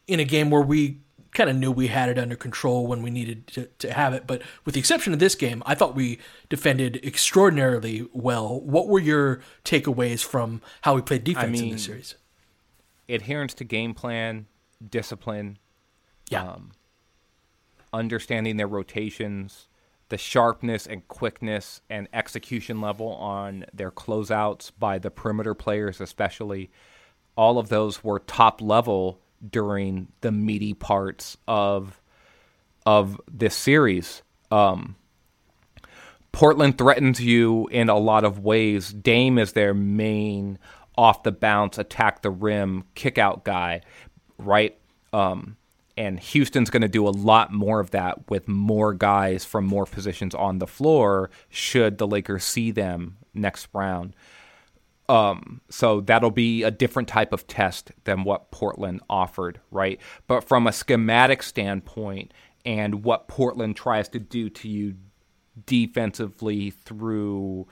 in 0.07 0.21
a 0.21 0.25
game 0.25 0.51
where 0.51 0.63
we 0.63 0.99
kind 1.35 1.51
of 1.51 1.57
knew 1.57 1.71
we 1.71 1.89
had 1.89 2.09
it 2.09 2.19
under 2.19 2.37
control 2.37 2.87
when 2.87 3.03
we 3.03 3.11
needed 3.11 3.47
to, 3.49 3.67
to 3.79 3.93
have 3.93 4.15
it. 4.15 4.27
But 4.27 4.43
with 4.65 4.75
the 4.75 4.79
exception 4.79 5.13
of 5.13 5.19
this 5.19 5.35
game, 5.35 5.63
I 5.67 5.75
thought 5.75 5.95
we 5.95 6.19
defended 6.49 7.05
extraordinarily 7.05 8.09
well. 8.13 8.61
What 8.61 8.89
were 8.89 9.01
your 9.01 9.41
takeaways 9.65 10.25
from 10.25 10.63
how 10.83 10.95
we 10.95 11.03
played 11.03 11.25
defense 11.25 11.47
I 11.47 11.51
mean, 11.51 11.65
in 11.65 11.71
this 11.71 11.85
series? 11.85 12.15
Adherence 13.09 13.53
to 13.55 13.65
game 13.65 13.93
plan, 13.93 14.47
discipline, 14.89 15.59
yeah. 16.31 16.43
Um, 16.43 16.73
understanding 17.95 18.57
their 18.57 18.67
rotations, 18.67 19.69
the 20.09 20.19
sharpness 20.19 20.87
and 20.87 21.07
quickness 21.09 21.81
and 21.89 22.09
execution 22.13 22.81
level 22.81 23.09
on 23.15 23.65
their 23.73 23.91
closeouts 23.91 24.73
by 24.79 24.99
the 24.99 25.11
perimeter 25.11 25.55
players, 25.55 26.01
especially, 26.01 26.71
all 27.37 27.59
of 27.59 27.69
those 27.69 28.05
were 28.05 28.19
top 28.19 28.61
level 28.61 29.21
during 29.49 30.09
the 30.21 30.33
meaty 30.33 30.75
parts 30.75 31.37
of 31.49 32.01
of 32.87 33.19
this 33.31 33.55
series. 33.55 34.23
Um, 34.51 34.97
Portland 36.33 36.77
threatens 36.77 37.21
you 37.21 37.67
in 37.69 37.89
a 37.89 37.97
lot 37.97 38.25
of 38.25 38.41
ways. 38.41 38.93
Dame 38.93 39.39
is 39.39 39.53
their 39.53 39.73
main 39.73 40.59
off 40.97 41.23
the 41.23 41.33
bounce, 41.33 41.79
attack 41.79 42.23
the 42.23 42.31
rim, 42.31 42.85
kick 42.95 43.19
out 43.19 43.45
guy, 43.45 43.81
right? 44.39 44.77
Um, 45.13 45.57
and 45.97 46.19
Houston's 46.19 46.71
going 46.71 46.83
to 46.83 46.89
do 46.89 47.07
a 47.07 47.11
lot 47.11 47.53
more 47.53 47.81
of 47.81 47.91
that 47.93 48.29
with 48.31 48.49
more 48.49 48.93
guys 48.93 49.45
from 49.45 49.65
more 49.65 49.87
positions 49.87 50.35
on 50.35 50.59
the 50.59 50.67
floor 50.67 51.31
should 51.49 51.99
the 51.99 52.07
Lakers 52.07 52.45
see 52.45 52.71
them 52.71 53.17
next 53.33 53.69
round. 53.73 54.15
Um, 55.09 55.61
so 55.69 56.01
that'll 56.01 56.31
be 56.31 56.63
a 56.63 56.71
different 56.71 57.09
type 57.09 57.33
of 57.33 57.47
test 57.47 57.93
than 58.05 58.25
what 58.25 58.51
Portland 58.51 59.03
offered, 59.09 59.61
right? 59.71 60.01
But 60.27 60.45
from 60.45 60.67
a 60.67 60.73
schematic 60.73 61.43
standpoint 61.43 62.33
and 62.65 63.05
what 63.05 63.29
Portland 63.29 63.77
tries 63.77 64.09
to 64.11 64.19
do 64.19 64.49
to 64.49 64.69
you 64.69 64.95
defensively 65.67 66.71
through 66.71 67.69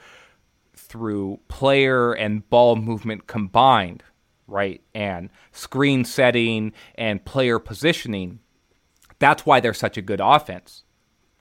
through 0.75 1.41
player 1.49 2.13
and 2.13 2.49
ball 2.51 2.77
movement 2.77 3.27
combined, 3.27 4.03
right? 4.53 4.83
And 4.95 5.31
screen 5.51 6.05
setting 6.05 6.73
and 6.95 7.25
player 7.25 7.59
positioning. 7.59 8.39
That's 9.19 9.47
why 9.47 9.61
they're 9.61 9.75
such 9.75 9.97
a 9.97 10.03
good 10.03 10.21
offense, 10.23 10.85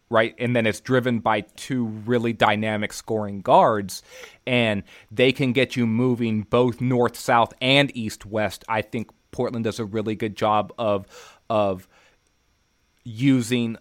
right? 0.10 0.34
And 0.40 0.56
then 0.56 0.66
it's 0.66 0.80
driven 0.80 1.20
by 1.20 1.42
two 1.42 1.86
really 1.86 2.32
dynamic 2.32 2.94
scoring 2.94 3.42
guards, 3.42 4.02
and 4.48 4.84
they 5.12 5.32
can 5.32 5.52
get 5.52 5.76
you 5.76 5.86
moving 5.86 6.44
both 6.44 6.80
north, 6.80 7.18
south, 7.18 7.54
and 7.62 7.96
east, 7.96 8.26
west. 8.26 8.64
I 8.70 8.82
think 8.82 9.10
Portland 9.32 9.66
does 9.66 9.80
a 9.80 9.86
really 9.86 10.16
good 10.16 10.36
job 10.36 10.74
of 10.78 11.06
of 11.50 11.88
using 13.04 13.78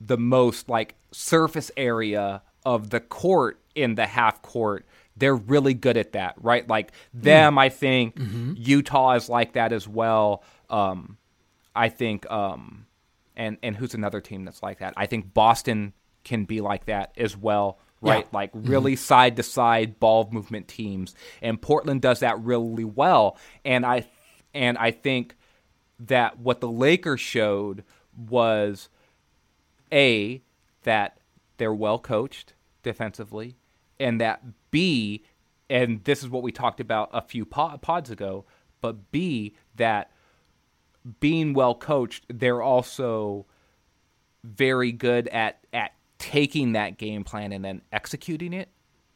the 0.00 0.16
most 0.16 0.68
like 0.68 0.94
surface 1.10 1.70
area 1.76 2.42
of 2.64 2.90
the 2.90 3.00
court 3.00 3.60
in 3.74 3.94
the 3.94 4.06
half 4.06 4.42
court 4.42 4.86
they're 5.18 5.34
really 5.34 5.74
good 5.74 5.96
at 5.96 6.12
that, 6.12 6.34
right? 6.40 6.66
Like 6.66 6.92
them, 7.12 7.56
mm. 7.56 7.60
I 7.60 7.68
think 7.68 8.16
mm-hmm. 8.16 8.54
Utah 8.56 9.12
is 9.12 9.28
like 9.28 9.52
that 9.54 9.72
as 9.72 9.88
well. 9.88 10.42
Um, 10.70 11.18
I 11.74 11.88
think, 11.88 12.30
um, 12.30 12.86
and 13.36 13.56
and 13.62 13.76
who's 13.76 13.94
another 13.94 14.20
team 14.20 14.44
that's 14.44 14.62
like 14.62 14.78
that? 14.80 14.94
I 14.96 15.06
think 15.06 15.32
Boston 15.32 15.92
can 16.24 16.44
be 16.44 16.60
like 16.60 16.86
that 16.86 17.12
as 17.16 17.36
well, 17.36 17.78
right? 18.00 18.24
Yeah. 18.24 18.30
Like 18.32 18.50
really 18.54 18.96
side 18.96 19.36
to 19.36 19.42
side 19.42 20.00
ball 20.00 20.28
movement 20.30 20.68
teams, 20.68 21.14
and 21.40 21.60
Portland 21.60 22.02
does 22.02 22.20
that 22.20 22.40
really 22.40 22.84
well. 22.84 23.38
And 23.64 23.86
I 23.86 24.06
and 24.54 24.76
I 24.78 24.90
think 24.90 25.36
that 26.00 26.38
what 26.38 26.60
the 26.60 26.70
Lakers 26.70 27.20
showed 27.20 27.84
was 28.16 28.88
a 29.92 30.42
that 30.82 31.18
they're 31.56 31.74
well 31.74 31.98
coached 31.98 32.54
defensively 32.82 33.56
and 34.00 34.20
that 34.20 34.42
B, 34.70 35.24
and 35.70 36.02
this 36.04 36.22
is 36.22 36.28
what 36.28 36.42
we 36.42 36.52
talked 36.52 36.80
about 36.80 37.10
a 37.12 37.22
few 37.22 37.44
pods 37.44 38.10
ago, 38.10 38.44
but 38.80 39.10
B, 39.10 39.54
that 39.76 40.10
being 41.20 41.54
well 41.54 41.74
coached, 41.74 42.26
they're 42.28 42.62
also 42.62 43.46
very 44.44 44.92
good 44.92 45.28
at 45.28 45.58
at 45.72 45.92
taking 46.18 46.72
that 46.72 46.98
game 46.98 47.24
plan 47.24 47.52
and 47.52 47.64
then 47.64 47.82
executing 47.92 48.52
it. 48.52 48.68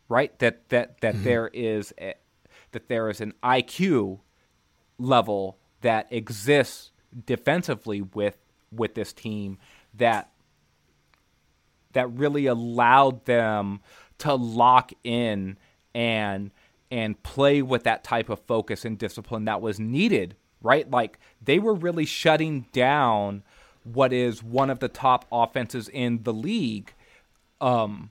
Right? 0.09 0.37
That 0.41 0.69
that 0.71 1.01
that 1.01 1.15
mm-hmm. 1.15 1.25
there 1.25 1.49
is 1.49 1.93
a, 2.01 2.15
that 2.73 2.89
there 2.89 3.09
is 3.09 3.21
an 3.21 3.35
IQ 3.43 4.21
level 4.99 5.59
that 5.81 6.07
exists 6.11 6.91
defensively 7.27 8.03
with 8.03 8.37
with 8.71 8.95
this 8.95 9.13
team 9.13 9.59
that 9.95 10.31
that 11.93 12.11
really 12.13 12.47
allowed 12.47 13.25
them 13.27 13.81
to 14.23 14.35
lock 14.35 14.93
in 15.05 15.59
and 15.95 16.51
and 16.91 17.23
play 17.23 17.63
with 17.63 17.85
that 17.85 18.05
type 18.05 18.29
of 18.29 18.39
focus 18.41 18.85
and 18.85 18.99
discipline 18.99 19.47
that 19.47 19.61
was 19.61 19.81
needed, 19.81 20.37
right? 20.61 20.91
Like 20.91 21.19
they 21.43 21.59
were 21.59 21.75
really 21.75 22.05
shutting 22.05 22.67
down 22.73 23.43
what 23.85 24.13
is 24.13 24.43
one 24.43 24.71
of 24.71 24.79
the 24.79 24.89
top 24.89 25.25
offenses 25.33 25.89
in 25.89 26.23
the 26.23 26.33
league 26.33 26.93
um, 27.61 28.11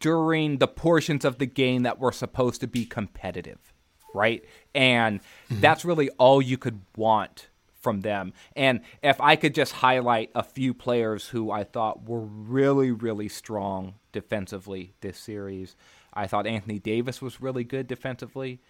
during 0.00 0.58
the 0.58 0.68
portions 0.68 1.24
of 1.24 1.38
the 1.38 1.46
game 1.46 1.82
that 1.82 1.98
were 1.98 2.12
supposed 2.12 2.60
to 2.60 2.66
be 2.66 2.86
competitive, 2.86 3.72
right? 4.14 4.44
And 4.74 5.20
mm-hmm. 5.20 5.60
that's 5.60 5.84
really 5.84 6.08
all 6.10 6.40
you 6.40 6.56
could 6.56 6.80
want 6.96 7.48
from 7.86 8.00
them. 8.00 8.32
And 8.56 8.80
if 9.00 9.20
I 9.20 9.36
could 9.36 9.54
just 9.54 9.74
highlight 9.74 10.32
a 10.34 10.42
few 10.42 10.74
players 10.74 11.28
who 11.28 11.52
I 11.52 11.62
thought 11.62 12.08
were 12.08 12.18
really, 12.18 12.90
really 12.90 13.28
strong 13.28 13.94
defensively 14.10 14.94
this 15.02 15.16
series, 15.16 15.76
I 16.12 16.26
thought 16.26 16.48
Anthony 16.48 16.80
Davis 16.80 17.22
was 17.22 17.40
really 17.40 17.62
good 17.62 17.86
defensively. 17.86 18.60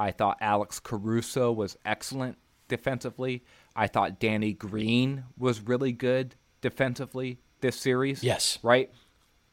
I 0.00 0.10
thought 0.10 0.38
Alex 0.40 0.80
Caruso 0.80 1.52
was 1.52 1.76
excellent 1.84 2.38
defensively. 2.66 3.44
I 3.76 3.86
thought 3.86 4.18
Danny 4.18 4.52
Green 4.52 5.22
was 5.38 5.60
really 5.60 5.92
good 5.92 6.34
defensively 6.60 7.38
this 7.60 7.76
series. 7.76 8.24
Yes. 8.24 8.58
Right? 8.64 8.90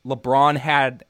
LeBron 0.03 0.57
had. 0.57 1.03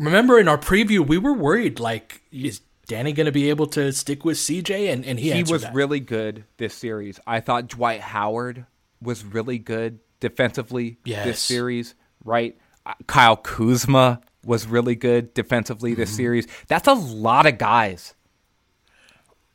Remember 0.00 0.36
in 0.36 0.48
our 0.48 0.58
preview, 0.58 1.06
we 1.06 1.16
were 1.16 1.32
worried 1.32 1.78
like, 1.78 2.22
is 2.32 2.62
Danny 2.90 3.12
going 3.12 3.26
to 3.26 3.32
be 3.32 3.50
able 3.50 3.66
to 3.68 3.92
stick 3.92 4.24
with 4.24 4.36
CJ? 4.36 4.92
And, 4.92 5.04
and 5.04 5.18
he, 5.18 5.30
he 5.30 5.42
was 5.44 5.62
that. 5.62 5.74
really 5.74 6.00
good 6.00 6.44
this 6.56 6.74
series. 6.74 7.20
I 7.26 7.40
thought 7.40 7.68
Dwight 7.68 8.00
Howard 8.00 8.66
was 9.00 9.24
really 9.24 9.58
good 9.58 10.00
defensively 10.18 10.98
yes. 11.04 11.24
this 11.24 11.40
series, 11.40 11.94
right? 12.24 12.58
Uh, 12.84 12.94
Kyle 13.06 13.36
Kuzma 13.36 14.20
was 14.44 14.66
really 14.66 14.96
good 14.96 15.32
defensively 15.34 15.94
this 15.94 16.10
mm-hmm. 16.10 16.16
series. 16.16 16.46
That's 16.66 16.88
a 16.88 16.94
lot 16.94 17.46
of 17.46 17.58
guys 17.58 18.14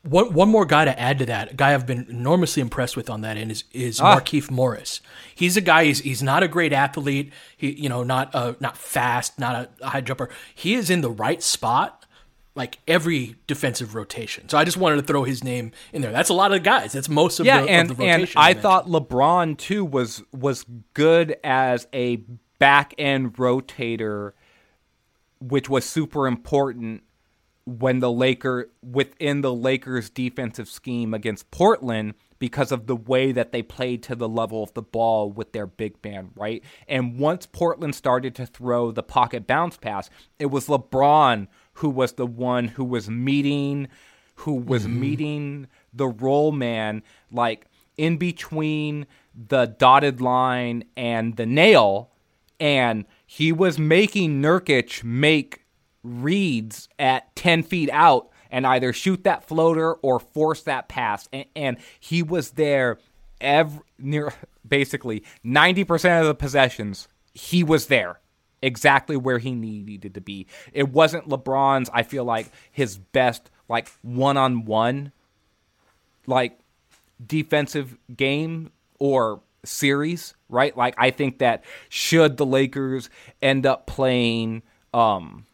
one 0.08 0.32
one 0.32 0.48
more 0.48 0.64
guy 0.64 0.84
to 0.84 0.98
add 0.98 1.18
to 1.18 1.26
that, 1.26 1.52
a 1.52 1.54
guy 1.54 1.74
I've 1.74 1.86
been 1.86 2.06
enormously 2.08 2.60
impressed 2.60 2.96
with 2.96 3.10
on 3.10 3.22
that 3.22 3.36
end 3.36 3.50
is 3.50 3.64
is 3.72 4.00
ah. 4.00 4.16
Markieff 4.16 4.50
Morris. 4.50 5.00
He's 5.34 5.56
a 5.56 5.60
guy. 5.60 5.84
He's 5.84 6.00
he's 6.00 6.22
not 6.22 6.42
a 6.42 6.48
great 6.48 6.72
athlete. 6.72 7.32
He 7.56 7.72
you 7.72 7.88
know 7.88 8.02
not 8.02 8.34
uh 8.34 8.54
not 8.60 8.76
fast, 8.76 9.38
not 9.38 9.70
a 9.80 9.88
high 9.88 10.00
jumper. 10.00 10.30
He 10.54 10.74
is 10.74 10.90
in 10.90 11.00
the 11.00 11.10
right 11.10 11.42
spot. 11.42 12.05
Like 12.56 12.78
every 12.88 13.36
defensive 13.46 13.94
rotation, 13.94 14.48
so 14.48 14.56
I 14.56 14.64
just 14.64 14.78
wanted 14.78 14.96
to 14.96 15.02
throw 15.02 15.24
his 15.24 15.44
name 15.44 15.72
in 15.92 16.02
there. 16.02 16.10
That's 16.10 16.30
a 16.30 16.34
lot 16.34 16.52
of 16.52 16.62
guys. 16.62 16.92
That's 16.92 17.08
most 17.08 17.38
of 17.38 17.46
yeah, 17.46 17.60
the, 17.60 17.68
and 17.68 17.90
of 17.90 17.98
the 17.98 18.04
and 18.04 18.28
I 18.34 18.54
thought 18.54 18.86
LeBron 18.86 19.58
too 19.58 19.84
was 19.84 20.22
was 20.32 20.64
good 20.94 21.36
as 21.44 21.86
a 21.92 22.16
back 22.58 22.94
end 22.96 23.34
rotator, 23.34 24.32
which 25.38 25.68
was 25.68 25.84
super 25.84 26.26
important 26.26 27.02
when 27.66 27.98
the 27.98 28.10
Laker 28.10 28.70
within 28.82 29.40
the 29.40 29.52
Lakers 29.52 30.08
defensive 30.08 30.68
scheme 30.68 31.12
against 31.12 31.50
Portland 31.50 32.14
because 32.38 32.70
of 32.70 32.86
the 32.86 32.96
way 32.96 33.32
that 33.32 33.52
they 33.52 33.62
played 33.62 34.02
to 34.04 34.14
the 34.14 34.28
level 34.28 34.62
of 34.62 34.72
the 34.74 34.82
ball 34.82 35.30
with 35.30 35.52
their 35.52 35.66
big 35.66 35.96
man, 36.04 36.30
right? 36.36 36.62
And 36.86 37.18
once 37.18 37.46
Portland 37.46 37.94
started 37.94 38.34
to 38.36 38.46
throw 38.46 38.92
the 38.92 39.02
pocket 39.02 39.46
bounce 39.46 39.76
pass, 39.76 40.10
it 40.38 40.46
was 40.46 40.66
LeBron 40.66 41.48
who 41.76 41.88
was 41.88 42.12
the 42.14 42.26
one 42.26 42.68
who 42.68 42.84
was 42.84 43.08
meeting 43.08 43.88
who 44.40 44.54
was 44.54 44.84
mm-hmm. 44.84 45.00
meeting 45.00 45.66
the 45.92 46.08
roll 46.08 46.52
man 46.52 47.02
like 47.30 47.66
in 47.96 48.16
between 48.16 49.06
the 49.34 49.66
dotted 49.66 50.20
line 50.20 50.84
and 50.96 51.36
the 51.36 51.46
nail 51.46 52.10
and 52.58 53.04
he 53.26 53.52
was 53.52 53.78
making 53.78 54.42
Nurkic 54.42 55.04
make 55.04 55.64
reads 56.02 56.88
at 56.98 57.34
10 57.36 57.62
feet 57.62 57.90
out 57.92 58.30
and 58.50 58.66
either 58.66 58.92
shoot 58.92 59.24
that 59.24 59.46
floater 59.46 59.94
or 59.94 60.20
force 60.20 60.62
that 60.62 60.88
pass. 60.88 61.28
And, 61.32 61.46
and 61.54 61.76
he 61.98 62.22
was 62.22 62.52
there 62.52 62.98
every, 63.40 63.80
near 63.98 64.32
basically 64.66 65.24
90% 65.44 66.20
of 66.20 66.26
the 66.26 66.34
possessions. 66.34 67.08
He 67.34 67.62
was 67.62 67.86
there 67.86 68.20
exactly 68.66 69.16
where 69.16 69.38
he 69.38 69.52
needed 69.52 70.14
to 70.14 70.20
be. 70.20 70.46
It 70.72 70.90
wasn't 70.90 71.28
LeBron's, 71.28 71.88
I 71.92 72.02
feel 72.02 72.24
like, 72.24 72.50
his 72.72 72.98
best, 72.98 73.50
like, 73.68 73.88
one 74.02 74.36
on 74.36 74.64
one, 74.64 75.12
like, 76.26 76.58
defensive 77.24 77.96
game 78.14 78.72
or 78.98 79.40
series, 79.64 80.34
right? 80.48 80.76
Like, 80.76 80.94
I 80.98 81.10
think 81.10 81.38
that 81.38 81.64
should 81.88 82.36
the 82.36 82.46
Lakers 82.46 83.08
end 83.40 83.66
up 83.66 83.86
playing, 83.86 84.62
um, 84.92 85.46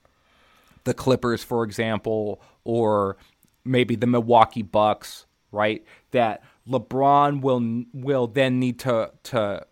the 0.84 0.94
Clippers, 0.94 1.44
for 1.44 1.64
example, 1.64 2.40
or 2.64 3.16
maybe 3.64 3.94
the 3.94 4.06
Milwaukee 4.06 4.62
Bucks, 4.62 5.26
right? 5.52 5.84
That 6.12 6.42
LeBron 6.68 7.42
will 7.42 7.84
will 7.92 8.26
then 8.26 8.58
need 8.58 8.78
to 8.80 9.12
to 9.24 9.66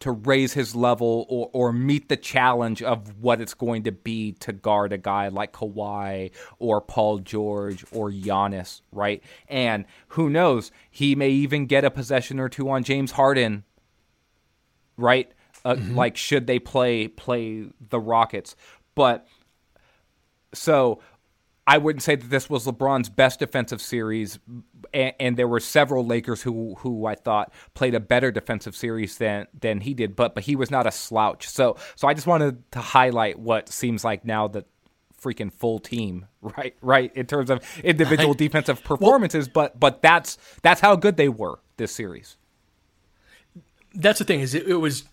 to 0.00 0.12
raise 0.12 0.52
his 0.52 0.74
level 0.74 1.26
or, 1.28 1.50
or 1.52 1.72
meet 1.72 2.08
the 2.08 2.16
challenge 2.16 2.82
of 2.82 3.18
what 3.20 3.40
it's 3.40 3.54
going 3.54 3.84
to 3.84 3.92
be 3.92 4.32
to 4.32 4.52
guard 4.52 4.92
a 4.92 4.98
guy 4.98 5.28
like 5.28 5.52
Kawhi 5.52 6.30
or 6.58 6.80
Paul 6.80 7.18
George 7.18 7.84
or 7.92 8.10
Giannis, 8.10 8.82
right? 8.92 9.22
And 9.48 9.86
who 10.08 10.28
knows, 10.28 10.70
he 10.90 11.14
may 11.14 11.30
even 11.30 11.66
get 11.66 11.84
a 11.84 11.90
possession 11.90 12.38
or 12.38 12.48
two 12.48 12.68
on 12.68 12.84
James 12.84 13.12
Harden, 13.12 13.64
right? 14.96 15.30
Uh, 15.64 15.74
mm-hmm. 15.74 15.96
Like 15.96 16.16
should 16.16 16.46
they 16.46 16.58
play 16.58 17.08
play 17.08 17.66
the 17.88 17.98
Rockets, 17.98 18.54
but 18.94 19.26
so 20.52 21.00
I 21.66 21.78
wouldn't 21.78 22.02
say 22.02 22.14
that 22.14 22.30
this 22.30 22.48
was 22.48 22.64
LeBron's 22.64 23.08
best 23.08 23.40
defensive 23.40 23.82
series, 23.82 24.38
and, 24.94 25.12
and, 25.18 25.36
there 25.36 25.48
were 25.48 25.58
several 25.58 26.06
Lakers 26.06 26.42
who 26.42 26.76
who 26.76 27.06
I 27.06 27.16
thought 27.16 27.52
played 27.74 27.94
a 27.94 28.00
better 28.00 28.30
defensive 28.30 28.76
series 28.76 29.18
than 29.18 29.48
than 29.58 29.80
he 29.80 29.92
did, 29.92 30.14
but 30.14 30.34
but 30.34 30.44
he 30.44 30.54
was 30.54 30.70
not 30.70 30.86
a 30.86 30.92
slouch. 30.92 31.48
So 31.48 31.76
so 31.96 32.06
I 32.06 32.14
just 32.14 32.26
wanted 32.26 32.70
to 32.72 32.78
highlight 32.78 33.38
what 33.38 33.68
seems 33.68 34.04
like 34.04 34.24
now 34.24 34.46
the 34.46 34.64
freaking 35.20 35.52
full 35.52 35.80
team, 35.80 36.26
right? 36.40 36.76
Right 36.80 37.12
in 37.16 37.26
terms 37.26 37.50
of 37.50 37.60
individual 37.82 38.34
defensive 38.34 38.84
performances, 38.84 39.48
well, 39.52 39.70
but 39.70 39.80
but 39.80 40.02
that's 40.02 40.38
that's 40.62 40.80
how 40.80 40.94
good 40.94 41.16
they 41.16 41.28
were 41.28 41.58
this 41.78 41.92
series. 41.92 42.36
That's 43.92 44.20
the 44.20 44.24
thing 44.24 44.40
is 44.40 44.54
it, 44.54 44.68
it 44.68 44.76
was 44.76 45.04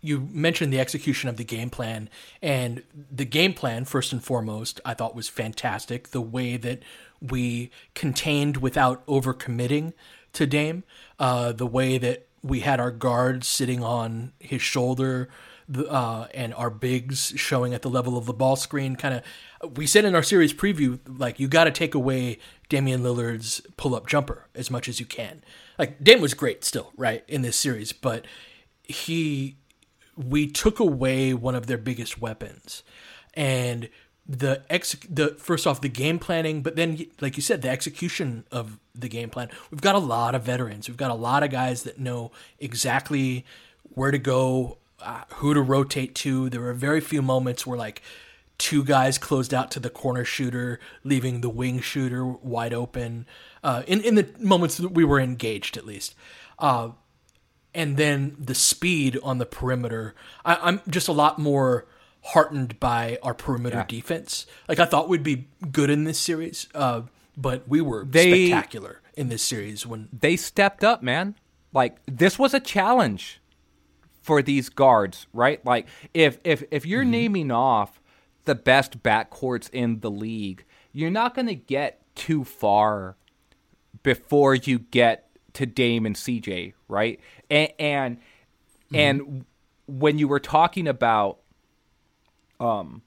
you 0.00 0.28
mentioned 0.30 0.72
the 0.72 0.80
execution 0.80 1.28
of 1.28 1.36
the 1.36 1.44
game 1.44 1.70
plan, 1.70 2.08
and 2.42 2.82
the 3.10 3.24
game 3.24 3.54
plan, 3.54 3.84
first 3.84 4.12
and 4.12 4.22
foremost, 4.22 4.80
I 4.84 4.94
thought 4.94 5.14
was 5.14 5.28
fantastic. 5.28 6.10
The 6.10 6.20
way 6.20 6.56
that 6.56 6.82
we 7.20 7.70
contained 7.94 8.58
without 8.58 9.04
overcommitting 9.06 9.92
to 10.34 10.46
Dame, 10.46 10.84
uh, 11.18 11.52
the 11.52 11.66
way 11.66 11.98
that 11.98 12.26
we 12.42 12.60
had 12.60 12.78
our 12.78 12.90
guards 12.90 13.48
sitting 13.48 13.82
on 13.82 14.32
his 14.38 14.62
shoulder, 14.62 15.28
uh, 15.88 16.26
and 16.32 16.54
our 16.54 16.70
bigs 16.70 17.32
showing 17.36 17.74
at 17.74 17.82
the 17.82 17.90
level 17.90 18.16
of 18.16 18.26
the 18.26 18.32
ball 18.32 18.54
screen. 18.54 18.94
Kind 18.96 19.22
of, 19.62 19.76
we 19.76 19.86
said 19.86 20.04
in 20.04 20.14
our 20.14 20.22
series 20.22 20.54
preview, 20.54 21.00
like 21.18 21.40
you 21.40 21.48
got 21.48 21.64
to 21.64 21.70
take 21.70 21.94
away 21.94 22.38
Damian 22.68 23.02
Lillard's 23.02 23.60
pull 23.76 23.94
up 23.94 24.06
jumper 24.06 24.46
as 24.54 24.70
much 24.70 24.88
as 24.88 25.00
you 25.00 25.06
can. 25.06 25.42
Like 25.78 26.02
Dame 26.02 26.20
was 26.20 26.34
great 26.34 26.64
still, 26.64 26.92
right, 26.96 27.24
in 27.26 27.42
this 27.42 27.56
series, 27.56 27.92
but 27.92 28.26
he 28.84 29.56
we 30.16 30.46
took 30.46 30.80
away 30.80 31.34
one 31.34 31.54
of 31.54 31.66
their 31.66 31.78
biggest 31.78 32.20
weapons. 32.20 32.82
And 33.34 33.88
the 34.28 34.62
ex 34.68 34.96
the 35.08 35.28
first 35.38 35.68
off 35.68 35.80
the 35.80 35.88
game 35.88 36.18
planning 36.18 36.60
but 36.60 36.74
then 36.74 37.06
like 37.20 37.36
you 37.36 37.42
said 37.42 37.62
the 37.62 37.68
execution 37.68 38.44
of 38.50 38.80
the 38.92 39.08
game 39.08 39.30
plan. 39.30 39.48
We've 39.70 39.80
got 39.80 39.94
a 39.94 40.00
lot 40.00 40.34
of 40.34 40.42
veterans. 40.42 40.88
We've 40.88 40.96
got 40.96 41.10
a 41.10 41.14
lot 41.14 41.42
of 41.42 41.50
guys 41.50 41.84
that 41.84 41.98
know 41.98 42.32
exactly 42.58 43.44
where 43.82 44.10
to 44.10 44.18
go 44.18 44.78
uh, 45.00 45.22
who 45.34 45.54
to 45.54 45.60
rotate 45.60 46.14
to. 46.16 46.48
There 46.48 46.60
were 46.60 46.72
very 46.72 47.00
few 47.00 47.22
moments 47.22 47.66
where 47.66 47.78
like 47.78 48.02
two 48.58 48.82
guys 48.82 49.18
closed 49.18 49.52
out 49.52 49.70
to 49.72 49.80
the 49.80 49.90
corner 49.90 50.24
shooter 50.24 50.80
leaving 51.04 51.40
the 51.42 51.50
wing 51.50 51.80
shooter 51.80 52.24
wide 52.24 52.72
open 52.72 53.26
uh, 53.62 53.82
in, 53.86 54.00
in 54.00 54.14
the 54.14 54.26
moments 54.38 54.78
that 54.78 54.92
we 54.92 55.04
were 55.04 55.20
engaged 55.20 55.76
at 55.76 55.86
least. 55.86 56.14
Uh, 56.58 56.90
and 57.76 57.98
then 57.98 58.34
the 58.38 58.54
speed 58.54 59.18
on 59.22 59.38
the 59.38 59.46
perimeter. 59.46 60.14
I, 60.44 60.70
am 60.70 60.80
just 60.88 61.06
a 61.06 61.12
lot 61.12 61.38
more 61.38 61.86
heartened 62.22 62.80
by 62.80 63.18
our 63.22 63.34
perimeter 63.34 63.76
yeah. 63.76 63.84
defense. 63.86 64.46
Like 64.66 64.80
I 64.80 64.86
thought 64.86 65.08
we'd 65.08 65.22
be 65.22 65.46
good 65.70 65.90
in 65.90 66.04
this 66.04 66.18
series, 66.18 66.66
uh, 66.74 67.02
but 67.36 67.68
we 67.68 67.82
were 67.82 68.04
they, 68.04 68.48
spectacular 68.48 69.02
in 69.14 69.28
this 69.28 69.42
series 69.42 69.86
when 69.86 70.08
they 70.10 70.36
stepped 70.36 70.82
up, 70.82 71.02
man. 71.02 71.36
Like 71.72 71.98
this 72.06 72.38
was 72.38 72.54
a 72.54 72.60
challenge 72.60 73.42
for 74.22 74.40
these 74.40 74.70
guards, 74.70 75.26
right? 75.34 75.64
Like 75.64 75.86
if 76.14 76.38
if 76.42 76.64
if 76.70 76.86
you're 76.86 77.02
mm-hmm. 77.02 77.10
naming 77.10 77.50
off 77.50 78.00
the 78.46 78.54
best 78.54 79.02
backcourts 79.02 79.68
in 79.70 80.00
the 80.00 80.10
league, 80.10 80.64
you're 80.92 81.10
not 81.10 81.34
going 81.34 81.48
to 81.48 81.54
get 81.54 82.00
too 82.14 82.42
far 82.42 83.16
before 84.02 84.54
you 84.54 84.78
get 84.78 85.26
to 85.56 85.64
Dame 85.64 86.04
and 86.04 86.14
CJ, 86.14 86.74
right? 86.86 87.18
And 87.50 87.72
and, 87.78 88.16
mm-hmm. 88.16 88.96
and 88.96 89.44
when 89.86 90.18
you 90.18 90.28
were 90.28 90.40
talking 90.40 90.88
about 90.88 91.38
um 92.58 93.02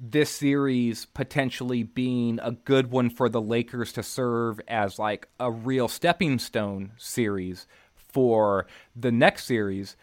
this 0.00 0.30
series 0.30 1.04
potentially 1.06 1.82
being 1.82 2.40
a 2.42 2.52
good 2.52 2.90
one 2.90 3.10
for 3.10 3.28
the 3.28 3.40
Lakers 3.40 3.92
to 3.92 4.02
serve 4.02 4.58
as 4.66 4.98
like 4.98 5.28
a 5.38 5.50
real 5.50 5.88
stepping 5.88 6.38
stone 6.38 6.92
series 6.96 7.66
for 7.94 8.66
the 8.96 9.12
next 9.12 9.44
series, 9.44 9.96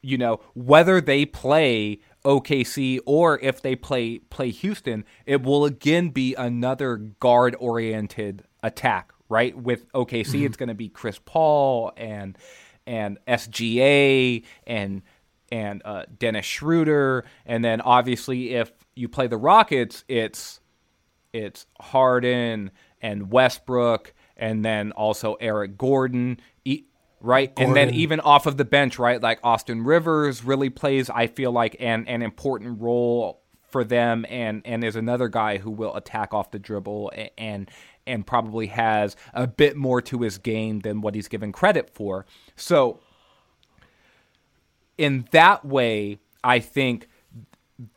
you 0.00 0.16
know, 0.16 0.40
whether 0.54 1.00
they 1.00 1.26
play 1.26 2.00
OKC 2.24 2.98
or 3.04 3.38
if 3.40 3.60
they 3.60 3.76
play 3.76 4.18
play 4.18 4.50
Houston, 4.50 5.04
it 5.26 5.42
will 5.42 5.66
again 5.66 6.08
be 6.08 6.34
another 6.34 6.96
guard 6.96 7.54
oriented 7.58 8.44
attack, 8.62 9.12
right? 9.28 9.56
With 9.56 9.90
OKC, 9.92 10.24
mm-hmm. 10.24 10.46
it's 10.46 10.56
going 10.56 10.70
to 10.70 10.74
be 10.74 10.88
Chris 10.88 11.20
Paul 11.24 11.92
and 11.96 12.38
and 12.86 13.18
SGA 13.26 14.44
and 14.66 15.02
and 15.50 15.82
uh, 15.84 16.04
Dennis 16.18 16.46
Schroeder, 16.46 17.24
and 17.44 17.64
then 17.64 17.80
obviously 17.80 18.54
if 18.54 18.72
you 18.94 19.08
play 19.08 19.26
the 19.26 19.36
Rockets, 19.36 20.04
it's 20.08 20.60
it's 21.32 21.66
Harden 21.80 22.70
and 23.00 23.30
Westbrook, 23.30 24.14
and 24.36 24.64
then 24.64 24.92
also 24.92 25.34
Eric 25.34 25.76
Gordon, 25.76 26.38
right? 27.20 27.54
Gordon. 27.54 27.76
And 27.76 27.76
then 27.76 27.94
even 27.94 28.20
off 28.20 28.46
of 28.46 28.56
the 28.56 28.64
bench, 28.64 28.98
right? 28.98 29.20
Like 29.20 29.40
Austin 29.42 29.84
Rivers 29.84 30.44
really 30.44 30.70
plays, 30.70 31.10
I 31.10 31.26
feel 31.26 31.52
like, 31.52 31.76
an 31.80 32.06
an 32.06 32.22
important 32.22 32.80
role 32.80 33.42
for 33.70 33.84
them, 33.84 34.26
and 34.28 34.62
and 34.64 34.82
there's 34.82 34.96
another 34.96 35.28
guy 35.28 35.58
who 35.58 35.70
will 35.70 35.94
attack 35.96 36.34
off 36.34 36.50
the 36.50 36.58
dribble 36.58 37.12
and 37.16 37.30
and 37.38 37.70
probably 38.26 38.66
has 38.68 39.16
a 39.32 39.46
bit 39.46 39.76
more 39.76 40.02
to 40.02 40.22
his 40.22 40.38
game 40.38 40.80
than 40.80 41.00
what 41.00 41.14
he's 41.14 41.28
given 41.28 41.52
credit 41.52 41.90
for. 41.90 42.26
So 42.56 43.00
in 44.98 45.26
that 45.32 45.64
way, 45.64 46.18
I 46.44 46.58
think 46.60 47.08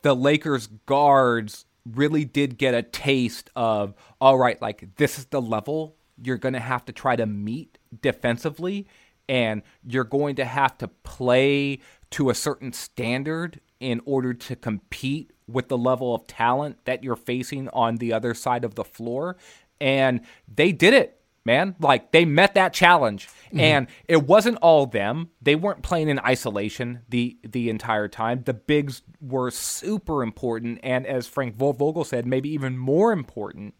the 0.02 0.14
Lakers 0.14 0.68
guards 0.86 1.66
really 1.84 2.24
did 2.24 2.58
get 2.58 2.74
a 2.74 2.82
taste 2.82 3.50
of 3.54 3.94
all 4.20 4.38
right, 4.38 4.60
like 4.60 4.96
this 4.96 5.18
is 5.18 5.26
the 5.26 5.40
level 5.40 5.96
you're 6.22 6.38
going 6.38 6.54
to 6.54 6.60
have 6.60 6.84
to 6.86 6.92
try 6.92 7.14
to 7.16 7.26
meet 7.26 7.78
defensively 8.00 8.86
and 9.28 9.62
you're 9.86 10.04
going 10.04 10.36
to 10.36 10.44
have 10.44 10.78
to 10.78 10.88
play 10.88 11.80
to 12.10 12.30
a 12.30 12.34
certain 12.34 12.72
standard 12.72 13.60
in 13.80 14.00
order 14.04 14.32
to 14.32 14.56
compete 14.56 15.32
with 15.46 15.68
the 15.68 15.78
level 15.78 16.14
of 16.14 16.26
talent 16.26 16.78
that 16.84 17.04
you're 17.04 17.16
facing 17.16 17.68
on 17.70 17.96
the 17.96 18.12
other 18.12 18.34
side 18.34 18.64
of 18.64 18.74
the 18.74 18.84
floor 18.84 19.36
and 19.80 20.20
they 20.52 20.72
did 20.72 20.94
it 20.94 21.16
man. 21.46 21.76
Like 21.80 22.10
they 22.10 22.26
met 22.26 22.54
that 22.54 22.74
challenge, 22.74 23.28
mm-hmm. 23.28 23.60
and 23.60 23.86
it 24.06 24.26
wasn't 24.26 24.58
all 24.58 24.84
them. 24.84 25.30
They 25.40 25.54
weren't 25.54 25.82
playing 25.82 26.10
in 26.10 26.18
isolation 26.18 27.02
the 27.08 27.38
the 27.42 27.70
entire 27.70 28.08
time. 28.08 28.42
The 28.44 28.52
bigs 28.52 29.00
were 29.22 29.50
super 29.50 30.22
important, 30.22 30.80
and 30.82 31.06
as 31.06 31.26
Frank 31.26 31.56
Vogel 31.56 32.04
said, 32.04 32.26
maybe 32.26 32.50
even 32.50 32.76
more 32.76 33.12
important 33.12 33.74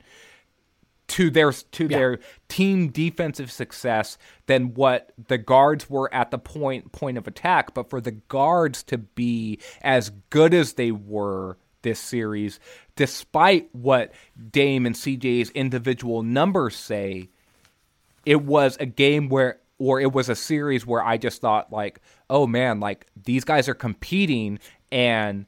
to 1.09 1.31
their 1.31 1.53
to 1.53 1.85
yeah. 1.85 1.99
their 1.99 2.19
team 2.49 2.89
defensive 2.89 3.51
success 3.51 4.17
than 4.47 4.75
what 4.75 5.13
the 5.29 5.39
guards 5.39 5.91
were 5.91 6.13
at 6.15 6.31
the 6.31 6.39
point 6.39 6.93
point 6.93 7.19
of 7.19 7.27
attack. 7.27 7.75
But 7.75 7.91
for 7.91 8.01
the 8.01 8.13
guards 8.13 8.83
to 8.85 8.99
be 8.99 9.61
as 9.83 10.11
good 10.31 10.55
as 10.55 10.75
they 10.75 10.93
were 10.93 11.59
this 11.83 12.01
series, 12.01 12.61
despite 12.97 13.69
what 13.75 14.13
Dame 14.51 14.87
and 14.87 14.95
CJ's 14.95 15.51
individual 15.51 16.23
numbers 16.23 16.77
say, 16.77 17.29
it 18.25 18.43
was 18.43 18.77
a 18.81 18.87
game 18.87 19.29
where 19.29 19.59
or 19.79 20.01
it 20.01 20.13
was 20.13 20.29
a 20.29 20.35
series 20.35 20.87
where 20.87 21.03
I 21.03 21.19
just 21.19 21.41
thought 21.41 21.73
like, 21.73 22.01
oh 22.31 22.47
man, 22.47 22.81
like 22.81 23.07
these 23.25 23.45
guys 23.45 23.69
are 23.69 23.75
competing 23.75 24.59
and 24.91 25.47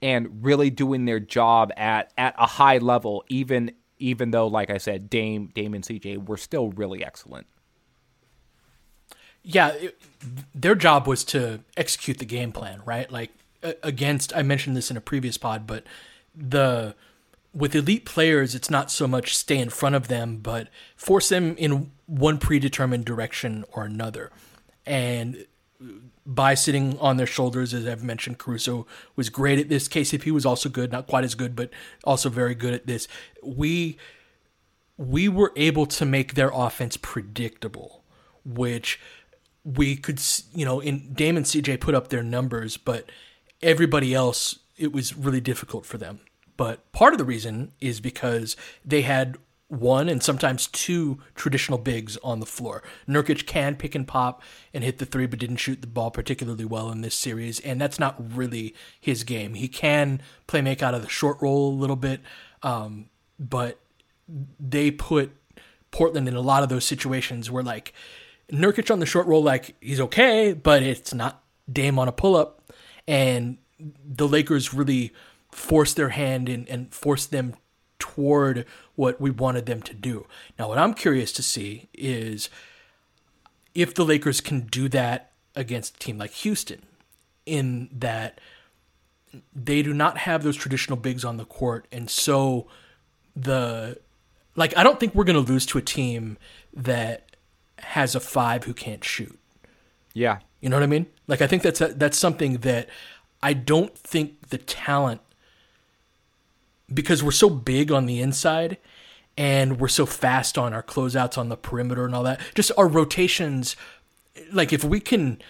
and 0.00 0.44
really 0.44 0.70
doing 0.70 1.04
their 1.04 1.20
job 1.20 1.70
at 1.76 2.12
at 2.18 2.34
a 2.38 2.46
high 2.46 2.78
level, 2.78 3.24
even 3.28 3.72
even 3.98 4.32
though, 4.32 4.48
like 4.48 4.68
I 4.68 4.78
said, 4.78 5.08
Dame 5.08 5.50
Dame 5.54 5.74
and 5.74 5.84
CJ 5.84 6.26
were 6.26 6.36
still 6.36 6.70
really 6.70 7.04
excellent. 7.04 7.46
Yeah, 9.44 9.68
it, 9.68 10.00
their 10.54 10.74
job 10.74 11.06
was 11.06 11.24
to 11.26 11.60
execute 11.76 12.18
the 12.18 12.24
game 12.24 12.52
plan, 12.52 12.80
right? 12.84 13.10
Like 13.10 13.30
against 13.82 14.34
I 14.36 14.42
mentioned 14.42 14.76
this 14.76 14.90
in 14.90 14.96
a 14.96 15.00
previous 15.00 15.36
pod, 15.38 15.66
but 15.66 15.84
the 16.34 16.94
with 17.54 17.74
elite 17.74 18.04
players, 18.06 18.54
it's 18.54 18.70
not 18.70 18.90
so 18.90 19.06
much 19.06 19.36
stay 19.36 19.58
in 19.58 19.68
front 19.68 19.94
of 19.94 20.08
them, 20.08 20.38
but 20.38 20.68
force 20.96 21.28
them 21.28 21.54
in 21.56 21.90
one 22.06 22.38
predetermined 22.38 23.04
direction 23.04 23.64
or 23.72 23.84
another. 23.84 24.30
And 24.86 25.46
by 26.24 26.54
sitting 26.54 26.98
on 26.98 27.16
their 27.16 27.26
shoulders, 27.26 27.74
as 27.74 27.86
I've 27.86 28.02
mentioned, 28.02 28.38
Caruso 28.38 28.86
was 29.16 29.28
great 29.28 29.58
at 29.58 29.68
this. 29.68 29.88
KCP 29.88 30.30
was 30.30 30.46
also 30.46 30.68
good, 30.68 30.92
not 30.92 31.06
quite 31.06 31.24
as 31.24 31.34
good, 31.34 31.54
but 31.54 31.70
also 32.04 32.30
very 32.30 32.54
good 32.54 32.74
at 32.74 32.86
this. 32.86 33.08
We 33.42 33.98
we 34.96 35.28
were 35.28 35.52
able 35.56 35.86
to 35.86 36.04
make 36.04 36.34
their 36.34 36.50
offense 36.54 36.96
predictable, 36.96 38.02
which 38.44 39.00
we 39.64 39.96
could, 39.96 40.20
you 40.54 40.64
know, 40.64 40.80
in 40.80 41.12
Dame 41.12 41.36
and 41.36 41.46
CJ 41.46 41.80
put 41.80 41.94
up 41.94 42.08
their 42.08 42.22
numbers, 42.22 42.76
but 42.76 43.06
everybody 43.62 44.14
else, 44.14 44.58
it 44.76 44.92
was 44.92 45.16
really 45.16 45.40
difficult 45.40 45.86
for 45.86 45.98
them. 45.98 46.20
But 46.56 46.90
part 46.92 47.14
of 47.14 47.18
the 47.18 47.24
reason 47.24 47.72
is 47.80 48.00
because 48.00 48.56
they 48.84 49.02
had 49.02 49.38
one 49.68 50.08
and 50.08 50.22
sometimes 50.22 50.66
two 50.66 51.18
traditional 51.34 51.78
bigs 51.78 52.18
on 52.18 52.40
the 52.40 52.46
floor. 52.46 52.82
Nurkic 53.08 53.46
can 53.46 53.74
pick 53.74 53.94
and 53.94 54.06
pop 54.06 54.42
and 54.74 54.84
hit 54.84 54.98
the 54.98 55.06
three, 55.06 55.26
but 55.26 55.38
didn't 55.38 55.56
shoot 55.56 55.80
the 55.80 55.86
ball 55.86 56.10
particularly 56.10 56.66
well 56.66 56.90
in 56.90 57.00
this 57.00 57.14
series, 57.14 57.58
and 57.60 57.80
that's 57.80 57.98
not 57.98 58.16
really 58.36 58.74
his 59.00 59.24
game. 59.24 59.54
He 59.54 59.68
can 59.68 60.20
play 60.46 60.60
make 60.60 60.82
out 60.82 60.94
of 60.94 61.00
the 61.00 61.08
short 61.08 61.40
roll 61.40 61.70
a 61.70 61.80
little 61.80 61.96
bit, 61.96 62.20
um, 62.62 63.06
but 63.38 63.78
they 64.60 64.90
put 64.90 65.32
Portland 65.90 66.28
in 66.28 66.36
a 66.36 66.40
lot 66.40 66.62
of 66.62 66.68
those 66.68 66.84
situations 66.84 67.50
where 67.50 67.62
like 67.62 67.94
Nurkic 68.50 68.90
on 68.90 69.00
the 69.00 69.06
short 69.06 69.26
roll, 69.26 69.42
like 69.42 69.74
he's 69.80 70.00
okay, 70.00 70.52
but 70.52 70.82
it's 70.82 71.14
not 71.14 71.42
Dame 71.72 71.98
on 71.98 72.08
a 72.08 72.12
pull 72.12 72.36
up, 72.36 72.61
and 73.06 73.58
the 73.78 74.28
Lakers 74.28 74.72
really 74.72 75.12
forced 75.50 75.96
their 75.96 76.10
hand 76.10 76.48
in 76.48 76.66
and 76.68 76.92
forced 76.94 77.30
them 77.30 77.54
toward 77.98 78.66
what 78.94 79.20
we 79.20 79.30
wanted 79.30 79.66
them 79.66 79.82
to 79.82 79.94
do. 79.94 80.26
Now, 80.58 80.68
what 80.68 80.78
I'm 80.78 80.94
curious 80.94 81.32
to 81.32 81.42
see 81.42 81.88
is 81.94 82.48
if 83.74 83.94
the 83.94 84.04
Lakers 84.04 84.40
can 84.40 84.62
do 84.62 84.88
that 84.90 85.30
against 85.54 85.96
a 85.96 85.98
team 85.98 86.18
like 86.18 86.32
Houston, 86.32 86.82
in 87.46 87.88
that 87.92 88.40
they 89.54 89.82
do 89.82 89.92
not 89.92 90.18
have 90.18 90.42
those 90.42 90.56
traditional 90.56 90.96
bigs 90.96 91.24
on 91.24 91.36
the 91.36 91.44
court, 91.44 91.86
and 91.90 92.08
so 92.08 92.66
the 93.34 93.98
like 94.56 94.76
I 94.76 94.82
don't 94.82 95.00
think 95.00 95.14
we're 95.14 95.24
going 95.24 95.42
to 95.42 95.52
lose 95.52 95.66
to 95.66 95.78
a 95.78 95.82
team 95.82 96.38
that 96.74 97.36
has 97.78 98.14
a 98.14 98.20
five 98.20 98.64
who 98.64 98.74
can't 98.74 99.02
shoot. 99.02 99.38
Yeah, 100.14 100.38
you 100.60 100.68
know 100.68 100.76
what 100.76 100.82
I 100.82 100.86
mean. 100.86 101.06
Like 101.32 101.40
I 101.40 101.46
think 101.46 101.62
that's 101.62 101.80
a, 101.80 101.88
that's 101.88 102.18
something 102.18 102.58
that 102.58 102.90
I 103.42 103.54
don't 103.54 103.96
think 103.96 104.50
the 104.50 104.58
talent 104.58 105.22
because 106.92 107.22
we're 107.22 107.30
so 107.30 107.48
big 107.48 107.90
on 107.90 108.04
the 108.04 108.20
inside 108.20 108.76
and 109.38 109.80
we're 109.80 109.88
so 109.88 110.04
fast 110.04 110.58
on 110.58 110.74
our 110.74 110.82
closeouts 110.82 111.38
on 111.38 111.48
the 111.48 111.56
perimeter 111.56 112.04
and 112.04 112.14
all 112.14 112.22
that. 112.24 112.38
Just 112.54 112.70
our 112.76 112.86
rotations, 112.86 113.76
like 114.52 114.74
if 114.74 114.84
we 114.84 115.00
can, 115.00 115.40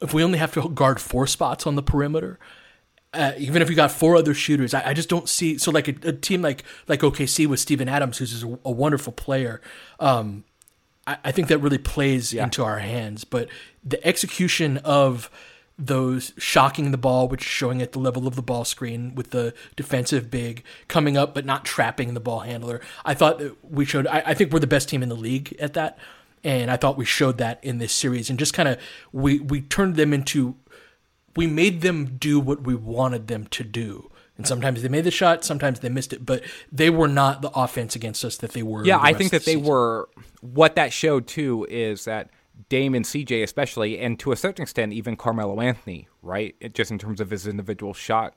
if 0.00 0.14
we 0.14 0.24
only 0.24 0.38
have 0.38 0.54
to 0.54 0.66
guard 0.70 0.98
four 0.98 1.26
spots 1.26 1.66
on 1.66 1.74
the 1.74 1.82
perimeter, 1.82 2.38
uh, 3.12 3.32
even 3.36 3.60
if 3.60 3.68
you 3.68 3.76
got 3.76 3.92
four 3.92 4.16
other 4.16 4.32
shooters, 4.32 4.72
I, 4.72 4.88
I 4.88 4.94
just 4.94 5.10
don't 5.10 5.28
see. 5.28 5.58
So 5.58 5.70
like 5.70 5.88
a, 5.88 6.08
a, 6.08 6.12
team 6.14 6.40
like 6.40 6.64
like 6.88 7.00
OKC 7.00 7.46
with 7.46 7.60
Steven 7.60 7.86
Adams, 7.86 8.16
who's 8.16 8.42
a, 8.42 8.58
a 8.64 8.70
wonderful 8.70 9.12
player, 9.12 9.60
um, 10.00 10.44
I, 11.06 11.18
I, 11.24 11.32
think 11.32 11.48
that 11.48 11.58
really 11.58 11.78
plays 11.78 12.32
yeah. 12.32 12.44
into 12.44 12.62
our 12.62 12.78
hands. 12.78 13.24
But 13.24 13.48
the 13.84 14.04
execution 14.06 14.78
of 14.78 15.30
those 15.78 16.32
shocking 16.38 16.90
the 16.90 16.98
ball, 16.98 17.28
which 17.28 17.42
is 17.42 17.48
showing 17.48 17.82
at 17.82 17.92
the 17.92 17.98
level 17.98 18.26
of 18.26 18.36
the 18.36 18.42
ball 18.42 18.64
screen 18.64 19.14
with 19.14 19.30
the 19.30 19.54
defensive 19.74 20.30
big 20.30 20.62
coming 20.88 21.16
up, 21.16 21.34
but 21.34 21.44
not 21.44 21.64
trapping 21.64 22.14
the 22.14 22.20
ball 22.20 22.40
handler. 22.40 22.80
I 23.04 23.14
thought 23.14 23.38
that 23.38 23.56
we 23.64 23.84
showed, 23.84 24.06
I, 24.06 24.22
I 24.26 24.34
think 24.34 24.52
we're 24.52 24.60
the 24.60 24.66
best 24.66 24.88
team 24.88 25.02
in 25.02 25.08
the 25.08 25.16
league 25.16 25.56
at 25.58 25.74
that. 25.74 25.98
And 26.44 26.70
I 26.70 26.76
thought 26.76 26.96
we 26.96 27.04
showed 27.04 27.38
that 27.38 27.62
in 27.62 27.78
this 27.78 27.92
series 27.92 28.28
and 28.28 28.38
just 28.38 28.52
kind 28.52 28.68
of, 28.68 28.78
we, 29.12 29.38
we 29.38 29.60
turned 29.60 29.96
them 29.96 30.12
into, 30.12 30.56
we 31.36 31.46
made 31.46 31.80
them 31.80 32.16
do 32.18 32.38
what 32.40 32.62
we 32.62 32.74
wanted 32.74 33.28
them 33.28 33.46
to 33.46 33.64
do. 33.64 34.10
And 34.38 34.46
sometimes 34.46 34.82
they 34.82 34.88
made 34.88 35.04
the 35.04 35.10
shot, 35.10 35.44
sometimes 35.44 35.80
they 35.80 35.90
missed 35.90 36.12
it, 36.12 36.24
but 36.24 36.42
they 36.70 36.88
were 36.88 37.08
not 37.08 37.42
the 37.42 37.50
offense 37.50 37.94
against 37.94 38.24
us 38.24 38.38
that 38.38 38.52
they 38.52 38.62
were. 38.62 38.84
Yeah, 38.84 38.98
I 39.00 39.12
think 39.12 39.30
that 39.30 39.44
they 39.44 39.54
season. 39.54 39.68
were. 39.68 40.08
What 40.40 40.74
that 40.76 40.92
showed 40.92 41.26
too 41.26 41.66
is 41.68 42.06
that 42.06 42.30
Dame 42.68 42.94
and 42.94 43.04
CJ 43.04 43.42
especially, 43.42 43.98
and 43.98 44.18
to 44.20 44.32
a 44.32 44.36
certain 44.36 44.62
extent 44.62 44.92
even 44.94 45.16
Carmelo 45.16 45.60
Anthony, 45.60 46.08
right? 46.22 46.56
It, 46.60 46.74
just 46.74 46.90
in 46.90 46.98
terms 46.98 47.20
of 47.20 47.30
his 47.30 47.46
individual 47.46 47.92
shot 47.92 48.34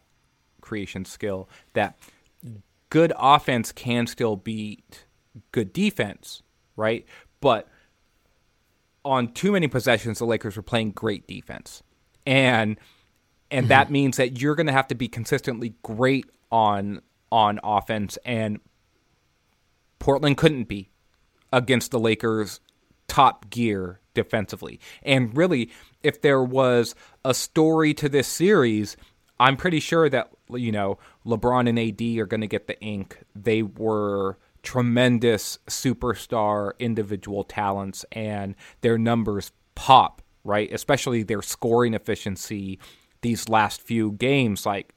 creation 0.61 1.05
skill, 1.05 1.49
that 1.73 1.97
good 2.89 3.13
offense 3.17 3.71
can 3.71 4.05
still 4.07 4.35
beat 4.35 5.05
good 5.51 5.71
defense, 5.71 6.43
right? 6.75 7.05
But 7.39 7.69
on 9.03 9.31
too 9.33 9.53
many 9.53 9.67
possessions, 9.67 10.19
the 10.19 10.25
Lakers 10.25 10.57
were 10.57 10.63
playing 10.63 10.91
great 10.91 11.25
defense, 11.25 11.83
and 12.25 12.77
and 13.56 13.64
mm-hmm. 13.64 13.70
that 13.70 13.89
means 13.89 14.18
that 14.18 14.41
you're 14.41 14.56
going 14.56 14.68
to 14.68 14.74
have 14.74 14.89
to 14.89 14.95
be 14.95 15.08
consistently 15.08 15.76
great 15.82 16.30
on 16.51 17.01
on 17.32 17.60
offense, 17.64 18.18
and 18.26 18.60
Portland 19.97 20.38
couldn't 20.38 20.66
be 20.66 20.89
against 21.53 21.91
the 21.91 21.99
Lakers 21.99 22.60
top 23.08 23.49
gear 23.49 24.01
defensively. 24.14 24.80
And 25.03 25.36
really, 25.36 25.72
if 26.03 26.22
there 26.22 26.43
was 26.43 26.95
a 27.24 27.34
story 27.34 27.93
to 27.95 28.10
this 28.10 28.28
series, 28.28 28.97
I'm 29.39 29.56
pretty 29.56 29.80
sure 29.80 30.10
that 30.10 30.32
you 30.49 30.74
know 30.74 30.99
LeBron 31.26 31.70
and 31.70 31.80
AD 31.80 32.20
are 32.20 32.28
going 32.28 32.41
to 32.41 32.47
get 32.47 32.68
the 32.68 32.80
ink. 32.82 33.20
They 33.34 33.64
were 33.64 34.38
tremendous 34.64 35.60
superstar 35.68 36.74
individual 36.78 37.45
talents, 37.45 38.06
and 38.12 38.56
their 38.82 38.97
numbers 38.97 39.53
pop 39.76 40.22
right, 40.43 40.72
especially 40.74 41.24
their 41.24 41.41
scoring 41.41 41.93
efficiency. 41.93 42.80
These 43.26 43.49
last 43.49 43.82
few 43.82 44.11
games, 44.11 44.67
like 44.67 44.93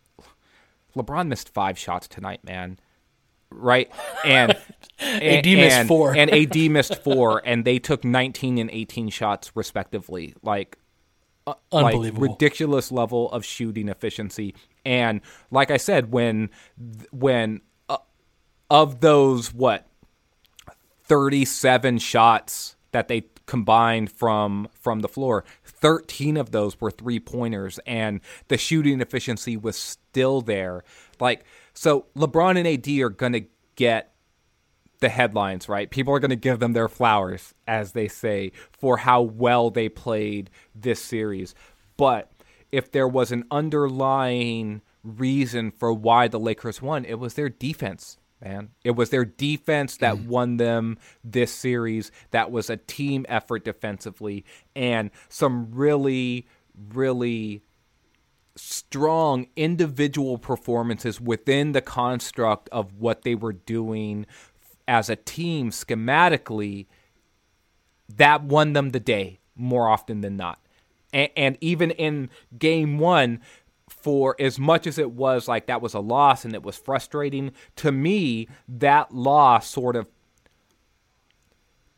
LeBron 0.95 1.29
missed 1.29 1.49
five 1.49 1.79
shots 1.79 2.07
tonight, 2.07 2.45
man 2.45 2.79
right? 3.51 3.91
And 4.27 4.55
AD 5.01 5.47
missed 5.47 5.89
four, 5.89 6.15
and 6.15 6.31
AD 6.31 6.57
missed 6.71 7.03
four, 7.03 7.41
and 7.43 7.65
they 7.65 7.79
took 7.79 8.05
19 8.05 8.59
and 8.59 8.71
18 8.71 9.09
shots 9.09 9.53
respectively. 9.55 10.35
Like, 10.43 10.77
uh, 11.47 11.55
unbelievable, 11.73 12.23
like 12.23 12.31
ridiculous 12.33 12.93
level 12.93 13.31
of 13.33 13.45
shooting 13.45 13.89
efficiency. 13.89 14.55
And 14.85 15.23
like 15.51 15.71
I 15.71 15.79
said, 15.79 16.13
when 16.13 16.51
when 17.11 17.63
uh, 17.89 17.97
of 18.71 19.01
those 19.01 19.55
what 19.55 19.87
37 21.05 21.99
shots 21.99 22.77
that 22.93 23.09
they 23.09 23.25
combined 23.47 24.13
from 24.13 24.69
from 24.73 25.01
the 25.01 25.09
floor 25.09 25.45
13 25.81 26.37
of 26.37 26.51
those 26.51 26.81
were 26.81 26.91
three 26.91 27.21
pointers 27.21 27.79
and 27.87 28.21
the 28.49 28.59
shooting 28.59 29.01
efficiency 29.01 29.57
was 29.57 29.77
still 29.77 30.41
there 30.41 30.85
like 31.21 31.45
so 31.75 32.07
LeBron 32.17 32.59
and 32.59 32.67
AD 32.67 32.89
are 33.01 33.11
going 33.11 33.35
to 33.35 33.45
get 33.77 34.13
the 35.01 35.09
headlines, 35.09 35.69
right? 35.69 35.91
People 35.91 36.15
are 36.15 36.19
going 36.19 36.31
to 36.31 36.37
give 36.37 36.59
them 36.59 36.73
their 36.73 36.89
flowers, 36.89 37.55
as 37.67 37.93
they 37.93 38.09
say, 38.09 38.53
for 38.73 38.99
how 38.99 39.23
well 39.23 39.71
they 39.71 39.89
played 39.89 40.51
this 40.75 41.01
series. 41.01 41.55
But 41.97 42.33
if 42.71 42.91
there 42.91 43.09
was 43.09 43.33
an 43.33 43.45
underlying 43.51 44.83
reason 45.03 45.71
for 45.71 45.93
why 45.93 46.29
the 46.29 46.41
Lakers 46.41 46.83
won, 46.83 47.05
it 47.05 47.19
was 47.19 47.35
their 47.35 47.49
defense, 47.49 48.19
man. 48.43 48.71
It 48.85 48.93
was 48.93 49.11
their 49.11 49.25
defense 49.25 49.97
that 49.99 50.17
mm. 50.17 50.27
won 50.27 50.57
them 50.57 50.99
this 51.25 51.53
series. 51.53 52.11
That 52.31 52.51
was 52.51 52.71
a 52.71 52.77
team 52.77 53.27
effort 53.29 53.65
defensively 53.65 54.45
and 54.75 55.11
some 55.29 55.71
really, 55.73 56.47
really 56.93 57.63
strong 58.57 59.47
individual 59.57 60.39
performances 60.39 61.21
within 61.21 61.73
the 61.73 61.81
construct 61.81 62.69
of 62.71 62.95
what 62.95 63.23
they 63.23 63.35
were 63.35 63.53
doing 63.53 64.27
as 64.87 65.09
a 65.09 65.17
team 65.17 65.71
schematically 65.71 66.87
that 68.09 68.43
won 68.43 68.73
them 68.73 68.91
the 68.91 69.01
day 69.01 69.39
more 69.55 69.89
often 69.89 70.23
than 70.23 70.37
not. 70.37 70.59
And, 71.13 71.31
and, 71.37 71.59
even 71.61 71.91
in 71.93 72.29
game 72.59 72.99
one, 72.99 73.41
for 74.03 74.37
as 74.39 74.59
much 74.59 74.87
as 74.87 74.99
it 74.99 75.13
was 75.13 75.49
like 75.49 75.67
that 75.67 75.83
was 75.83 75.95
a 75.95 76.01
loss 76.01 76.45
and 76.45 76.55
it 76.55 76.63
was 76.63 76.77
frustrating, 76.77 77.53
to 77.77 77.93
me, 77.93 78.49
that 78.69 79.15
loss 79.15 79.69
sort 79.69 79.97
of 79.97 80.07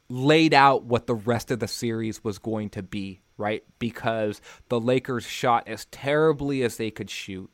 laid 0.09 0.53
out 0.53 0.84
what 0.84 1.07
the 1.07 1.14
rest 1.14 1.51
of 1.51 1.61
the 1.61 1.68
series 1.68 2.24
was 2.24 2.38
going 2.38 2.68
to 2.70 2.82
be 2.82 3.20
right? 3.40 3.64
Because 3.78 4.40
the 4.68 4.78
Lakers 4.78 5.24
shot 5.24 5.66
as 5.66 5.86
terribly 5.86 6.62
as 6.62 6.76
they 6.76 6.90
could 6.90 7.11
shoot. 7.11 7.51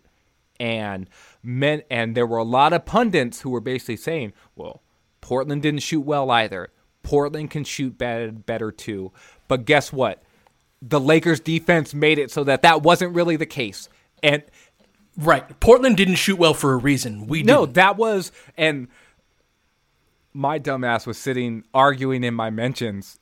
And 0.59 1.09
men 1.43 1.83
and 1.91 2.15
there 2.15 2.27
were 2.27 2.39
a 2.39 2.45
lot 2.45 2.73
of 2.73 2.85
pundits 2.85 3.41
who 3.41 3.51
were 3.51 3.61
basically 3.61 3.97
saying, 3.97 4.33
well, 4.57 4.83
Portland 5.21 5.63
didn't 5.63 5.81
shoot 5.81 6.01
well 6.01 6.31
either. 6.31 6.71
Portland 7.03 7.51
can 7.51 7.65
shoot 7.65 7.97
better, 7.97 8.33
better 8.33 8.73
too. 8.73 9.13
But 9.49 9.65
guess 9.65 9.93
what? 9.93 10.23
The 10.83 11.01
Lakers 11.01 11.41
defense 11.41 11.95
made 11.95 12.19
it 12.19 12.31
so 12.31 12.43
that 12.45 12.63
that 12.63 12.83
wasn't 12.83 13.15
really 13.15 13.37
the 13.37 13.47
case. 13.47 13.89
And 14.27 14.43
right, 15.17 15.59
Portland 15.61 15.97
didn't 15.97 16.17
shoot 16.17 16.37
well 16.37 16.53
for 16.53 16.73
a 16.73 16.77
reason. 16.77 17.29
We 17.29 17.45
no, 17.45 17.61
didn't. 17.61 17.77
No, 17.77 17.81
that 17.81 17.97
was 17.97 18.33
and 18.57 18.89
my 20.35 20.59
dumbass 20.59 21.07
was 21.07 21.17
sitting 21.17 21.63
arguing 21.73 22.25
in 22.25 22.35
my 22.35 22.51
mentions 22.51 23.21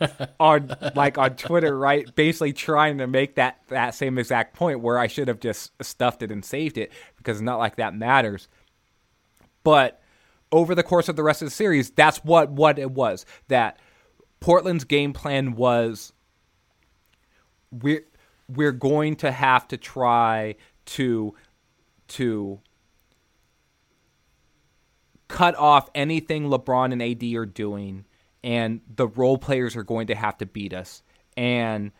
on 0.40 0.74
like 0.94 1.18
on 1.18 1.34
Twitter, 1.34 1.76
right? 1.76 2.14
Basically 2.14 2.52
trying 2.52 2.98
to 2.98 3.08
make 3.08 3.34
that 3.34 3.58
that 3.68 3.96
same 3.96 4.18
exact 4.18 4.54
point 4.54 4.80
where 4.80 4.98
I 5.00 5.08
should 5.08 5.26
have 5.26 5.40
just 5.40 5.72
stuffed 5.82 6.22
it 6.22 6.30
and 6.30 6.44
saved 6.44 6.78
it 6.78 6.92
because 7.16 7.38
it's 7.38 7.44
not 7.44 7.58
like 7.58 7.74
that 7.76 7.92
matters. 7.92 8.46
But 9.64 10.00
over 10.52 10.76
the 10.76 10.84
course 10.84 11.08
of 11.08 11.16
the 11.16 11.24
rest 11.24 11.42
of 11.42 11.46
the 11.46 11.54
series, 11.54 11.90
that's 11.90 12.18
what 12.18 12.50
what 12.50 12.78
it 12.78 12.92
was. 12.92 13.26
That 13.48 13.80
Portland's 14.38 14.84
game 14.84 15.12
plan 15.12 15.56
was 15.56 16.12
we're 17.72 18.04
we're 18.56 18.72
going 18.72 19.16
to 19.16 19.30
have 19.30 19.68
to 19.68 19.76
try 19.76 20.56
to 20.86 21.34
to 22.08 22.60
cut 25.28 25.54
off 25.56 25.88
anything 25.94 26.48
LeBron 26.48 26.92
and 26.92 27.00
AD 27.02 27.22
are 27.34 27.46
doing 27.46 28.04
and 28.42 28.80
the 28.94 29.06
role 29.06 29.38
players 29.38 29.76
are 29.76 29.82
going 29.82 30.08
to 30.08 30.14
have 30.14 30.38
to 30.38 30.46
beat 30.46 30.72
us. 30.72 31.02
And 31.36 31.92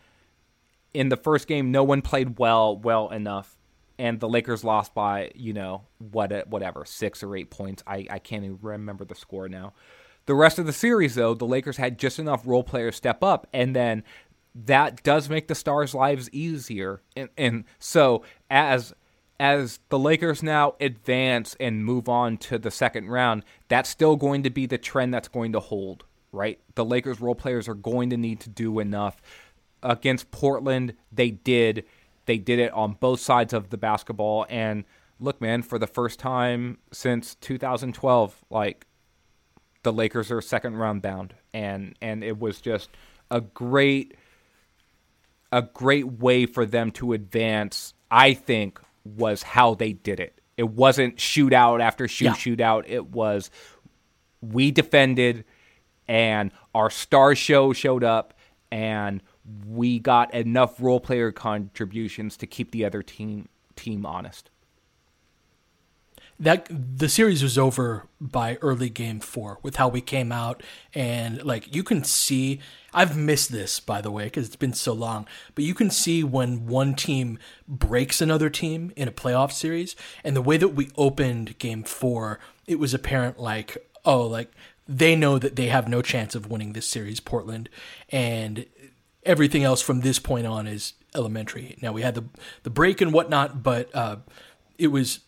in 0.93 1.09
the 1.09 1.17
first 1.17 1.47
game, 1.47 1.71
no 1.71 1.83
one 1.83 2.01
played 2.01 2.37
well, 2.39 2.77
well 2.77 3.09
enough, 3.09 3.57
and 3.97 4.19
the 4.19 4.27
Lakers 4.27 4.63
lost 4.63 4.93
by 4.93 5.31
you 5.35 5.53
know 5.53 5.83
what 5.99 6.47
whatever 6.47 6.85
six 6.85 7.23
or 7.23 7.35
eight 7.35 7.49
points. 7.49 7.83
I 7.87 8.07
I 8.09 8.19
can't 8.19 8.43
even 8.43 8.59
remember 8.61 9.05
the 9.05 9.15
score 9.15 9.47
now. 9.47 9.73
The 10.25 10.35
rest 10.35 10.59
of 10.59 10.65
the 10.65 10.73
series, 10.73 11.15
though, 11.15 11.33
the 11.33 11.45
Lakers 11.45 11.77
had 11.77 11.97
just 11.97 12.19
enough 12.19 12.43
role 12.45 12.63
players 12.63 12.95
step 12.95 13.23
up, 13.23 13.47
and 13.53 13.75
then 13.75 14.03
that 14.53 15.03
does 15.03 15.29
make 15.29 15.47
the 15.47 15.55
Stars' 15.55 15.95
lives 15.95 16.29
easier. 16.31 17.01
And, 17.15 17.29
and 17.37 17.63
so 17.79 18.23
as 18.49 18.93
as 19.39 19.79
the 19.89 19.97
Lakers 19.97 20.43
now 20.43 20.75
advance 20.79 21.55
and 21.59 21.83
move 21.83 22.07
on 22.07 22.37
to 22.37 22.59
the 22.59 22.69
second 22.69 23.09
round, 23.09 23.43
that's 23.69 23.89
still 23.89 24.15
going 24.15 24.43
to 24.43 24.51
be 24.51 24.67
the 24.67 24.77
trend 24.77 25.11
that's 25.11 25.27
going 25.27 25.51
to 25.53 25.59
hold 25.59 26.03
right? 26.31 26.59
The 26.75 26.85
Lakers 26.85 27.19
role 27.19 27.35
players 27.35 27.67
are 27.67 27.73
going 27.73 28.09
to 28.11 28.17
need 28.17 28.39
to 28.41 28.49
do 28.49 28.79
enough. 28.79 29.21
Against 29.83 30.31
Portland, 30.31 30.93
they 31.11 31.31
did. 31.31 31.85
They 32.25 32.37
did 32.37 32.59
it 32.59 32.71
on 32.73 32.93
both 32.93 33.19
sides 33.19 33.53
of 33.53 33.69
the 33.69 33.77
basketball. 33.77 34.45
And 34.49 34.85
look, 35.19 35.41
man, 35.41 35.63
for 35.63 35.79
the 35.79 35.87
first 35.87 36.19
time 36.19 36.77
since 36.91 37.35
2012, 37.35 38.43
like 38.49 38.85
the 39.83 39.91
Lakers 39.91 40.31
are 40.31 40.41
second 40.41 40.77
round 40.77 41.01
bound, 41.01 41.33
and 41.53 41.95
and 42.01 42.23
it 42.23 42.39
was 42.39 42.61
just 42.61 42.89
a 43.31 43.41
great 43.41 44.15
a 45.51 45.61
great 45.61 46.07
way 46.07 46.45
for 46.45 46.65
them 46.65 46.91
to 46.91 47.13
advance. 47.13 47.93
I 48.09 48.33
think 48.33 48.79
was 49.03 49.43
how 49.43 49.75
they 49.75 49.93
did 49.93 50.19
it. 50.19 50.39
It 50.57 50.69
wasn't 50.69 51.17
shootout 51.17 51.81
after 51.81 52.07
shoot 52.07 52.25
yeah. 52.25 52.33
shootout. 52.33 52.83
It 52.87 53.07
was 53.07 53.49
we 54.41 54.71
defended 54.71 55.45
and 56.07 56.51
our 56.75 56.89
star 56.89 57.35
show 57.35 57.73
showed 57.73 58.03
up 58.03 58.33
and 58.71 59.21
we 59.67 59.99
got 59.99 60.33
enough 60.33 60.81
role 60.81 60.99
player 60.99 61.31
contributions 61.31 62.37
to 62.37 62.47
keep 62.47 62.71
the 62.71 62.85
other 62.85 63.01
team 63.01 63.47
team 63.75 64.05
honest. 64.05 64.49
That 66.41 66.67
the 66.69 67.07
series 67.07 67.43
was 67.43 67.57
over 67.57 68.07
by 68.19 68.57
early 68.61 68.89
game 68.89 69.19
4 69.19 69.59
with 69.61 69.75
how 69.75 69.87
we 69.87 70.01
came 70.01 70.31
out 70.31 70.63
and 70.93 71.43
like 71.43 71.75
you 71.75 71.83
can 71.83 72.03
see 72.03 72.59
I've 72.93 73.15
missed 73.15 73.51
this 73.51 73.79
by 73.79 74.01
the 74.01 74.09
way 74.09 74.27
cuz 74.29 74.47
it's 74.47 74.55
been 74.55 74.73
so 74.73 74.91
long 74.91 75.27
but 75.53 75.63
you 75.63 75.75
can 75.75 75.91
see 75.91 76.23
when 76.23 76.65
one 76.65 76.95
team 76.95 77.37
breaks 77.67 78.21
another 78.21 78.49
team 78.49 78.91
in 78.95 79.07
a 79.07 79.11
playoff 79.11 79.51
series 79.51 79.95
and 80.23 80.35
the 80.35 80.41
way 80.41 80.57
that 80.57 80.69
we 80.69 80.89
opened 80.97 81.59
game 81.59 81.83
4 81.83 82.39
it 82.65 82.79
was 82.79 82.93
apparent 82.93 83.39
like 83.39 83.77
oh 84.03 84.25
like 84.25 84.51
they 84.87 85.15
know 85.15 85.39
that 85.39 85.55
they 85.55 85.67
have 85.67 85.87
no 85.87 86.01
chance 86.01 86.35
of 86.35 86.49
winning 86.49 86.73
this 86.73 86.85
series, 86.85 87.19
Portland, 87.19 87.69
and 88.09 88.65
everything 89.23 89.63
else 89.63 89.81
from 89.81 90.01
this 90.01 90.19
point 90.19 90.45
on 90.45 90.67
is 90.67 90.93
elementary. 91.15 91.77
Now 91.81 91.93
we 91.93 92.01
had 92.01 92.15
the 92.15 92.25
the 92.63 92.69
break 92.69 92.99
and 92.99 93.13
whatnot, 93.13 93.63
but 93.63 93.93
uh, 93.95 94.17
it 94.77 94.87
was 94.87 95.21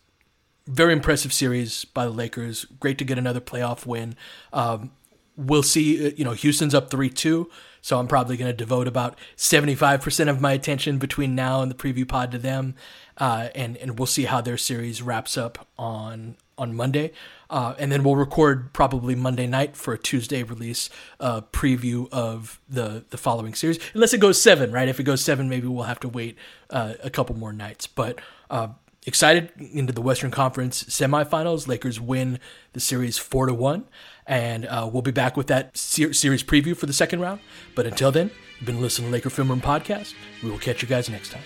very 0.68 0.93
impressive 0.93 1.34
series 1.34 1.86
by 1.86 2.05
the 2.05 2.11
Lakers. 2.11 2.66
Great 2.80 2.97
to 2.97 3.05
get 3.05 3.18
another 3.18 3.41
playoff 3.41 3.86
win. 3.86 4.16
Um, 4.51 4.91
we'll 5.36 5.64
see. 5.64 6.07
Uh, 6.07 6.11
you 6.16 6.24
know, 6.24 6.32
Houston's 6.34 6.74
up 6.74 6.89
three 6.89 7.09
two, 7.09 7.49
so 7.82 7.99
I'm 7.99 8.07
probably 8.07 8.38
going 8.38 8.51
to 8.51 8.57
devote 8.57 8.88
about 8.88 9.18
seventy 9.36 9.76
five 9.76 10.01
percent 10.01 10.30
of 10.30 10.41
my 10.41 10.53
attention 10.53 10.97
between 10.97 11.36
now 11.36 11.61
and 11.61 11.70
the 11.70 11.76
preview 11.76 12.07
pod 12.07 12.32
to 12.32 12.38
them, 12.38 12.76
uh, 13.18 13.49
and 13.55 13.78
and 13.78 13.99
we'll 13.99 14.05
see 14.05 14.24
how 14.26 14.41
their 14.41 14.57
series 14.57 15.01
wraps 15.01 15.38
up 15.38 15.68
on 15.78 16.38
on 16.57 16.76
Monday. 16.76 17.11
Uh, 17.49 17.76
and 17.78 17.91
then 17.91 18.03
we'll 18.03 18.16
record 18.16 18.74
probably 18.74 19.14
Monday 19.14 19.45
night 19.45 19.76
for 19.76 19.93
a 19.93 19.97
Tuesday 19.97 20.41
release 20.41 20.89
uh, 21.20 21.41
preview 21.41 22.07
of 22.11 22.59
the 22.68 23.05
the 23.09 23.18
following 23.18 23.53
series. 23.53 23.80
Unless 23.93 24.14
it 24.14 24.20
goes 24.20 24.41
seven, 24.41 24.72
right? 24.72 24.88
If 24.88 24.99
it 24.99 25.03
goes 25.03 25.24
seven, 25.24 25.49
maybe 25.49 25.68
we'll 25.68 25.84
have 25.84 25.99
to 25.99 26.09
wait 26.09 26.38
uh, 26.70 26.93
a 27.03 27.09
couple 27.09 27.36
more 27.36 27.53
nights. 27.53 27.86
But 27.86 28.20
uh, 28.49 28.70
excited 29.06 29.51
into 29.58 29.93
the 29.93 30.01
Western 30.01 30.32
Conference 30.32 30.84
semifinals. 30.86 31.68
Lakers 31.68 31.99
win 31.99 32.39
the 32.74 32.80
series 32.80 33.18
four 33.18 33.45
to 33.45 33.54
one, 33.54 33.86
and 34.26 34.66
uh, 34.66 34.89
we'll 34.91 35.01
be 35.01 35.12
back 35.12 35.38
with 35.38 35.47
that 35.47 35.76
ser- 35.78 36.14
series 36.14 36.43
preview 36.43 36.76
for 36.76 36.86
the 36.86 36.93
second 36.93 37.20
round. 37.20 37.39
But 37.76 37.86
until 37.86 38.12
then, 38.12 38.32
you've 38.58 38.66
been 38.66 38.82
listening 38.82 39.10
to 39.10 39.14
Laker 39.14 39.30
Film 39.30 39.49
Room 39.49 39.62
podcast. 39.62 40.14
We 40.41 40.49
will 40.49 40.60
catch 40.60 40.82
you 40.82 40.88
guys 40.88 41.10
next 41.10 41.32
time. 41.32 41.43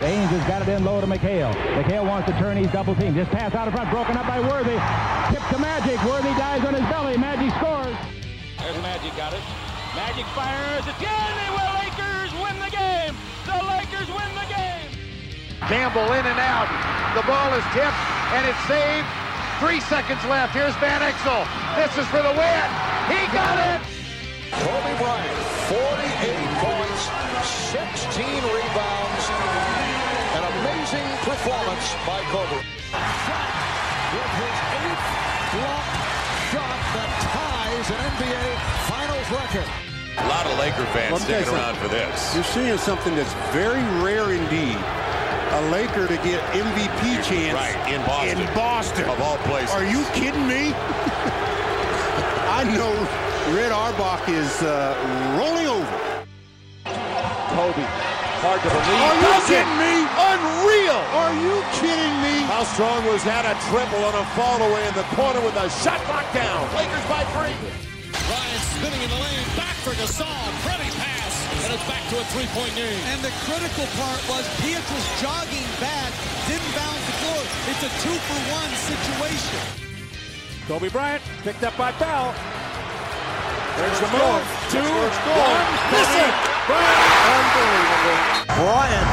Haynes 0.00 0.28
has 0.28 0.46
got 0.46 0.60
it 0.60 0.68
in 0.68 0.84
low 0.84 1.00
to 1.00 1.06
McHale. 1.06 1.54
McHale 1.72 2.06
wants 2.06 2.30
to 2.30 2.38
turn. 2.38 2.58
He's 2.58 2.70
double 2.70 2.94
teamed. 2.96 3.16
Just 3.16 3.30
pass 3.30 3.54
out 3.54 3.66
of 3.66 3.72
front, 3.72 3.88
broken 3.90 4.16
up 4.16 4.26
by 4.26 4.40
Worthy. 4.40 4.76
Tip 5.32 5.42
to 5.48 5.58
Magic. 5.58 5.96
Worthy 6.04 6.36
dies 6.36 6.62
on 6.66 6.74
his 6.74 6.84
belly. 6.92 7.16
Magic 7.16 7.48
scores. 7.56 7.96
There's 8.60 8.76
Magic 8.82 9.16
got 9.16 9.32
it. 9.32 9.40
Magic 9.96 10.26
fires. 10.36 10.84
It's 10.86 10.98
good. 11.00 11.08
The 11.08 11.65
Campbell 15.66 16.06
in 16.14 16.22
and 16.22 16.38
out. 16.38 16.70
The 17.18 17.26
ball 17.26 17.50
is 17.58 17.66
tipped 17.74 18.02
and 18.38 18.46
it's 18.46 18.62
saved. 18.70 19.06
Three 19.58 19.80
seconds 19.90 20.22
left. 20.30 20.54
Here's 20.54 20.74
Van 20.78 21.02
Exel. 21.02 21.42
This 21.74 21.90
is 21.98 22.06
for 22.06 22.22
the 22.22 22.30
win. 22.38 22.66
He 23.10 23.18
got 23.34 23.58
it. 23.74 23.82
Kobe 24.62 24.94
Bryant, 25.02 25.42
48 25.66 26.38
points, 26.62 27.02
16 27.74 28.46
rebounds, 28.46 29.24
an 30.38 30.44
amazing 30.54 31.08
performance 31.26 31.86
by 32.06 32.22
Kobe. 32.30 32.62
Shot 33.26 33.50
with 34.14 34.32
his 34.38 34.58
eighth 34.70 35.06
block 35.50 35.86
shot 36.54 36.78
that 36.94 37.10
ties 37.26 37.86
an 37.90 38.00
NBA 38.14 38.46
Finals 38.86 39.28
record. 39.34 39.68
A 40.18 40.28
lot 40.28 40.46
of 40.46 40.58
Laker 40.58 40.86
fans 40.94 41.22
sticking 41.22 41.52
around 41.52 41.76
for 41.76 41.88
this. 41.88 42.34
You're 42.36 42.44
seeing 42.44 42.78
something 42.78 43.16
that's 43.16 43.34
very 43.50 43.82
rare 44.00 44.32
indeed. 44.32 44.78
A 45.52 45.70
Laker 45.70 46.06
to 46.06 46.16
get 46.26 46.42
MVP 46.52 47.22
chance 47.22 47.54
right, 47.54 47.76
in 47.92 48.00
Boston. 48.04 48.40
In 48.40 48.54
Boston. 48.54 49.04
Of 49.08 49.20
all 49.20 49.38
places. 49.38 49.74
Are 49.74 49.84
you 49.84 50.04
kidding 50.12 50.46
me? 50.46 50.72
I 52.56 52.64
know 52.64 52.92
Red 53.54 53.70
Auerbach 53.70 54.28
is 54.28 54.62
uh, 54.62 54.96
rolling 55.38 55.66
over. 55.66 56.06
Kobe, 57.56 57.88
hard 58.44 58.60
to 58.60 58.68
believe. 58.68 59.00
Are 59.00 59.16
you 59.16 59.34
kidding 59.48 59.78
me? 59.80 59.94
Unreal. 60.04 61.00
Are 61.16 61.34
you 61.40 61.56
kidding 61.80 62.16
me? 62.20 62.44
How 62.52 62.68
strong 62.76 63.00
was 63.08 63.24
that? 63.24 63.48
A 63.48 63.56
triple 63.72 64.04
on 64.04 64.12
a 64.12 64.26
fall 64.36 64.60
away 64.60 64.84
in 64.84 64.92
the 64.92 65.08
corner 65.16 65.40
with 65.40 65.56
a 65.56 65.72
shot 65.80 65.96
clock 66.04 66.28
down. 66.36 66.68
Lakers 66.76 67.06
by 67.08 67.24
three. 67.32 67.56
Ryan 68.28 68.60
spinning 68.76 69.02
in 69.02 69.10
the 69.10 69.20
lane, 69.24 69.46
back 69.56 69.72
for 69.80 69.96
Gasol. 69.96 70.28
Pretty 70.68 70.90
pass, 71.00 71.25
and 71.66 71.74
it's 71.74 71.88
back 71.90 72.06
to 72.14 72.14
a 72.14 72.26
three-point 72.30 72.70
game. 72.78 73.02
And 73.10 73.18
the 73.26 73.34
critical 73.42 73.90
part 73.98 74.22
was 74.30 74.46
Pietrus 74.62 75.06
jogging 75.18 75.66
back, 75.82 76.14
didn't 76.46 76.70
bounce 76.78 77.02
the 77.10 77.16
floor. 77.26 77.42
It's 77.66 77.82
a 77.82 77.90
two-for-one 78.06 78.70
situation. 78.86 79.62
Kobe 80.70 80.86
Bryant 80.94 81.22
picked 81.42 81.66
up 81.66 81.74
by 81.74 81.90
Bell. 81.98 82.30
There's 83.82 83.98
the 83.98 84.10
move. 84.14 84.46
Two, 84.70 84.78
one, 84.78 85.66
miss 85.90 86.12
it. 86.22 86.34
Unbelievable. 86.70 88.18
Bryant, 88.62 89.10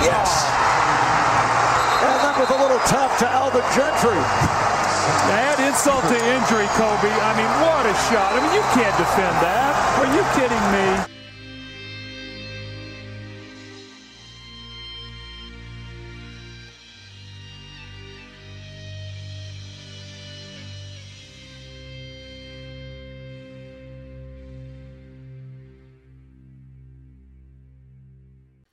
yes. 0.00 0.48
And 2.00 2.16
that 2.24 2.34
was 2.40 2.48
a 2.48 2.58
little 2.64 2.80
tough 2.88 3.12
to 3.20 3.28
Alvin 3.28 3.60
Gentry. 3.76 4.16
Add 5.36 5.60
insult 5.68 6.00
to 6.08 6.16
injury, 6.16 6.64
Kobe. 6.80 7.12
I 7.12 7.36
mean, 7.36 7.52
what 7.60 7.84
a 7.84 7.92
shot. 8.08 8.32
I 8.32 8.40
mean, 8.40 8.56
you 8.56 8.64
can't 8.72 8.96
defend 8.96 9.36
that. 9.44 9.76
Are 10.00 10.08
you 10.16 10.24
kidding 10.32 10.64
me? 10.72 11.19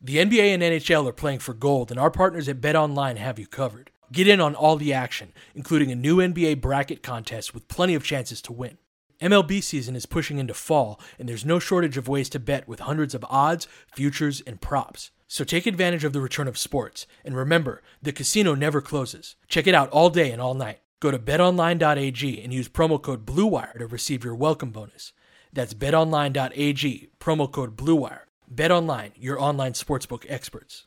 The 0.07 0.19
NBA 0.19 0.53
and 0.53 0.63
NHL 0.63 1.05
are 1.05 1.11
playing 1.11 1.39
for 1.39 1.53
gold, 1.53 1.91
and 1.91 1.99
our 1.99 2.09
partners 2.09 2.47
at 2.47 2.61
BetOnline 2.61 3.17
have 3.17 3.37
you 3.37 3.45
covered. 3.45 3.91
Get 4.09 4.25
in 4.25 4.39
on 4.39 4.55
all 4.55 4.77
the 4.77 4.93
action, 4.93 5.33
including 5.53 5.91
a 5.91 5.95
new 5.95 6.19
NBA 6.19 6.61
bracket 6.61 7.03
contest 7.03 7.53
with 7.53 7.67
plenty 7.67 7.93
of 7.93 8.05
chances 8.05 8.41
to 8.43 8.53
win. 8.53 8.77
MLB 9.19 9.61
season 9.61 9.97
is 9.97 10.05
pushing 10.05 10.37
into 10.37 10.53
fall, 10.53 10.97
and 11.19 11.27
there's 11.27 11.43
no 11.43 11.59
shortage 11.59 11.97
of 11.97 12.07
ways 12.07 12.29
to 12.29 12.39
bet 12.39 12.69
with 12.69 12.79
hundreds 12.79 13.13
of 13.13 13.25
odds, 13.29 13.67
futures, 13.93 14.39
and 14.47 14.61
props. 14.61 15.11
So 15.27 15.43
take 15.43 15.65
advantage 15.65 16.05
of 16.05 16.13
the 16.13 16.21
return 16.21 16.47
of 16.47 16.57
sports, 16.57 17.05
and 17.25 17.35
remember, 17.35 17.83
the 18.01 18.13
casino 18.13 18.55
never 18.55 18.79
closes. 18.79 19.35
Check 19.49 19.67
it 19.67 19.75
out 19.75 19.89
all 19.89 20.09
day 20.09 20.31
and 20.31 20.41
all 20.41 20.53
night. 20.53 20.79
Go 21.01 21.11
to 21.11 21.19
betonline.ag 21.19 22.41
and 22.41 22.53
use 22.53 22.69
promo 22.69 23.01
code 23.01 23.25
BLUEWIRE 23.25 23.79
to 23.79 23.87
receive 23.87 24.23
your 24.23 24.35
welcome 24.35 24.71
bonus. 24.71 25.11
That's 25.51 25.73
betonline.ag, 25.73 27.09
promo 27.19 27.51
code 27.51 27.75
BLUEWIRE. 27.75 28.26
BetOnline, 28.53 29.11
your 29.17 29.39
online 29.39 29.73
sportsbook 29.73 30.25
experts. 30.27 30.86